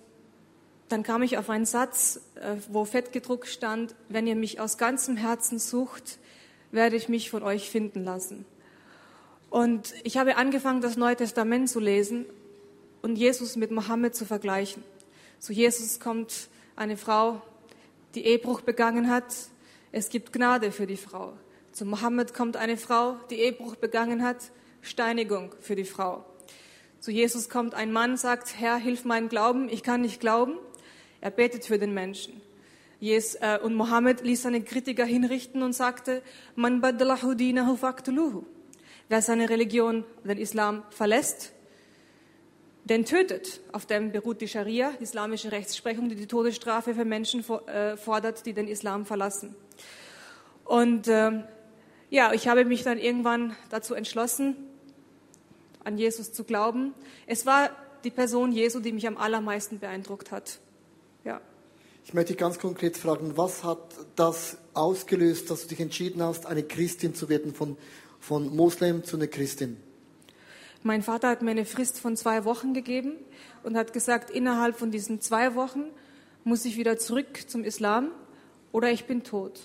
dann 0.91 1.03
kam 1.03 1.23
ich 1.23 1.39
auf 1.39 1.49
einen 1.49 1.67
Satz, 1.67 2.21
äh, 2.35 2.57
wo 2.69 2.85
fett 2.85 3.13
gedruckt 3.13 3.49
stand, 3.49 3.95
wenn 4.09 4.27
ihr 4.27 4.37
mich 4.37 4.61
aus 4.61 4.77
ganzem 4.77 5.17
Herzen 5.17 5.59
sucht, 5.59 6.19
werde 6.73 6.97
ich 6.97 7.09
mich 7.09 7.31
von 7.31 7.43
euch 7.43 7.71
finden 7.71 8.05
lassen. 8.05 8.45
Und 9.51 9.95
ich 10.05 10.17
habe 10.17 10.37
angefangen, 10.37 10.81
das 10.81 10.97
Neue 10.97 11.17
Testament 11.17 11.69
zu 11.69 11.81
lesen 11.81 12.27
und 13.03 13.17
Jesus 13.17 13.57
mit 13.57 13.71
Mohammed 13.71 14.15
zu 14.15 14.25
vergleichen. 14.25 14.83
Zu 15.39 15.53
Jesus 15.53 16.01
kommt 16.01 16.49
eine 16.77 16.97
Frau, 16.97 17.41
die 18.15 18.25
Ehebruch 18.25 18.61
begangen 18.61 19.11
hat. 19.11 19.25
Es 19.93 20.09
gibt 20.09 20.33
Gnade 20.33 20.71
für 20.73 20.87
die 20.87 20.97
Frau. 20.97 21.33
Zu 21.73 21.85
Mohammed 21.85 22.35
kommt 22.35 22.57
eine 22.57 22.77
Frau, 22.77 23.17
die 23.31 23.37
Ehebruch 23.37 23.77
begangen 23.77 24.25
hat. 24.25 24.51
Steinigung 24.83 25.55
für 25.61 25.77
die 25.77 25.85
Frau. 25.85 26.25
Zu 27.01 27.11
Jesus 27.11 27.49
kommt 27.49 27.75
ein 27.75 27.93
Mann, 27.93 28.17
sagt, 28.17 28.59
Herr, 28.59 28.77
hilf 28.77 29.05
meinen 29.05 29.29
Glauben, 29.29 29.69
ich 29.69 29.83
kann 29.83 30.03
nicht 30.03 30.21
glauben. 30.21 30.59
Er 31.21 31.31
betet 31.31 31.65
für 31.65 31.79
den 31.79 31.93
Menschen. 31.93 32.41
Äh, 33.01 33.59
und 33.63 33.75
Mohammed 33.75 34.23
ließ 34.23 34.43
seine 34.43 34.63
Kritiker 34.63 35.05
hinrichten 35.05 35.63
und 35.63 35.73
sagte, 35.73 36.23
Man 36.55 36.81
badalahu 36.81 37.35
dinahu 37.35 37.77
faktuluhu. 37.77 38.45
Wer 39.09 39.23
seine 39.23 39.49
Religion, 39.49 40.05
den 40.25 40.39
Islam, 40.39 40.85
verlässt, 40.91 41.53
den 42.85 43.05
tötet. 43.05 43.61
Auf 43.73 43.87
dem 43.87 44.13
beruht 44.13 44.41
die 44.41 44.49
Scharia, 44.49 44.93
die 44.99 45.03
islamische 45.03 45.53
Rechtsprechung, 45.53 46.09
die 46.09 46.15
die 46.15 46.27
Todesstrafe 46.27 46.95
für 46.95 47.05
Menschen 47.05 47.45
äh, 47.67 47.97
fordert, 47.97 48.47
die 48.47 48.53
den 48.53 48.69
Islam 48.69 49.07
verlassen. 49.07 49.55
Und 50.65 51.09
äh, 51.09 51.43
ja, 52.11 52.33
ich 52.33 52.49
habe 52.49 52.65
mich 52.65 52.83
dann 52.83 52.99
irgendwann 52.99 53.57
dazu 53.71 53.95
entschlossen, 53.95 54.57
an 55.85 55.99
Jesus 55.99 56.33
zu 56.33 56.45
glauben. 56.45 56.95
Es 57.27 57.47
war 57.47 57.71
die 58.05 58.11
Person 58.11 58.53
Jesu, 58.53 58.81
die 58.81 58.93
mich 58.93 59.07
am 59.07 59.17
allermeisten 59.17 59.79
beeindruckt 59.79 60.31
hat. 60.31 60.61
Ich 62.05 62.15
möchte 62.15 62.33
dich 62.33 62.39
ganz 62.39 62.59
konkret 62.59 62.97
fragen, 62.97 63.37
was 63.37 63.63
hat 63.63 63.95
das 64.17 64.57
ausgelöst, 64.75 65.51
dass 65.51 65.63
du 65.63 65.69
dich 65.69 65.81
entschieden 65.81 66.23
hast, 66.23 66.47
eine 66.47 66.63
Christin 66.63 67.15
zu 67.15 67.29
werden, 67.29 67.55
von, 67.55 67.77
von 68.19 68.55
Moslem 68.55 69.05
zu 69.05 69.17
einer 69.17 69.27
Christin? 69.27 69.77
Mein 70.83 71.03
Vater 71.03 71.29
hat 71.29 71.43
mir 71.43 71.51
eine 71.51 71.67
Frist 71.67 72.01
von 72.01 72.17
zwei 72.17 72.45
Wochen 72.45 72.73
gegeben 72.73 73.13
und 73.63 73.77
hat 73.77 73.93
gesagt, 73.93 74.31
innerhalb 74.31 74.77
von 74.79 74.91
diesen 74.91 75.21
zwei 75.21 75.55
Wochen 75.55 75.85
muss 76.43 76.65
ich 76.65 76.77
wieder 76.77 76.99
zurück 76.99 77.49
zum 77.49 77.65
Islam 77.65 78.09
oder 78.73 78.91
ich 78.91 79.05
bin 79.05 79.23
tot. 79.23 79.61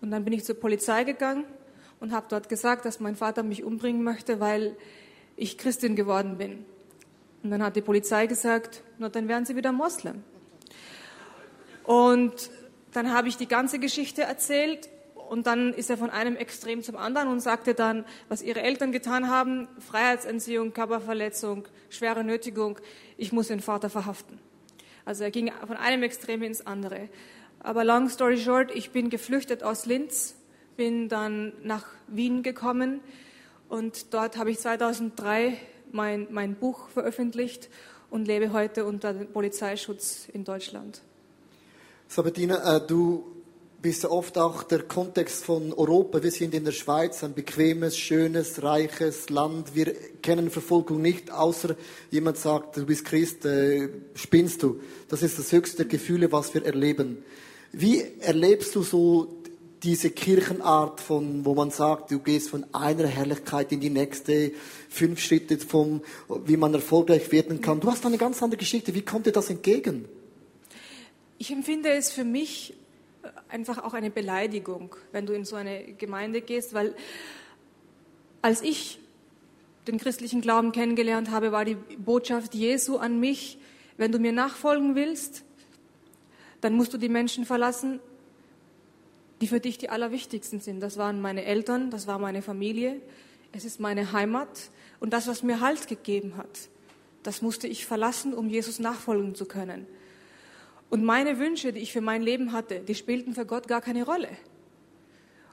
Und 0.00 0.10
dann 0.10 0.24
bin 0.24 0.32
ich 0.32 0.44
zur 0.44 0.56
Polizei 0.56 1.04
gegangen 1.04 1.44
und 2.00 2.12
habe 2.12 2.26
dort 2.28 2.48
gesagt, 2.48 2.84
dass 2.84 3.00
mein 3.00 3.16
Vater 3.16 3.42
mich 3.42 3.62
umbringen 3.62 4.02
möchte, 4.02 4.40
weil 4.40 4.76
ich 5.36 5.58
Christin 5.58 5.96
geworden 5.96 6.38
bin. 6.38 6.64
Und 7.42 7.50
dann 7.50 7.62
hat 7.62 7.76
die 7.76 7.82
Polizei 7.82 8.26
gesagt, 8.26 8.82
na 8.98 9.08
dann 9.08 9.28
werden 9.28 9.46
Sie 9.46 9.54
wieder 9.54 9.72
Moslem. 9.72 10.24
Und 11.86 12.50
dann 12.92 13.12
habe 13.12 13.28
ich 13.28 13.36
die 13.36 13.48
ganze 13.48 13.78
Geschichte 13.78 14.22
erzählt 14.22 14.88
und 15.28 15.46
dann 15.46 15.72
ist 15.72 15.90
er 15.90 15.96
von 15.96 16.10
einem 16.10 16.36
Extrem 16.36 16.82
zum 16.82 16.96
anderen 16.96 17.28
und 17.28 17.40
sagte 17.40 17.74
dann, 17.74 18.04
was 18.28 18.42
ihre 18.42 18.62
Eltern 18.62 18.92
getan 18.92 19.28
haben, 19.28 19.68
Freiheitsentziehung, 19.78 20.72
Körperverletzung, 20.72 21.66
schwere 21.88 22.24
Nötigung, 22.24 22.78
ich 23.16 23.32
muss 23.32 23.48
den 23.48 23.60
Vater 23.60 23.90
verhaften. 23.90 24.38
Also 25.04 25.24
er 25.24 25.30
ging 25.30 25.52
von 25.66 25.76
einem 25.76 26.02
Extrem 26.02 26.42
ins 26.42 26.66
andere. 26.66 27.08
Aber 27.60 27.84
long 27.84 28.08
story 28.08 28.38
short, 28.38 28.70
ich 28.74 28.90
bin 28.90 29.10
geflüchtet 29.10 29.62
aus 29.62 29.86
Linz, 29.86 30.36
bin 30.76 31.08
dann 31.08 31.52
nach 31.62 31.86
Wien 32.08 32.42
gekommen 32.42 33.00
und 33.68 34.12
dort 34.14 34.36
habe 34.36 34.50
ich 34.50 34.58
2003 34.58 35.56
mein, 35.92 36.28
mein 36.30 36.54
Buch 36.54 36.88
veröffentlicht 36.88 37.68
und 38.10 38.26
lebe 38.26 38.52
heute 38.52 38.84
unter 38.84 39.12
Polizeischutz 39.14 40.28
in 40.32 40.44
Deutschland. 40.44 41.02
Sabatina, 42.08 42.76
äh, 42.76 42.86
du 42.86 43.24
bist 43.82 44.04
ja 44.04 44.10
oft 44.10 44.38
auch 44.38 44.62
der 44.62 44.82
Kontext 44.82 45.44
von 45.44 45.72
Europa. 45.72 46.22
Wir 46.22 46.30
sind 46.30 46.54
in 46.54 46.64
der 46.64 46.72
Schweiz, 46.72 47.22
ein 47.22 47.34
bequemes, 47.34 47.96
schönes, 47.98 48.62
reiches 48.62 49.28
Land. 49.28 49.74
Wir 49.74 49.92
kennen 50.22 50.50
Verfolgung 50.50 51.02
nicht, 51.02 51.30
außer 51.30 51.76
jemand 52.10 52.38
sagt, 52.38 52.76
du 52.76 52.86
bist 52.86 53.04
Christ, 53.04 53.44
äh, 53.44 53.88
spinnst 54.14 54.62
du. 54.62 54.80
Das 55.08 55.22
ist 55.22 55.38
das 55.38 55.52
höchste 55.52 55.86
Gefühle, 55.86 56.32
was 56.32 56.54
wir 56.54 56.64
erleben. 56.64 57.18
Wie 57.72 58.02
erlebst 58.20 58.74
du 58.74 58.82
so 58.82 59.42
diese 59.82 60.10
Kirchenart 60.10 61.00
von, 61.00 61.44
wo 61.44 61.54
man 61.54 61.70
sagt, 61.70 62.10
du 62.10 62.18
gehst 62.20 62.50
von 62.50 62.64
einer 62.72 63.06
Herrlichkeit 63.06 63.70
in 63.72 63.80
die 63.80 63.90
nächste, 63.90 64.52
fünf 64.88 65.20
Schritte 65.20 65.58
vom, 65.58 66.00
wie 66.44 66.56
man 66.56 66.72
erfolgreich 66.72 67.30
werden 67.30 67.60
kann. 67.60 67.80
Du 67.80 67.90
hast 67.90 68.06
eine 68.06 68.18
ganz 68.18 68.42
andere 68.42 68.58
Geschichte. 68.58 68.94
Wie 68.94 69.02
kommt 69.02 69.26
dir 69.26 69.32
das 69.32 69.50
entgegen? 69.50 70.06
Ich 71.38 71.50
empfinde 71.50 71.90
es 71.90 72.10
für 72.10 72.24
mich 72.24 72.74
einfach 73.48 73.82
auch 73.82 73.94
eine 73.94 74.10
Beleidigung, 74.10 74.96
wenn 75.12 75.26
du 75.26 75.32
in 75.32 75.44
so 75.44 75.56
eine 75.56 75.92
Gemeinde 75.94 76.40
gehst, 76.40 76.74
weil 76.74 76.94
als 78.42 78.62
ich 78.62 78.98
den 79.86 79.98
christlichen 79.98 80.40
Glauben 80.40 80.72
kennengelernt 80.72 81.30
habe, 81.30 81.52
war 81.52 81.64
die 81.64 81.74
Botschaft 81.74 82.54
Jesu 82.54 82.96
an 82.96 83.20
mich, 83.20 83.58
wenn 83.96 84.12
du 84.12 84.18
mir 84.18 84.32
nachfolgen 84.32 84.94
willst, 84.94 85.44
dann 86.60 86.74
musst 86.74 86.92
du 86.92 86.98
die 86.98 87.08
Menschen 87.08 87.44
verlassen, 87.44 88.00
die 89.40 89.48
für 89.48 89.60
dich 89.60 89.78
die 89.78 89.90
allerwichtigsten 89.90 90.60
sind. 90.60 90.80
Das 90.80 90.96
waren 90.96 91.20
meine 91.20 91.44
Eltern, 91.44 91.90
das 91.90 92.06
war 92.06 92.18
meine 92.18 92.42
Familie, 92.42 93.00
es 93.52 93.64
ist 93.64 93.80
meine 93.80 94.12
Heimat 94.12 94.70
und 95.00 95.12
das, 95.12 95.28
was 95.28 95.42
mir 95.42 95.60
Halt 95.60 95.88
gegeben 95.88 96.36
hat, 96.36 96.68
das 97.22 97.42
musste 97.42 97.66
ich 97.68 97.86
verlassen, 97.86 98.34
um 98.34 98.48
Jesus 98.48 98.78
nachfolgen 98.78 99.34
zu 99.34 99.46
können. 99.46 99.86
Und 100.90 101.04
meine 101.04 101.38
Wünsche, 101.38 101.72
die 101.72 101.80
ich 101.80 101.92
für 101.92 102.00
mein 102.00 102.22
Leben 102.22 102.52
hatte, 102.52 102.80
die 102.80 102.94
spielten 102.94 103.34
für 103.34 103.46
Gott 103.46 103.68
gar 103.68 103.80
keine 103.80 104.04
Rolle. 104.04 104.28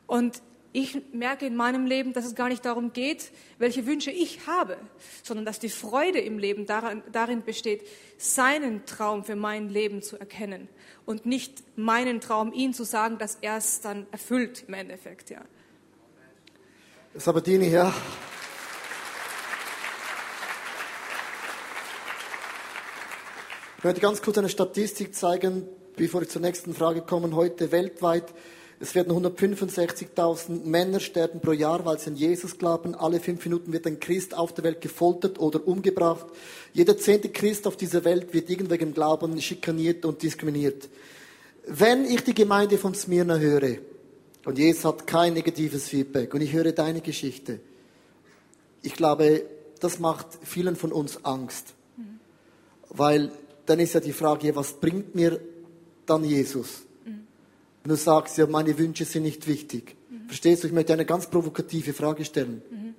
Und 0.06 0.42
ich 0.74 1.00
merke 1.14 1.46
in 1.46 1.56
meinem 1.56 1.86
Leben, 1.86 2.14
dass 2.14 2.26
es 2.26 2.34
gar 2.34 2.50
nicht 2.50 2.66
darum 2.66 2.94
geht, 2.94 3.32
welche 3.60 3.86
Wünsche 3.86 4.10
ich 4.10 4.48
habe, 4.48 4.78
sondern 5.22 5.46
dass 5.46 5.60
die 5.60 5.70
Freude 5.70 6.20
im 6.20 6.40
Leben 6.40 6.66
darin, 6.66 7.04
darin 7.12 7.44
besteht, 7.44 7.88
seinen 8.18 8.86
Traum 8.86 9.24
für 9.24 9.36
mein 9.36 9.70
Leben 9.70 10.02
zu 10.02 10.18
erkennen 10.18 10.68
und 11.06 11.28
nicht 11.28 11.64
meinen 11.78 12.22
Traum, 12.22 12.54
ihm 12.54 12.74
zu 12.74 12.84
sagen, 12.84 13.20
dass 13.20 13.38
er 13.42 13.58
es 13.58 13.82
dann 13.82 14.08
erfüllt 14.12 14.66
im 14.68 14.74
Endeffekt. 14.74 15.30
Ja. 15.30 15.42
Sabatini, 17.16 17.70
ja. 17.70 17.94
Ich 23.84 23.86
möchte 23.86 24.00
ganz 24.00 24.22
kurz 24.22 24.38
eine 24.38 24.48
Statistik 24.48 25.14
zeigen, 25.14 25.68
bevor 25.98 26.22
ich 26.22 26.30
zur 26.30 26.42
nächsten 26.42 26.74
Frage 26.74 27.02
komme. 27.02 27.36
Heute 27.36 27.74
weltweit, 27.74 28.34
es 28.80 28.96
werden 28.96 29.12
165.000 29.12 30.64
Männer 30.64 31.02
sterben 31.02 31.42
pro 31.42 31.52
Jahr, 31.52 31.84
weil 31.84 32.00
sie 32.00 32.12
an 32.12 32.16
Jesus 32.16 32.58
glauben. 32.58 32.96
Alle 32.96 33.20
fünf 33.20 33.44
Minuten 33.44 33.74
wird 33.74 33.86
ein 33.86 34.00
Christ 34.00 34.38
auf 34.38 34.54
der 34.54 34.64
Welt 34.64 34.80
gefoltert 34.80 35.38
oder 35.38 35.68
umgebracht. 35.68 36.28
Jeder 36.72 36.98
zehnte 36.98 37.28
Christ 37.28 37.68
auf 37.68 37.76
dieser 37.76 38.06
Welt 38.06 38.34
wird 38.34 38.50
irgendwelchen 38.50 38.94
Glauben 38.94 39.42
schikaniert 39.42 40.06
und 40.06 40.24
diskriminiert. 40.24 40.88
Wenn 41.68 42.06
ich 42.06 42.24
die 42.24 42.34
Gemeinde 42.34 42.78
von 42.78 42.96
Smyrna 42.96 43.38
höre, 43.38 43.80
und 44.46 44.58
Jesus 44.58 44.86
hat 44.86 45.06
kein 45.08 45.34
negatives 45.34 45.90
Feedback, 45.90 46.34
und 46.34 46.40
ich 46.40 46.54
höre 46.54 46.72
deine 46.72 47.02
Geschichte, 47.02 47.60
ich 48.82 48.94
glaube, 48.94 49.44
das 49.82 50.00
macht 50.00 50.28
vielen 50.42 50.78
von 50.78 50.94
uns 50.94 51.26
Angst. 51.26 51.74
Weil 52.88 53.34
dann 53.66 53.80
ist 53.80 53.94
ja 53.94 54.00
die 54.00 54.14
Frage, 54.14 54.56
was 54.56 54.74
bringt 54.74 55.16
mir 55.16 55.40
dann 56.06 56.24
Jesus? 56.24 56.84
Mhm. 57.06 57.28
Wenn 57.84 57.90
du 57.90 57.96
sagst, 57.96 58.38
ja, 58.38 58.48
meine 58.48 58.78
Wünsche 58.78 59.06
sind 59.06 59.24
nicht 59.24 59.48
wichtig. 59.48 59.96
Mhm. 60.10 60.28
Verstehst 60.28 60.64
du? 60.64 60.68
Ich 60.68 60.74
möchte 60.74 60.94
eine 60.94 61.06
ganz 61.06 61.28
provokative 61.28 61.94
Frage 61.94 62.26
stellen. 62.26 62.62
Mhm. 62.70 62.96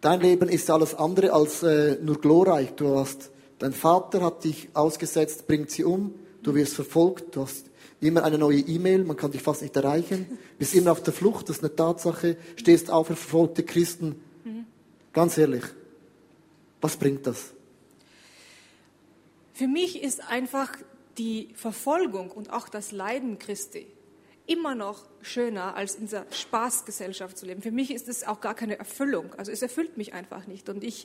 Dein 0.00 0.20
Leben 0.20 0.48
ist 0.48 0.70
alles 0.70 0.94
andere 0.94 1.32
als 1.32 1.62
äh, 1.62 1.98
nur 2.00 2.20
glorreich. 2.20 2.74
Du 2.74 2.96
hast, 2.96 3.30
dein 3.58 3.72
Vater 3.72 4.22
hat 4.22 4.44
dich 4.44 4.68
ausgesetzt, 4.74 5.48
bringt 5.48 5.70
sie 5.70 5.82
um, 5.82 6.14
du 6.42 6.54
wirst 6.54 6.74
verfolgt, 6.74 7.34
du 7.34 7.42
hast 7.42 7.66
immer 8.00 8.22
eine 8.22 8.38
neue 8.38 8.60
E-Mail, 8.60 9.02
man 9.02 9.16
kann 9.16 9.32
dich 9.32 9.42
fast 9.42 9.62
nicht 9.62 9.74
erreichen, 9.74 10.38
bist 10.58 10.74
immer 10.74 10.92
auf 10.92 11.02
der 11.02 11.12
Flucht, 11.12 11.48
das 11.48 11.56
ist 11.56 11.64
eine 11.64 11.74
Tatsache, 11.74 12.36
stehst 12.54 12.92
auf 12.92 13.08
für 13.08 13.16
verfolgte 13.16 13.64
Christen. 13.64 14.16
Mhm. 14.44 14.66
Ganz 15.12 15.36
ehrlich, 15.36 15.64
was 16.80 16.96
bringt 16.96 17.26
das? 17.26 17.52
Für 19.58 19.66
mich 19.66 20.00
ist 20.04 20.20
einfach 20.30 20.70
die 21.18 21.48
Verfolgung 21.56 22.30
und 22.30 22.52
auch 22.52 22.68
das 22.68 22.92
Leiden 22.92 23.40
Christi 23.40 23.88
immer 24.48 24.74
noch 24.74 25.04
schöner, 25.20 25.76
als 25.76 25.96
in 25.96 26.06
dieser 26.06 26.24
Spaßgesellschaft 26.30 27.36
zu 27.36 27.44
leben. 27.44 27.60
Für 27.60 27.70
mich 27.70 27.90
ist 27.90 28.08
es 28.08 28.26
auch 28.26 28.40
gar 28.40 28.54
keine 28.54 28.78
Erfüllung. 28.78 29.34
Also 29.36 29.52
es 29.52 29.60
erfüllt 29.60 29.98
mich 29.98 30.14
einfach 30.14 30.46
nicht. 30.46 30.70
Und 30.70 30.82
ich 30.82 31.04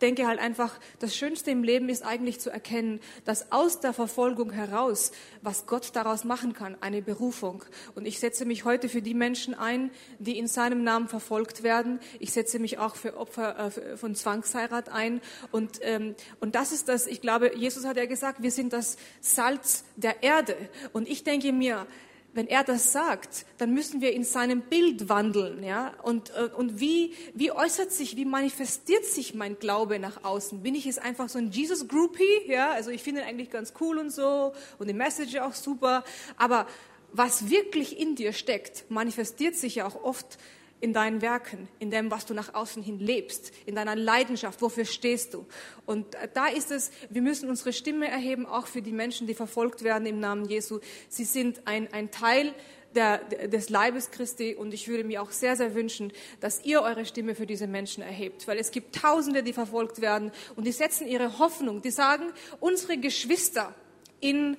denke 0.00 0.28
halt 0.28 0.38
einfach, 0.38 0.78
das 1.00 1.16
Schönste 1.16 1.50
im 1.50 1.64
Leben 1.64 1.88
ist 1.88 2.04
eigentlich 2.04 2.38
zu 2.38 2.50
erkennen, 2.50 3.00
dass 3.24 3.50
aus 3.50 3.80
der 3.80 3.92
Verfolgung 3.92 4.52
heraus, 4.52 5.10
was 5.42 5.66
Gott 5.66 5.90
daraus 5.94 6.22
machen 6.22 6.52
kann, 6.52 6.76
eine 6.82 7.02
Berufung. 7.02 7.64
Und 7.96 8.06
ich 8.06 8.20
setze 8.20 8.44
mich 8.44 8.64
heute 8.64 8.88
für 8.88 9.02
die 9.02 9.14
Menschen 9.14 9.54
ein, 9.54 9.90
die 10.20 10.38
in 10.38 10.46
seinem 10.46 10.84
Namen 10.84 11.08
verfolgt 11.08 11.64
werden. 11.64 11.98
Ich 12.20 12.32
setze 12.32 12.60
mich 12.60 12.78
auch 12.78 12.94
für 12.94 13.16
Opfer 13.16 13.72
äh, 13.76 13.96
von 13.96 14.14
Zwangsheirat 14.14 14.88
ein. 14.88 15.20
Und, 15.50 15.80
ähm, 15.82 16.14
und 16.38 16.54
das 16.54 16.70
ist 16.70 16.88
das, 16.88 17.08
ich 17.08 17.20
glaube, 17.20 17.56
Jesus 17.56 17.84
hat 17.84 17.96
ja 17.96 18.06
gesagt, 18.06 18.40
wir 18.42 18.52
sind 18.52 18.72
das 18.72 18.98
Salz 19.20 19.84
der 19.96 20.22
Erde. 20.22 20.56
Und 20.92 21.08
ich 21.08 21.24
denke 21.24 21.52
mir, 21.52 21.88
wenn 22.34 22.48
er 22.48 22.64
das 22.64 22.92
sagt, 22.92 23.46
dann 23.58 23.72
müssen 23.72 24.00
wir 24.00 24.12
in 24.12 24.24
seinem 24.24 24.60
Bild 24.62 25.08
wandeln, 25.08 25.62
ja? 25.62 25.92
Und, 26.02 26.30
äh, 26.30 26.50
und 26.56 26.80
wie, 26.80 27.14
wie 27.32 27.52
äußert 27.52 27.92
sich, 27.92 28.16
wie 28.16 28.24
manifestiert 28.24 29.04
sich 29.04 29.34
mein 29.34 29.58
Glaube 29.58 29.98
nach 30.00 30.24
außen? 30.24 30.62
Bin 30.62 30.74
ich 30.74 30.84
jetzt 30.84 31.00
einfach 31.00 31.28
so 31.28 31.38
ein 31.38 31.52
Jesus-Groupie, 31.52 32.48
ja? 32.48 32.72
Also 32.72 32.90
ich 32.90 33.02
finde 33.02 33.22
ihn 33.22 33.28
eigentlich 33.28 33.50
ganz 33.50 33.72
cool 33.80 33.98
und 33.98 34.10
so 34.10 34.52
und 34.78 34.88
die 34.88 34.94
Message 34.94 35.36
auch 35.38 35.54
super. 35.54 36.04
Aber 36.36 36.66
was 37.12 37.48
wirklich 37.48 37.98
in 37.98 38.16
dir 38.16 38.32
steckt, 38.32 38.90
manifestiert 38.90 39.54
sich 39.54 39.76
ja 39.76 39.86
auch 39.86 40.02
oft 40.02 40.38
in 40.80 40.92
deinen 40.92 41.22
Werken, 41.22 41.68
in 41.78 41.90
dem, 41.90 42.10
was 42.10 42.26
du 42.26 42.34
nach 42.34 42.54
außen 42.54 42.82
hin 42.82 42.98
lebst, 42.98 43.52
in 43.66 43.74
deiner 43.74 43.96
Leidenschaft, 43.96 44.60
wofür 44.60 44.84
stehst 44.84 45.34
du. 45.34 45.46
Und 45.86 46.14
äh, 46.14 46.28
da 46.32 46.46
ist 46.46 46.70
es, 46.70 46.90
wir 47.10 47.22
müssen 47.22 47.48
unsere 47.48 47.72
Stimme 47.72 48.08
erheben, 48.08 48.46
auch 48.46 48.66
für 48.66 48.82
die 48.82 48.92
Menschen, 48.92 49.26
die 49.26 49.34
verfolgt 49.34 49.82
werden 49.82 50.06
im 50.06 50.20
Namen 50.20 50.44
Jesu. 50.44 50.80
Sie 51.08 51.24
sind 51.24 51.62
ein, 51.66 51.92
ein 51.92 52.10
Teil 52.10 52.54
der, 52.94 53.18
des 53.18 53.70
Leibes 53.70 54.10
Christi 54.10 54.54
und 54.54 54.72
ich 54.72 54.88
würde 54.88 55.04
mir 55.04 55.22
auch 55.22 55.30
sehr, 55.30 55.56
sehr 55.56 55.74
wünschen, 55.74 56.12
dass 56.40 56.64
ihr 56.64 56.82
eure 56.82 57.04
Stimme 57.04 57.34
für 57.34 57.46
diese 57.46 57.66
Menschen 57.66 58.02
erhebt, 58.02 58.46
weil 58.46 58.58
es 58.58 58.70
gibt 58.70 58.94
Tausende, 58.94 59.42
die 59.42 59.52
verfolgt 59.52 60.00
werden 60.00 60.32
und 60.56 60.66
die 60.66 60.72
setzen 60.72 61.06
ihre 61.06 61.38
Hoffnung, 61.38 61.82
die 61.82 61.90
sagen, 61.90 62.32
unsere 62.60 62.98
Geschwister 62.98 63.74
in 64.20 64.56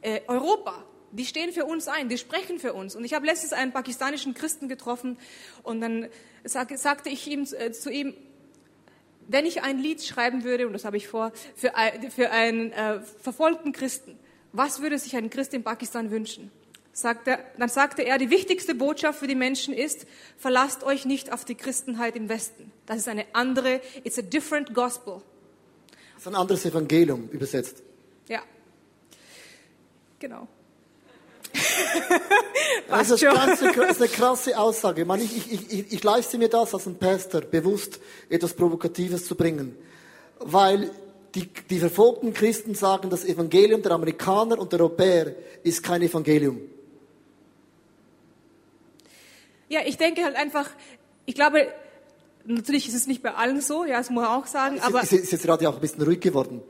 äh, 0.00 0.20
Europa, 0.26 0.84
die 1.14 1.24
stehen 1.24 1.52
für 1.52 1.64
uns 1.64 1.88
ein, 1.88 2.08
die 2.08 2.18
sprechen 2.18 2.58
für 2.58 2.72
uns. 2.72 2.96
Und 2.96 3.04
ich 3.04 3.14
habe 3.14 3.26
letztens 3.26 3.52
einen 3.52 3.72
pakistanischen 3.72 4.34
Christen 4.34 4.68
getroffen 4.68 5.16
und 5.62 5.80
dann 5.80 6.08
sag, 6.44 6.76
sagte 6.76 7.08
ich 7.08 7.26
ihm, 7.28 7.46
äh, 7.58 7.72
zu 7.72 7.90
ihm, 7.90 8.14
wenn 9.28 9.46
ich 9.46 9.62
ein 9.62 9.78
Lied 9.78 10.02
schreiben 10.02 10.44
würde, 10.44 10.66
und 10.66 10.72
das 10.72 10.84
habe 10.84 10.96
ich 10.96 11.08
vor, 11.08 11.32
für, 11.56 11.72
für 12.14 12.30
einen 12.30 12.72
äh, 12.72 13.00
verfolgten 13.00 13.72
Christen, 13.72 14.18
was 14.52 14.82
würde 14.82 14.98
sich 14.98 15.16
ein 15.16 15.30
Christ 15.30 15.54
in 15.54 15.62
Pakistan 15.62 16.10
wünschen? 16.10 16.50
Sagt 16.92 17.26
er, 17.26 17.40
dann 17.58 17.68
sagte 17.68 18.02
er, 18.02 18.18
die 18.18 18.30
wichtigste 18.30 18.74
Botschaft 18.74 19.18
für 19.18 19.26
die 19.26 19.34
Menschen 19.34 19.74
ist, 19.74 20.06
verlasst 20.36 20.84
euch 20.84 21.04
nicht 21.06 21.32
auf 21.32 21.44
die 21.44 21.56
Christenheit 21.56 22.14
im 22.14 22.28
Westen. 22.28 22.70
Das 22.86 22.98
ist 22.98 23.08
eine 23.08 23.24
andere, 23.32 23.80
it's 24.04 24.18
a 24.18 24.22
different 24.22 24.74
gospel. 24.74 25.22
Das 26.14 26.22
ist 26.22 26.28
ein 26.28 26.36
anderes 26.36 26.64
Evangelium 26.64 27.28
übersetzt. 27.30 27.82
Ja. 28.28 28.42
Genau. 30.20 30.46
Das 32.88 33.10
ist, 33.10 33.22
ganz, 33.22 33.60
ist 33.60 34.00
eine 34.00 34.08
krasse 34.08 34.58
Aussage. 34.58 35.02
Ich, 35.02 35.06
meine, 35.06 35.22
ich, 35.24 35.52
ich, 35.52 35.92
ich, 35.92 36.04
leiste 36.04 36.38
mir 36.38 36.48
das 36.48 36.74
als 36.74 36.86
ein 36.86 36.96
Pastor, 36.96 37.40
bewusst 37.40 37.98
etwas 38.28 38.54
Provokatives 38.54 39.24
zu 39.26 39.34
bringen. 39.34 39.76
Weil 40.38 40.90
die, 41.34 41.48
die 41.70 41.78
verfolgten 41.78 42.32
Christen 42.32 42.74
sagen, 42.74 43.10
das 43.10 43.24
Evangelium 43.24 43.82
der 43.82 43.92
Amerikaner 43.92 44.58
und 44.58 44.72
der 44.72 44.80
Europäer 44.80 45.34
ist 45.62 45.82
kein 45.82 46.02
Evangelium. 46.02 46.60
Ja, 49.68 49.80
ich 49.84 49.96
denke 49.96 50.22
halt 50.22 50.36
einfach, 50.36 50.70
ich 51.26 51.34
glaube, 51.34 51.72
natürlich 52.44 52.88
ist 52.88 52.94
es 52.94 53.06
nicht 53.06 53.22
bei 53.22 53.34
allen 53.34 53.60
so, 53.60 53.84
ja, 53.84 53.98
das 53.98 54.10
muss 54.10 54.22
man 54.22 54.30
auch 54.30 54.46
sagen, 54.46 54.78
aber. 54.80 55.02
Ist, 55.02 55.12
ist 55.12 55.32
jetzt 55.32 55.44
gerade 55.44 55.68
auch 55.68 55.74
ein 55.74 55.80
bisschen 55.80 56.02
ruhig 56.02 56.20
geworden. 56.20 56.62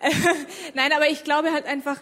Nein, 0.74 0.92
aber 0.92 1.08
ich 1.08 1.24
glaube 1.24 1.52
halt 1.52 1.66
einfach, 1.66 1.96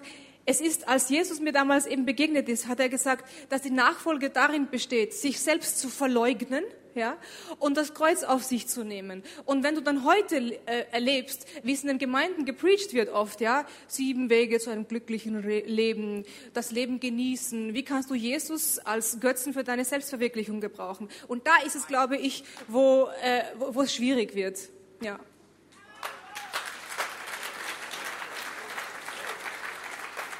es 0.45 0.61
ist, 0.61 0.88
als 0.88 1.09
Jesus 1.09 1.40
mir 1.40 1.53
damals 1.53 1.86
eben 1.86 2.05
begegnet 2.05 2.49
ist, 2.49 2.66
hat 2.66 2.80
er 2.80 2.88
gesagt, 2.88 3.28
dass 3.49 3.62
die 3.62 3.70
Nachfolge 3.70 4.30
darin 4.30 4.68
besteht, 4.68 5.14
sich 5.14 5.40
selbst 5.40 5.78
zu 5.78 5.88
verleugnen, 5.88 6.64
ja, 6.95 7.16
und 7.59 7.76
das 7.76 7.95
Kreuz 7.95 8.22
auf 8.22 8.43
sich 8.43 8.68
zu 8.68 8.84
nehmen. 8.84 9.22
Und 9.47 9.62
wenn 9.62 9.74
du 9.74 9.80
dann 9.80 10.05
heute 10.05 10.36
äh, 10.66 10.84
erlebst, 10.90 11.47
wie 11.62 11.72
es 11.72 11.82
in 11.82 11.88
den 11.88 11.99
Gemeinden 11.99 12.45
gepreacht 12.45 12.93
wird 12.93 13.09
oft, 13.09 13.40
ja, 13.40 13.64
sieben 13.86 14.30
Wege 14.30 14.59
zu 14.59 14.70
einem 14.70 14.86
glücklichen 14.86 15.36
Re 15.36 15.61
Leben, 15.61 16.24
das 16.53 16.70
Leben 16.70 17.01
genießen, 17.01 17.72
wie 17.72 17.82
kannst 17.82 18.11
du 18.11 18.14
Jesus 18.14 18.78
als 18.78 19.20
Götzen 19.20 19.53
für 19.53 19.64
deine 19.64 19.84
Selbstverwirklichung 19.84 20.61
gebrauchen? 20.61 21.09
Und 21.28 21.47
da 21.47 21.57
ist 21.64 21.76
es, 21.76 21.86
glaube 21.86 22.16
ich, 22.16 22.45
wo, 22.68 23.09
äh, 23.22 23.43
wo, 23.59 23.82
es 23.82 23.95
schwierig 23.95 24.34
wird, 24.34 24.59
ja. 25.03 25.18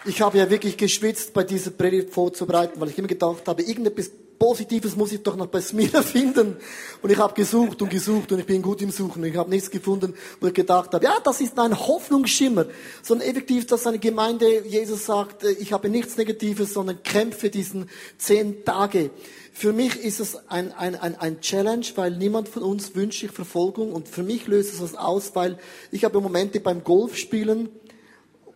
Ich 0.05 0.21
habe 0.21 0.37
ja 0.37 0.51
wirklich 0.51 0.77
geschwitzt, 0.77 1.33
bei 1.33 1.45
dieser 1.45 1.71
Predigt 1.71 2.11
vorzubereiten, 2.11 2.81
weil 2.81 2.89
ich 2.89 2.99
immer 2.99 3.07
gedacht 3.07 3.47
habe, 3.47 3.63
irgendetwas 3.63 4.11
Positives 4.37 4.97
muss 4.97 5.13
ich 5.13 5.23
doch 5.23 5.37
noch 5.37 5.47
bei 5.47 5.61
Smira 5.61 6.03
finden. 6.03 6.57
Und 7.01 7.13
ich 7.13 7.19
habe 7.19 7.33
gesucht 7.35 7.81
und 7.81 7.89
gesucht 7.89 8.33
und 8.33 8.41
ich 8.41 8.47
bin 8.47 8.61
gut 8.63 8.83
im 8.83 8.91
Suchen. 8.91 9.23
Ich 9.23 9.37
habe 9.37 9.49
nichts 9.49 9.71
gefunden, 9.71 10.15
wo 10.41 10.49
ich 10.49 10.55
gedacht 10.55 10.93
habe, 10.93 11.05
ja, 11.05 11.19
das 11.23 11.41
ist 11.41 11.57
ein 11.57 11.79
Hoffnungsschimmer. 11.79 12.67
Sondern 13.01 13.29
effektiv, 13.29 13.69
dass 13.69 13.87
eine 13.87 14.01
Gemeinde, 14.01 14.67
Jesus 14.67 15.07
sagt, 15.07 15.45
äh, 15.45 15.53
ich 15.53 15.73
habe 15.73 15.89
nichts 15.89 16.17
Negatives, 16.17 16.75
sondern 16.75 17.05
kämpfe 17.05 17.51
diesen 17.51 17.89
zehn 18.19 18.65
Tage. 18.65 19.11
Für 19.53 19.73
mich 19.73 19.95
ist 20.03 20.19
es 20.19 20.37
ein, 20.49 20.73
ein, 20.73 20.97
ein, 20.97 21.15
ein 21.15 21.41
Challenge, 21.41 21.87
weil 21.95 22.17
niemand 22.17 22.49
von 22.49 22.65
uns 22.65 22.97
wünscht 22.97 23.21
sich 23.21 23.31
Verfolgung. 23.31 23.93
Und 23.93 24.09
für 24.09 24.25
mich 24.25 24.49
löst 24.49 24.75
es 24.75 24.83
was 24.83 24.97
aus, 24.97 25.37
weil 25.37 25.59
ich 25.93 26.03
habe 26.03 26.21
Momente 26.21 26.59
beim 26.59 26.83
Golfspielen, 26.83 27.69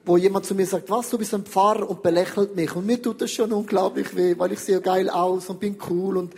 wo 0.06 0.16
jemand 0.16 0.46
zu 0.46 0.54
mir 0.54 0.66
sagt, 0.66 0.88
was, 0.88 1.10
du 1.10 1.18
bist 1.18 1.34
ein 1.34 1.44
Pfarrer 1.44 1.90
und 1.90 2.00
belächelt 2.00 2.54
mich. 2.54 2.74
Und 2.76 2.86
mir 2.86 3.02
tut 3.02 3.20
das 3.20 3.32
schon 3.32 3.52
unglaublich 3.52 4.14
weh, 4.14 4.38
weil 4.38 4.52
ich 4.52 4.60
sehe 4.60 4.80
geil 4.80 5.10
aus 5.10 5.50
und 5.50 5.58
bin 5.58 5.76
cool 5.90 6.16
und 6.16 6.32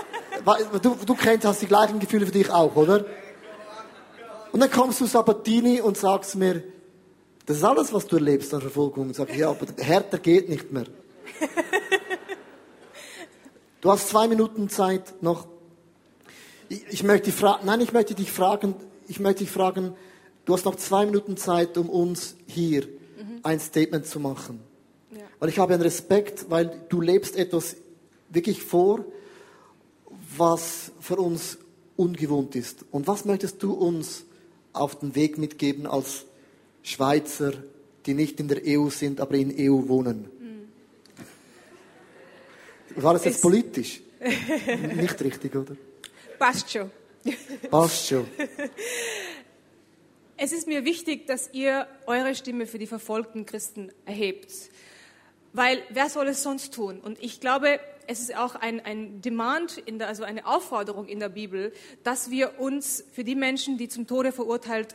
du, 0.82 0.94
du 1.06 1.14
kennst, 1.14 1.46
hast 1.46 1.62
die 1.62 1.66
gleichen 1.66 1.98
Gefühle 1.98 2.26
für 2.26 2.32
dich 2.32 2.50
auch, 2.50 2.76
oder? 2.76 3.06
Und 4.52 4.60
dann 4.60 4.70
kommst 4.70 5.00
du 5.00 5.06
Sabatini 5.06 5.80
und 5.80 5.96
sagst 5.96 6.36
mir, 6.36 6.62
das 7.46 7.56
ist 7.56 7.64
alles, 7.64 7.94
was 7.94 8.06
du 8.06 8.16
erlebst 8.16 8.52
an 8.52 8.60
Verfolgung. 8.60 9.08
Und 9.08 9.16
sag, 9.16 9.34
ja, 9.34 9.48
aber 9.48 9.66
härter 9.78 10.18
geht 10.18 10.48
nicht 10.48 10.70
mehr. 10.70 10.84
Du 13.80 13.92
hast 13.92 14.08
zwei 14.08 14.26
Minuten 14.26 14.68
Zeit 14.68 15.22
noch. 15.22 15.46
Ich, 16.68 16.84
ich 16.90 17.02
möchte 17.04 17.30
fragen, 17.30 17.64
nein, 17.64 17.80
ich 17.80 17.92
möchte 17.92 18.16
dich 18.16 18.32
fragen, 18.32 18.74
ich 19.06 19.20
möchte 19.20 19.44
dich 19.44 19.52
fragen, 19.52 19.94
du 20.46 20.52
hast 20.52 20.64
noch 20.64 20.74
zwei 20.74 21.06
Minuten 21.06 21.36
Zeit, 21.36 21.78
um 21.78 21.88
uns 21.88 22.34
hier 22.48 22.88
ein 23.42 23.60
Statement 23.60 24.06
zu 24.06 24.20
machen. 24.20 24.60
Ja. 25.10 25.20
Weil 25.38 25.48
ich 25.48 25.58
habe 25.58 25.74
einen 25.74 25.82
Respekt, 25.82 26.46
weil 26.50 26.84
du 26.88 27.00
lebst 27.00 27.36
etwas 27.36 27.76
wirklich 28.28 28.62
vor, 28.62 29.04
was 30.36 30.92
für 31.00 31.16
uns 31.16 31.58
ungewohnt 31.96 32.54
ist. 32.54 32.84
Und 32.90 33.06
was 33.06 33.24
möchtest 33.24 33.62
du 33.62 33.72
uns 33.72 34.24
auf 34.72 34.98
den 34.98 35.14
Weg 35.14 35.38
mitgeben 35.38 35.86
als 35.86 36.26
Schweizer, 36.82 37.52
die 38.06 38.14
nicht 38.14 38.40
in 38.40 38.48
der 38.48 38.62
EU 38.66 38.88
sind, 38.90 39.20
aber 39.20 39.34
in 39.34 39.54
EU 39.58 39.88
wohnen? 39.88 40.28
Mhm. 40.38 40.68
War 43.02 43.14
das 43.14 43.24
jetzt 43.24 43.36
es 43.36 43.40
politisch? 43.40 44.00
nicht 44.96 45.20
richtig, 45.22 45.54
oder? 45.54 45.76
Passt 46.38 46.70
schon. 46.70 46.90
Passt 47.70 48.06
schon. 48.06 48.26
Es 50.40 50.52
ist 50.52 50.68
mir 50.68 50.84
wichtig, 50.84 51.26
dass 51.26 51.50
ihr 51.52 51.88
eure 52.06 52.32
Stimme 52.36 52.68
für 52.68 52.78
die 52.78 52.86
verfolgten 52.86 53.44
Christen 53.44 53.90
erhebt. 54.06 54.52
Weil 55.52 55.82
wer 55.90 56.08
soll 56.08 56.28
es 56.28 56.44
sonst 56.44 56.72
tun? 56.72 57.00
Und 57.00 57.20
ich 57.20 57.40
glaube, 57.40 57.80
es 58.06 58.20
ist 58.20 58.36
auch 58.36 58.54
ein, 58.54 58.78
ein 58.78 59.20
Demand, 59.20 59.82
der, 59.88 60.06
also 60.06 60.22
eine 60.22 60.46
Aufforderung 60.46 61.08
in 61.08 61.18
der 61.18 61.28
Bibel, 61.28 61.72
dass 62.04 62.30
wir 62.30 62.60
uns 62.60 63.04
für 63.12 63.24
die 63.24 63.34
Menschen, 63.34 63.78
die 63.78 63.88
zum 63.88 64.06
Tode 64.06 64.30
verurteilt 64.30 64.94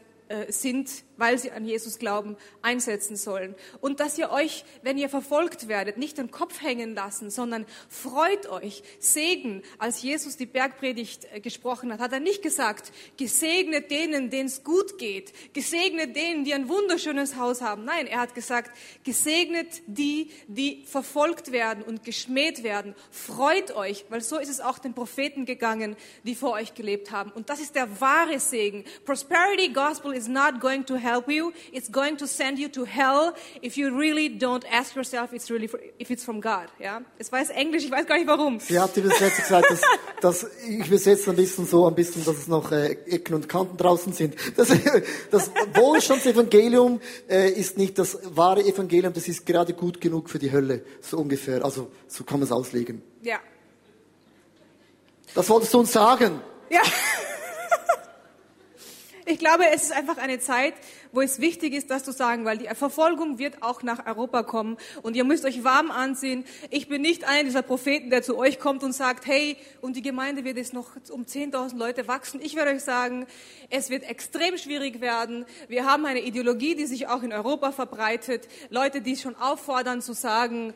sind, 0.50 0.90
weil 1.18 1.38
sie 1.38 1.52
an 1.52 1.66
Jesus 1.66 2.00
glauben, 2.00 2.38
einsetzen 2.62 3.16
sollen. 3.16 3.56
Und 3.82 4.00
dass 4.00 4.18
ihr 4.18 4.32
euch, 4.32 4.66
wenn 4.82 4.98
ihr 4.98 5.10
verfolgt 5.10 5.68
werdet, 5.68 5.98
nicht 5.98 6.18
den 6.18 6.32
Kopf 6.32 6.62
hängen 6.62 6.96
lassen, 6.96 7.30
sondern 7.30 7.66
freut 7.90 8.50
euch. 8.50 8.84
Segen, 9.00 9.62
als 9.78 10.02
Jesus 10.02 10.38
die 10.38 10.46
Bergpredigt 10.46 11.28
äh, 11.32 11.40
gesprochen 11.40 11.92
hat, 11.92 12.00
hat 12.00 12.14
er 12.14 12.20
nicht 12.20 12.42
gesagt, 12.42 12.92
gesegnet 13.18 13.92
denen, 13.92 14.30
denen 14.30 14.48
es 14.48 14.64
gut 14.64 14.98
geht, 14.98 15.34
gesegnet 15.54 16.16
denen, 16.16 16.44
die 16.44 16.54
ein 16.54 16.70
wunderschönes 16.70 17.36
Haus 17.36 17.62
haben. 17.62 17.86
Nein, 17.86 18.08
er 18.08 18.20
hat 18.20 18.36
gesagt, 18.36 18.72
gesegnet 19.04 19.82
die, 19.88 20.30
die 20.48 20.84
verfolgt 20.86 21.52
werden 21.52 21.84
und 21.84 22.04
geschmäht 22.04 22.64
werden. 22.64 22.96
Freut 23.12 23.76
euch, 23.76 24.06
weil 24.10 24.22
so 24.22 24.38
ist 24.38 24.50
es 24.50 24.62
auch 24.62 24.80
den 24.80 24.94
Propheten 24.94 25.46
gegangen, 25.46 25.96
die 26.24 26.36
vor 26.36 26.52
euch 26.52 26.74
gelebt 26.74 27.12
haben. 27.12 27.32
Und 27.32 27.50
das 27.50 27.60
ist 27.60 27.76
der 27.76 28.00
wahre 28.02 28.40
Segen. 28.40 28.84
Prosperity 29.06 29.70
Gospel 29.74 30.13
is 30.14 30.28
not 30.28 30.60
going 30.60 30.86
to 30.86 30.96
help 30.96 31.30
you. 31.30 31.52
It's 31.72 31.90
going 31.92 32.18
to 32.18 32.28
send 32.28 32.60
you 32.60 32.70
to 32.70 32.86
hell 32.86 33.34
if 33.62 33.78
you 33.78 33.98
really 33.98 34.30
don't 34.30 34.66
ask 34.72 34.96
yourself 34.96 35.34
it's 35.34 35.50
really 35.50 35.68
for, 35.68 35.80
if 36.00 36.10
it's 36.10 36.24
from 36.24 36.42
God. 36.42 36.68
Ja, 36.80 37.02
es 37.18 37.32
weiß 37.32 37.50
Englisch, 37.50 37.86
ich 37.86 37.92
weiß 37.92 38.06
gar 38.06 38.18
nicht 38.18 38.28
warum. 38.28 38.60
Sie 38.60 38.80
hat 38.80 38.96
die 38.96 39.02
Übersetzung 39.02 39.44
gesagt, 39.44 39.70
dass, 39.70 39.82
dass 40.22 40.48
ich 40.68 40.88
übersetze 40.88 41.30
ein 41.32 41.36
bisschen 41.36 41.66
so, 41.66 41.88
ein 41.88 41.96
bisschen, 41.96 42.24
dass 42.26 42.38
es 42.38 42.48
noch 42.48 42.72
äh, 42.72 42.98
Ecken 43.08 43.36
und 43.36 43.50
Kanten 43.50 43.78
draußen 43.78 44.14
sind. 44.14 44.36
Das, 44.56 44.70
das 45.32 45.52
Wohlstandsevangelium 45.74 47.02
äh, 47.30 47.52
ist 47.52 47.78
nicht 47.78 47.98
das 47.98 48.18
wahre 48.24 48.62
Evangelium, 48.62 49.14
das 49.14 49.28
ist 49.28 49.46
gerade 49.46 49.74
gut 49.74 50.00
genug 50.00 50.30
für 50.30 50.40
die 50.40 50.52
Hölle, 50.52 50.84
so 51.02 51.18
ungefähr. 51.18 51.64
Also 51.64 51.92
so 52.08 52.24
kann 52.24 52.40
man 52.40 52.48
es 52.48 52.52
auslegen. 52.52 53.02
Ja. 53.22 53.40
Das 55.34 55.50
wolltest 55.50 55.74
du 55.74 55.80
uns 55.80 55.92
sagen? 55.92 56.42
Ja. 56.70 56.82
Ich 59.26 59.40
glaube, 59.40 59.64
es 59.74 59.84
ist 59.84 59.94
einfach 59.94 60.18
eine 60.18 60.40
Zeit, 60.40 60.74
wo 61.14 61.22
es 61.22 61.40
wichtig 61.40 61.74
ist, 61.74 61.90
das 61.90 62.04
zu 62.04 62.12
sagen, 62.12 62.44
weil 62.44 62.58
die 62.58 62.68
Verfolgung 62.76 63.38
wird 63.38 63.64
auch 63.64 63.82
nach 63.82 64.06
Europa 64.06 64.44
kommen 64.44 64.78
und 65.02 65.16
ihr 65.16 65.24
müsst 65.24 65.46
euch 65.46 65.64
warm 65.64 65.92
ansehen. 65.92 66.44
Ich 66.72 66.90
bin 66.90 67.02
nicht 67.02 67.24
einer 67.24 67.46
dieser 67.46 67.62
Propheten, 67.62 68.10
der 68.10 68.22
zu 68.22 68.38
euch 68.38 68.60
kommt 68.60 68.84
und 68.84 68.92
sagt, 68.92 69.26
hey, 69.26 69.56
und 69.80 69.96
die 69.96 70.02
Gemeinde 70.02 70.44
wird 70.44 70.58
jetzt 70.58 70.74
noch 70.74 70.98
um 71.10 71.24
10.000 71.24 71.78
Leute 71.78 72.10
wachsen. 72.10 72.42
Ich 72.44 72.56
werde 72.56 72.72
euch 72.72 72.84
sagen, 72.84 73.26
es 73.70 73.90
wird 73.90 74.04
extrem 74.04 74.58
schwierig 74.58 75.00
werden. 75.00 75.46
Wir 75.70 75.86
haben 75.86 76.06
eine 76.06 76.22
Ideologie, 76.22 76.76
die 76.76 76.86
sich 76.86 77.08
auch 77.08 77.24
in 77.24 77.32
Europa 77.32 77.72
verbreitet. 77.72 78.50
Leute, 78.70 79.00
die 79.00 79.16
schon 79.16 79.38
auffordern 79.38 80.02
zu 80.02 80.12
sagen, 80.12 80.74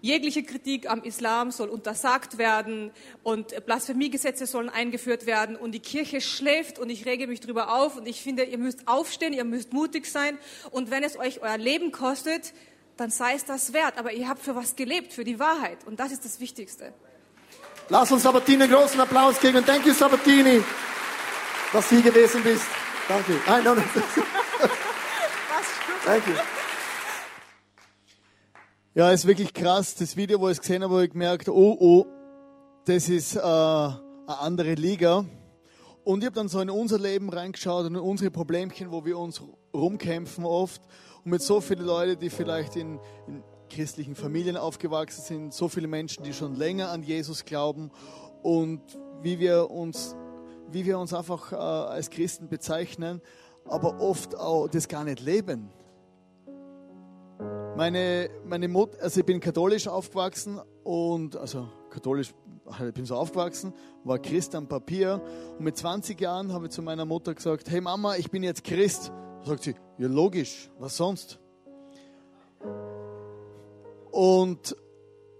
Jegliche 0.00 0.44
Kritik 0.44 0.88
am 0.88 1.02
Islam 1.02 1.50
soll 1.50 1.68
untersagt 1.68 2.38
werden 2.38 2.92
und 3.24 3.64
Blasphemiegesetze 3.66 4.46
sollen 4.46 4.68
eingeführt 4.68 5.26
werden 5.26 5.56
und 5.56 5.72
die 5.72 5.80
Kirche 5.80 6.20
schläft 6.20 6.78
und 6.78 6.88
ich 6.88 7.04
rege 7.04 7.26
mich 7.26 7.40
darüber 7.40 7.74
auf 7.74 7.96
und 7.96 8.06
ich 8.06 8.22
finde, 8.22 8.44
ihr 8.44 8.58
müsst 8.58 8.86
aufstehen, 8.86 9.32
ihr 9.32 9.42
müsst 9.42 9.72
mutig 9.72 10.06
sein 10.06 10.38
und 10.70 10.92
wenn 10.92 11.02
es 11.02 11.18
euch 11.18 11.42
euer 11.42 11.58
Leben 11.58 11.90
kostet, 11.90 12.52
dann 12.96 13.10
sei 13.10 13.34
es 13.34 13.44
das 13.44 13.72
wert. 13.72 13.98
Aber 13.98 14.12
ihr 14.12 14.28
habt 14.28 14.40
für 14.40 14.54
was 14.54 14.76
gelebt, 14.76 15.12
für 15.12 15.24
die 15.24 15.40
Wahrheit 15.40 15.78
und 15.84 15.98
das 15.98 16.12
ist 16.12 16.24
das 16.24 16.38
Wichtigste. 16.38 16.94
Lass 17.88 18.12
uns 18.12 18.22
Sabatini 18.22 18.64
einen 18.64 18.72
großen 18.72 19.00
Applaus 19.00 19.40
geben. 19.40 19.66
Thank 19.66 19.84
you, 19.84 19.94
Sabatini, 19.94 20.62
dass 21.72 21.88
du 21.88 21.96
hier 21.96 22.12
gewesen 22.12 22.40
bist. 22.44 22.66
Danke. 23.08 23.32
Nein, 23.46 23.64
nein, 23.64 23.76
nein. 23.76 24.04
Thank 26.04 26.26
you. 26.28 26.57
Ja, 28.94 29.12
ist 29.12 29.26
wirklich 29.26 29.52
krass. 29.52 29.94
Das 29.94 30.16
Video, 30.16 30.40
wo 30.40 30.48
ich 30.48 30.52
es 30.52 30.60
gesehen 30.60 30.82
habe, 30.82 30.94
habe 30.94 31.04
ich 31.04 31.10
gemerkt, 31.10 31.48
oh, 31.50 31.76
oh, 31.78 32.06
das 32.86 33.10
ist 33.10 33.36
äh, 33.36 33.40
eine 33.40 33.94
andere 34.26 34.74
Liga. 34.74 35.26
Und 36.04 36.20
ich 36.20 36.26
habe 36.26 36.34
dann 36.34 36.48
so 36.48 36.58
in 36.60 36.70
unser 36.70 36.98
Leben 36.98 37.28
reingeschaut 37.28 37.84
und 37.84 37.96
in 37.96 38.00
unsere 38.00 38.30
Problemchen, 38.30 38.90
wo 38.90 39.04
wir 39.04 39.18
uns 39.18 39.42
rumkämpfen 39.74 40.46
oft. 40.46 40.80
Und 41.22 41.32
mit 41.32 41.42
so 41.42 41.60
vielen 41.60 41.84
Leuten, 41.84 42.18
die 42.18 42.30
vielleicht 42.30 42.76
in, 42.76 42.98
in 43.26 43.44
christlichen 43.68 44.16
Familien 44.16 44.56
aufgewachsen 44.56 45.22
sind, 45.22 45.54
so 45.54 45.68
viele 45.68 45.86
Menschen, 45.86 46.24
die 46.24 46.32
schon 46.32 46.56
länger 46.56 46.88
an 46.88 47.02
Jesus 47.02 47.44
glauben 47.44 47.90
und 48.42 48.80
wie 49.20 49.38
wir 49.38 49.70
uns, 49.70 50.16
wie 50.72 50.86
wir 50.86 50.98
uns 50.98 51.12
einfach 51.12 51.52
äh, 51.52 51.56
als 51.56 52.08
Christen 52.08 52.48
bezeichnen, 52.48 53.20
aber 53.66 54.00
oft 54.00 54.34
auch 54.34 54.66
das 54.66 54.88
gar 54.88 55.04
nicht 55.04 55.20
leben. 55.20 55.70
Meine, 57.78 58.28
meine 58.44 58.66
Mutter, 58.66 59.00
also 59.00 59.20
ich 59.20 59.24
bin 59.24 59.38
katholisch 59.38 59.86
aufgewachsen 59.86 60.58
und, 60.82 61.36
also 61.36 61.68
katholisch, 61.90 62.34
ich 62.84 62.92
bin 62.92 63.04
so 63.04 63.14
aufgewachsen, 63.14 63.72
war 64.02 64.18
Christ 64.18 64.56
am 64.56 64.66
Papier 64.66 65.22
und 65.56 65.64
mit 65.64 65.76
20 65.76 66.20
Jahren 66.20 66.52
habe 66.52 66.66
ich 66.66 66.72
zu 66.72 66.82
meiner 66.82 67.04
Mutter 67.04 67.32
gesagt, 67.32 67.70
hey 67.70 67.80
Mama, 67.80 68.16
ich 68.16 68.32
bin 68.32 68.42
jetzt 68.42 68.64
Christ. 68.64 69.12
Sagt 69.44 69.62
sie, 69.62 69.76
ja 69.96 70.08
logisch, 70.08 70.68
was 70.80 70.96
sonst? 70.96 71.38
Und, 74.10 74.74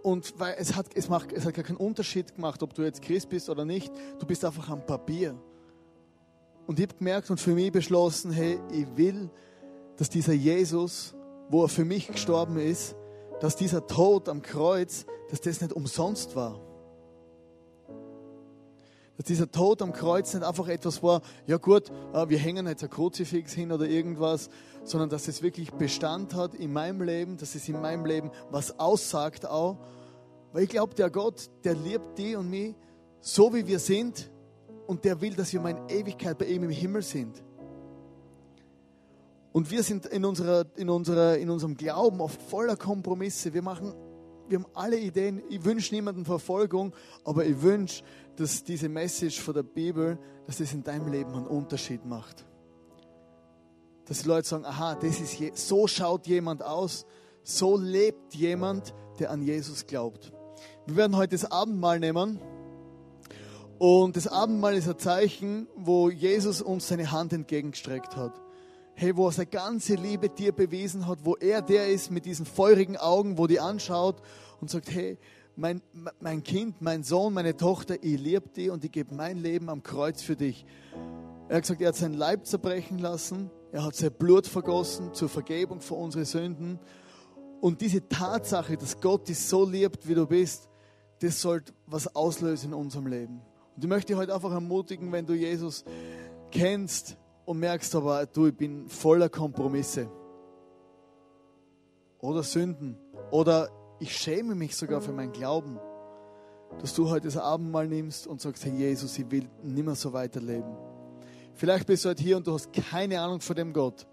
und 0.05 0.39
weil 0.39 0.55
es 0.61 0.77
hat, 0.77 0.87
es, 0.95 1.09
macht, 1.09 1.33
es 1.33 1.45
hat 1.45 1.55
gar 1.55 1.65
keinen 1.65 1.79
Unterschied 1.79 2.37
gemacht, 2.37 2.63
ob 2.63 2.73
du 2.73 2.83
jetzt 2.83 3.03
Christ 3.03 3.31
bist 3.31 3.51
oder 3.51 3.65
nicht, 3.65 3.93
du 4.21 4.27
bist 4.27 4.45
einfach 4.45 4.69
am 4.69 4.87
Papier. 4.87 5.35
Und 6.69 6.79
ich 6.79 6.87
habe 6.87 6.99
gemerkt 6.99 7.31
und 7.31 7.41
für 7.41 7.55
mich 7.57 7.73
beschlossen, 7.73 8.31
hey, 8.31 8.61
ich 8.71 8.87
will, 8.97 9.29
dass 9.97 10.09
dieser 10.09 10.35
Jesus, 10.35 11.17
wo 11.49 11.63
er 11.63 11.69
für 11.69 11.85
mich 11.85 12.09
gestorben 12.09 12.59
ist, 12.59 12.97
dass 13.41 13.57
dieser 13.57 13.87
Tod 13.87 14.29
am 14.29 14.43
Kreuz, 14.43 15.07
dass 15.31 15.41
das 15.41 15.61
nicht 15.61 15.73
umsonst 15.73 16.35
war. 16.37 16.61
Dass 19.17 19.27
dieser 19.27 19.51
Tod 19.51 19.83
am 19.83 19.93
Kreuz 19.93 20.33
nicht 20.35 20.45
einfach 20.45 20.69
etwas 20.69 21.03
war, 21.03 21.23
ja 21.47 21.57
gut, 21.57 21.91
äh, 22.13 22.29
wir 22.29 22.39
hängen 22.39 22.67
jetzt 22.67 22.85
ein 22.85 22.91
Kruzifix 22.91 23.53
hin 23.53 23.73
oder 23.73 23.87
irgendwas, 23.87 24.49
sondern 24.85 25.11
dass 25.11 25.27
es 25.27 25.43
wirklich 25.43 25.73
Bestand 25.73 26.35
hat 26.35 26.55
in 26.55 26.73
meinem 26.73 27.03
Leben, 27.03 27.37
dass 27.37 27.55
es 27.55 27.69
in 27.69 27.81
meinem 27.81 28.07
Leben 28.07 28.31
was 28.51 28.79
aussagt 28.79 29.45
auch. 29.45 29.77
Weil 30.53 30.65
ich 30.65 30.71
glaube, 30.71 30.95
der 30.95 31.11
Gott, 31.11 31.51
der 31.65 31.75
liebt 31.75 32.17
die 32.19 32.37
und 32.37 32.49
mich 32.49 32.75
so, 33.21 33.53
wie 33.53 33.67
wir 33.67 33.79
sind 33.79 34.31
und 34.87 35.05
der 35.05 35.21
will, 35.21 35.35
dass 35.35 35.53
wir 35.53 35.61
mal 35.61 35.71
in 35.71 35.89
Ewigkeit 35.89 36.39
bei 36.39 36.47
ihm 36.47 36.63
im 36.63 36.71
Himmel 36.71 37.03
sind. 37.03 37.43
Und 39.59 39.73
wir 39.73 39.83
sind 39.83 40.07
in, 40.07 40.25
unserer, 40.25 40.67
in, 40.77 40.89
unserer, 40.89 41.37
in 41.37 41.51
unserem 41.51 41.77
Glauben 41.77 42.21
oft 42.21 42.41
voller 42.41 42.77
Kompromisse. 42.77 43.53
Wir 43.53 43.63
machen, 43.63 43.93
wir 44.47 44.61
haben 44.61 44.67
alle 44.73 44.97
Ideen. 44.97 45.43
Ich 45.49 45.65
wünsche 45.65 45.93
niemanden 45.93 46.25
Verfolgung, 46.25 46.95
aber 47.25 47.45
ich 47.45 47.61
wünsche, 47.61 48.05
dass 48.37 48.63
diese 48.63 48.89
Message 48.89 49.41
von 49.41 49.55
der 49.55 49.65
Bibel, 49.65 50.17
dass 50.47 50.59
das 50.59 50.73
in 50.73 50.85
deinem 50.85 51.11
Leben 51.11 51.35
einen 51.35 51.49
Unterschied 51.49 52.07
macht. 52.07 52.47
Dass 54.05 54.23
die 54.23 54.29
Leute 54.29 54.47
sagen, 54.47 54.65
aha, 54.65 54.95
das 54.95 55.19
ist 55.19 55.41
je, 55.41 55.51
so 55.55 55.89
schaut 55.89 56.29
jemand 56.29 56.63
aus, 56.63 57.05
so 57.43 57.77
lebt 57.77 58.37
jemand, 58.37 58.95
der 59.19 59.33
an 59.33 59.43
Jesus 59.43 59.89
glaubt. 59.89 60.33
Wir 60.87 60.95
werden 60.95 61.17
heute 61.17 61.35
das 61.35 61.51
Abendmahl 61.51 61.99
nehmen. 61.99 62.39
Und 63.81 64.15
das 64.15 64.29
Abendmahl 64.29 64.77
ist 64.77 64.89
ein 64.89 65.01
Zeichen, 65.01 65.67
wo 65.75 66.11
Jesus 66.11 66.63
uns 66.63 66.87
seine 66.87 67.11
Hand 67.11 67.33
entgegengestreckt 67.33 68.15
hat 68.15 68.41
hey, 69.01 69.17
wo 69.17 69.27
er 69.29 69.33
seine 69.33 69.47
ganze 69.47 69.95
Liebe 69.95 70.29
dir 70.29 70.51
bewiesen 70.51 71.07
hat, 71.07 71.21
wo 71.23 71.37
er 71.37 71.63
der 71.63 71.87
ist 71.87 72.11
mit 72.11 72.25
diesen 72.25 72.45
feurigen 72.45 72.97
Augen, 72.97 73.39
wo 73.39 73.47
die 73.47 73.61
anschaut 73.61 74.21
und 74.61 74.71
sagt, 74.71 74.91
hey, 74.91 75.19
mein, 75.55 75.81
mein 76.19 76.43
Kind, 76.43 76.83
mein 76.83 77.05
Sohn, 77.05 77.33
meine 77.33 77.57
Tochter, 77.57 77.95
ich 78.03 78.19
liebe 78.19 78.49
dich 78.49 78.71
und 78.71 78.85
ich 78.85 78.91
gebe 78.91 79.15
mein 79.15 79.37
Leben 79.37 79.71
am 79.71 79.85
Kreuz 79.85 80.23
für 80.23 80.35
dich. 80.35 80.67
Er 81.49 81.57
hat 81.57 81.63
gesagt, 81.63 81.81
er 81.81 81.89
hat 81.89 81.95
sein 81.95 82.13
Leib 82.13 82.45
zerbrechen 82.45 82.99
lassen, 82.99 83.53
er 83.71 83.85
hat 83.85 83.95
sein 83.95 84.11
Blut 84.11 84.49
vergossen 84.49 85.15
zur 85.15 85.29
Vergebung 85.29 85.81
für 85.81 85.95
unsere 85.95 86.25
Sünden. 86.25 86.81
Und 87.61 87.81
diese 87.81 88.09
Tatsache, 88.09 88.77
dass 88.77 89.01
Gott 89.01 89.29
dich 89.29 89.39
so 89.39 89.65
liebt, 89.65 90.09
wie 90.09 90.17
du 90.17 90.27
bist, 90.27 90.69
das 91.21 91.41
sollte 91.41 91.73
was 91.87 92.17
auslösen 92.17 92.73
in 92.73 92.75
unserem 92.75 93.07
Leben. 93.07 93.43
Und 93.77 93.85
ich 93.85 93.89
möchte 93.89 94.09
dich 94.09 94.17
heute 94.17 94.35
einfach 94.35 94.51
ermutigen, 94.51 95.13
wenn 95.13 95.25
du 95.25 95.35
Jesus 95.35 95.85
kennst, 96.51 97.17
und 97.49 97.61
merkst 97.61 97.95
aber, 97.95 98.27
du, 98.27 98.49
ich 98.49 98.55
bin 98.55 98.91
voller 98.91 99.31
Kompromisse 99.31 100.11
oder 102.21 102.43
Sünden 102.43 102.99
oder 103.31 103.71
ich 104.01 104.15
schäme 104.15 104.55
mich 104.55 104.77
sogar 104.77 105.01
für 105.01 105.13
meinen 105.13 105.33
Glauben, 105.33 105.79
dass 106.79 106.93
du 106.93 107.09
heute 107.09 107.29
das 107.29 107.39
Abendmahl 107.39 107.89
nimmst 107.89 108.27
und 108.27 108.43
sagst, 108.43 108.67
Herr 108.67 108.73
Jesus, 108.75 109.19
ich 109.19 109.31
will 109.31 109.49
nimmer 109.63 109.95
so 109.95 110.13
weiterleben. 110.13 110.77
Vielleicht 111.55 111.87
bist 111.87 112.05
du 112.05 112.11
heute 112.11 112.23
hier 112.23 112.37
und 112.37 112.47
du 112.47 112.53
hast 112.53 112.71
keine 112.71 113.19
Ahnung 113.19 113.41
von 113.41 113.57
dem 113.57 113.73
Gott. 113.73 114.07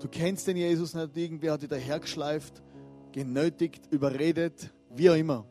Du 0.00 0.08
kennst 0.08 0.48
den 0.48 0.56
Jesus 0.56 0.92
nicht, 0.92 1.16
irgendwer 1.16 1.52
hat 1.52 1.62
dich 1.62 1.68
dahergeschleift, 1.68 2.60
genötigt, 3.12 3.86
überredet, 3.92 4.68
wie 4.96 5.10
auch 5.10 5.14
immer. 5.14 5.44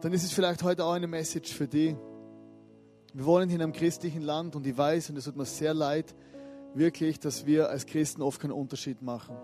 Dann 0.00 0.14
ist 0.14 0.24
es 0.24 0.32
vielleicht 0.32 0.62
heute 0.62 0.86
auch 0.86 0.92
eine 0.92 1.06
Message 1.06 1.52
für 1.52 1.68
dich 1.68 1.96
wir 3.14 3.24
wohnen 3.26 3.50
in 3.50 3.60
einem 3.60 3.72
christlichen 3.72 4.22
Land 4.22 4.56
und 4.56 4.66
ich 4.66 4.76
weiß, 4.76 5.10
und 5.10 5.16
es 5.16 5.24
tut 5.24 5.36
mir 5.36 5.44
sehr 5.44 5.74
leid, 5.74 6.14
wirklich, 6.74 7.20
dass 7.20 7.44
wir 7.46 7.68
als 7.68 7.86
Christen 7.86 8.22
oft 8.22 8.40
keinen 8.40 8.52
Unterschied 8.52 9.02
machen. 9.02 9.36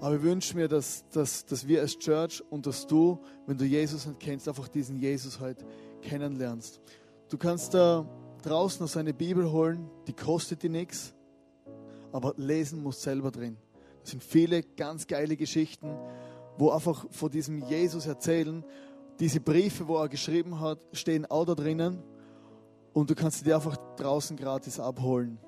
Aber 0.00 0.16
ich 0.16 0.22
wünsche 0.22 0.56
mir, 0.56 0.68
dass, 0.68 1.08
dass, 1.10 1.46
dass 1.46 1.66
wir 1.66 1.80
als 1.80 1.98
Church 1.98 2.42
und 2.50 2.66
dass 2.66 2.86
du, 2.86 3.20
wenn 3.46 3.56
du 3.56 3.64
Jesus 3.64 4.06
nicht 4.06 4.20
kennst, 4.20 4.48
einfach 4.48 4.68
diesen 4.68 4.98
Jesus 4.98 5.40
heute 5.40 5.64
kennenlernst. 6.02 6.80
Du 7.28 7.38
kannst 7.38 7.72
da 7.72 8.04
draußen 8.42 8.82
noch 8.82 8.88
so 8.88 8.98
eine 8.98 9.14
Bibel 9.14 9.50
holen, 9.50 9.88
die 10.06 10.12
kostet 10.12 10.62
dir 10.62 10.70
nichts, 10.70 11.14
aber 12.10 12.34
lesen 12.36 12.82
musst 12.82 13.02
selber 13.02 13.30
drin. 13.30 13.56
Das 14.00 14.10
sind 14.10 14.22
viele 14.22 14.62
ganz 14.62 15.06
geile 15.06 15.36
Geschichten, 15.36 15.96
wo 16.58 16.70
einfach 16.70 17.06
von 17.10 17.30
diesem 17.30 17.62
Jesus 17.68 18.06
erzählen 18.06 18.64
diese 19.20 19.40
Briefe, 19.40 19.86
wo 19.86 19.96
er 19.98 20.08
geschrieben 20.08 20.60
hat, 20.60 20.78
stehen 20.92 21.26
auch 21.26 21.44
da 21.44 21.54
drinnen 21.54 22.02
und 22.92 23.10
du 23.10 23.14
kannst 23.14 23.38
sie 23.38 23.44
dir 23.44 23.56
einfach 23.56 23.76
draußen 23.96 24.36
gratis 24.36 24.80
abholen. 24.80 25.38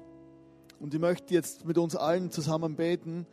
Und 0.81 0.95
ich 0.95 1.01
möchte 1.01 1.35
jetzt 1.35 1.65
mit 1.65 1.79
uns 1.79 1.97
allen 1.97 2.31
zusammen 2.31 2.77
beten 2.77 3.27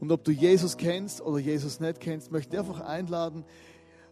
und 0.00 0.12
ob 0.12 0.24
du 0.24 0.32
Jesus 0.32 0.76
kennst 0.76 1.20
oder 1.20 1.38
Jesus 1.38 1.80
nicht 1.80 2.00
kennst, 2.00 2.30
möchte 2.30 2.56
ich 2.56 2.60
einfach 2.60 2.80
einladen, 2.80 3.44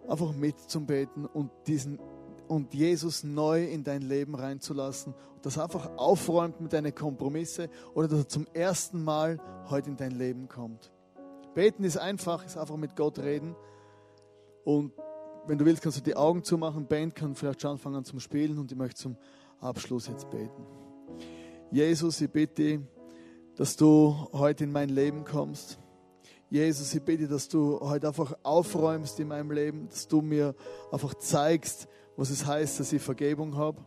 einfach 0.09 0.33
mit 0.33 0.59
zum 0.59 0.87
Beten 0.87 1.27
und 1.27 1.51
diesen 1.67 1.99
und 2.47 2.75
Jesus 2.75 3.25
neu 3.25 3.65
in 3.65 3.85
dein 3.85 4.03
Leben 4.03 4.35
reinzulassen, 4.35 5.15
dass 5.43 5.57
er 5.57 5.65
einfach 5.65 5.97
aufräumt 5.97 6.61
mit 6.61 6.73
deinen 6.73 6.95
Kompromisse 6.95 7.71
oder 7.95 8.09
dass 8.09 8.19
er 8.21 8.29
zum 8.29 8.47
ersten 8.53 9.03
Mal 9.03 9.39
heute 9.71 9.91
in 9.91 9.97
dein 9.97 10.13
Leben 10.13 10.49
kommt. 10.49 10.93
Beten 11.55 11.85
ist 11.85 11.97
einfach, 11.97 12.45
ist 12.45 12.59
einfach 12.59 12.77
mit 12.77 12.97
Gott 12.97 13.19
reden 13.19 13.57
und 14.65 14.93
wenn 15.47 15.59
du 15.59 15.65
willst, 15.65 15.83
kannst 15.83 15.99
du 15.99 16.03
die 16.03 16.17
Augen 16.17 16.43
zumachen. 16.43 16.87
Band 16.87 17.15
kann 17.15 17.35
vielleicht 17.35 17.63
schon 17.63 17.73
anfangen 17.73 18.05
zum 18.05 18.21
Spielen 18.21 18.59
und 18.59 18.73
ich 18.73 18.79
möchte 18.79 19.01
zum 19.01 19.17
Abschluss 19.61 20.07
jetzt 20.09 20.31
beten. 20.31 20.65
Jesus, 21.71 22.21
ich 22.21 22.31
bitte, 22.31 22.83
dass 23.57 23.77
du 23.77 24.29
heute 24.33 24.65
in 24.65 24.73
mein 24.73 24.89
Leben 24.89 25.25
kommst. 25.25 25.79
Jesus, 26.51 26.95
ich 26.95 27.03
bitte, 27.03 27.27
dass 27.27 27.49
du 27.49 27.81
heute 27.81 28.09
einfach 28.09 28.35
aufräumst 28.43 29.19
in 29.21 29.29
meinem 29.29 29.51
Leben, 29.51 29.89
dass 29.89 30.07
du 30.07 30.23
mir 30.23 30.55
einfach 30.93 31.15
zeigst, 31.15 31.89
was 32.17 32.31
es 32.31 32.47
heißt, 32.47 32.81
dass 32.81 32.93
ich 32.93 33.03
Vergebung 33.03 33.57
habe. 33.57 33.83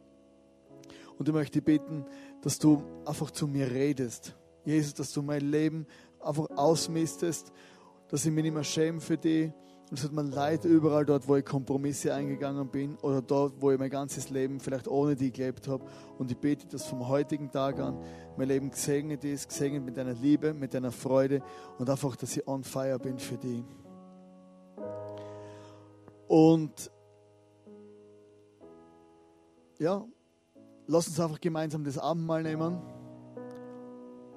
Und 1.17 1.27
ich 1.27 1.33
möchte 1.33 1.61
bitten, 1.61 2.05
dass 2.41 2.59
du 2.59 2.83
einfach 3.05 3.31
zu 3.31 3.47
mir 3.47 3.71
redest. 3.71 4.35
Jesus, 4.65 4.93
dass 4.93 5.13
du 5.13 5.21
mein 5.21 5.41
Leben 5.41 5.87
einfach 6.19 6.49
ausmistest, 6.55 7.51
dass 8.09 8.25
ich 8.25 8.31
mich 8.31 8.43
nicht 8.43 8.53
mehr 8.53 8.63
schäme 8.63 8.99
für 8.99 9.17
dich, 9.17 9.51
und 9.89 9.97
es 9.97 10.03
tut 10.03 10.11
mir 10.11 10.23
leid 10.23 10.65
überall 10.65 11.05
dort, 11.05 11.27
wo 11.29 11.37
ich 11.37 11.45
Kompromisse 11.45 12.13
eingegangen 12.13 12.67
bin 12.67 12.97
oder 12.97 13.21
dort, 13.21 13.53
wo 13.61 13.71
ich 13.71 13.79
mein 13.79 13.89
ganzes 13.89 14.29
Leben 14.29 14.59
vielleicht 14.59 14.87
ohne 14.87 15.15
die 15.15 15.31
gelebt 15.31 15.67
habe. 15.69 15.85
Und 16.17 16.29
ich 16.29 16.37
bete, 16.37 16.67
dass 16.67 16.85
vom 16.85 17.07
heutigen 17.07 17.49
Tag 17.49 17.79
an 17.79 17.97
mein 18.35 18.49
Leben 18.49 18.69
gesegnet 18.69 19.23
ist, 19.23 19.47
gesegnet 19.47 19.85
mit 19.85 19.95
deiner 19.95 20.13
Liebe, 20.13 20.53
mit 20.53 20.73
deiner 20.73 20.91
Freude 20.91 21.41
und 21.77 21.89
einfach, 21.89 22.17
dass 22.17 22.35
ich 22.35 22.45
on 22.45 22.65
fire 22.65 22.99
bin 22.99 23.17
für 23.17 23.37
dich. 23.37 23.63
Und 26.27 26.91
ja, 29.79 30.05
lass 30.85 31.07
uns 31.07 31.19
einfach 31.19 31.39
gemeinsam 31.39 31.85
das 31.85 31.97
Abendmahl 31.97 32.43
nehmen 32.43 32.81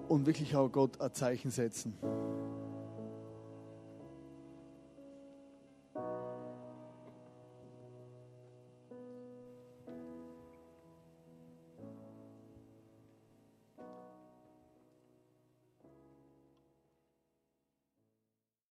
und 0.08 0.26
wirklich 0.26 0.54
auch 0.54 0.68
Gott 0.68 1.00
ein 1.00 1.12
Zeichen 1.12 1.50
setzen. 1.50 1.94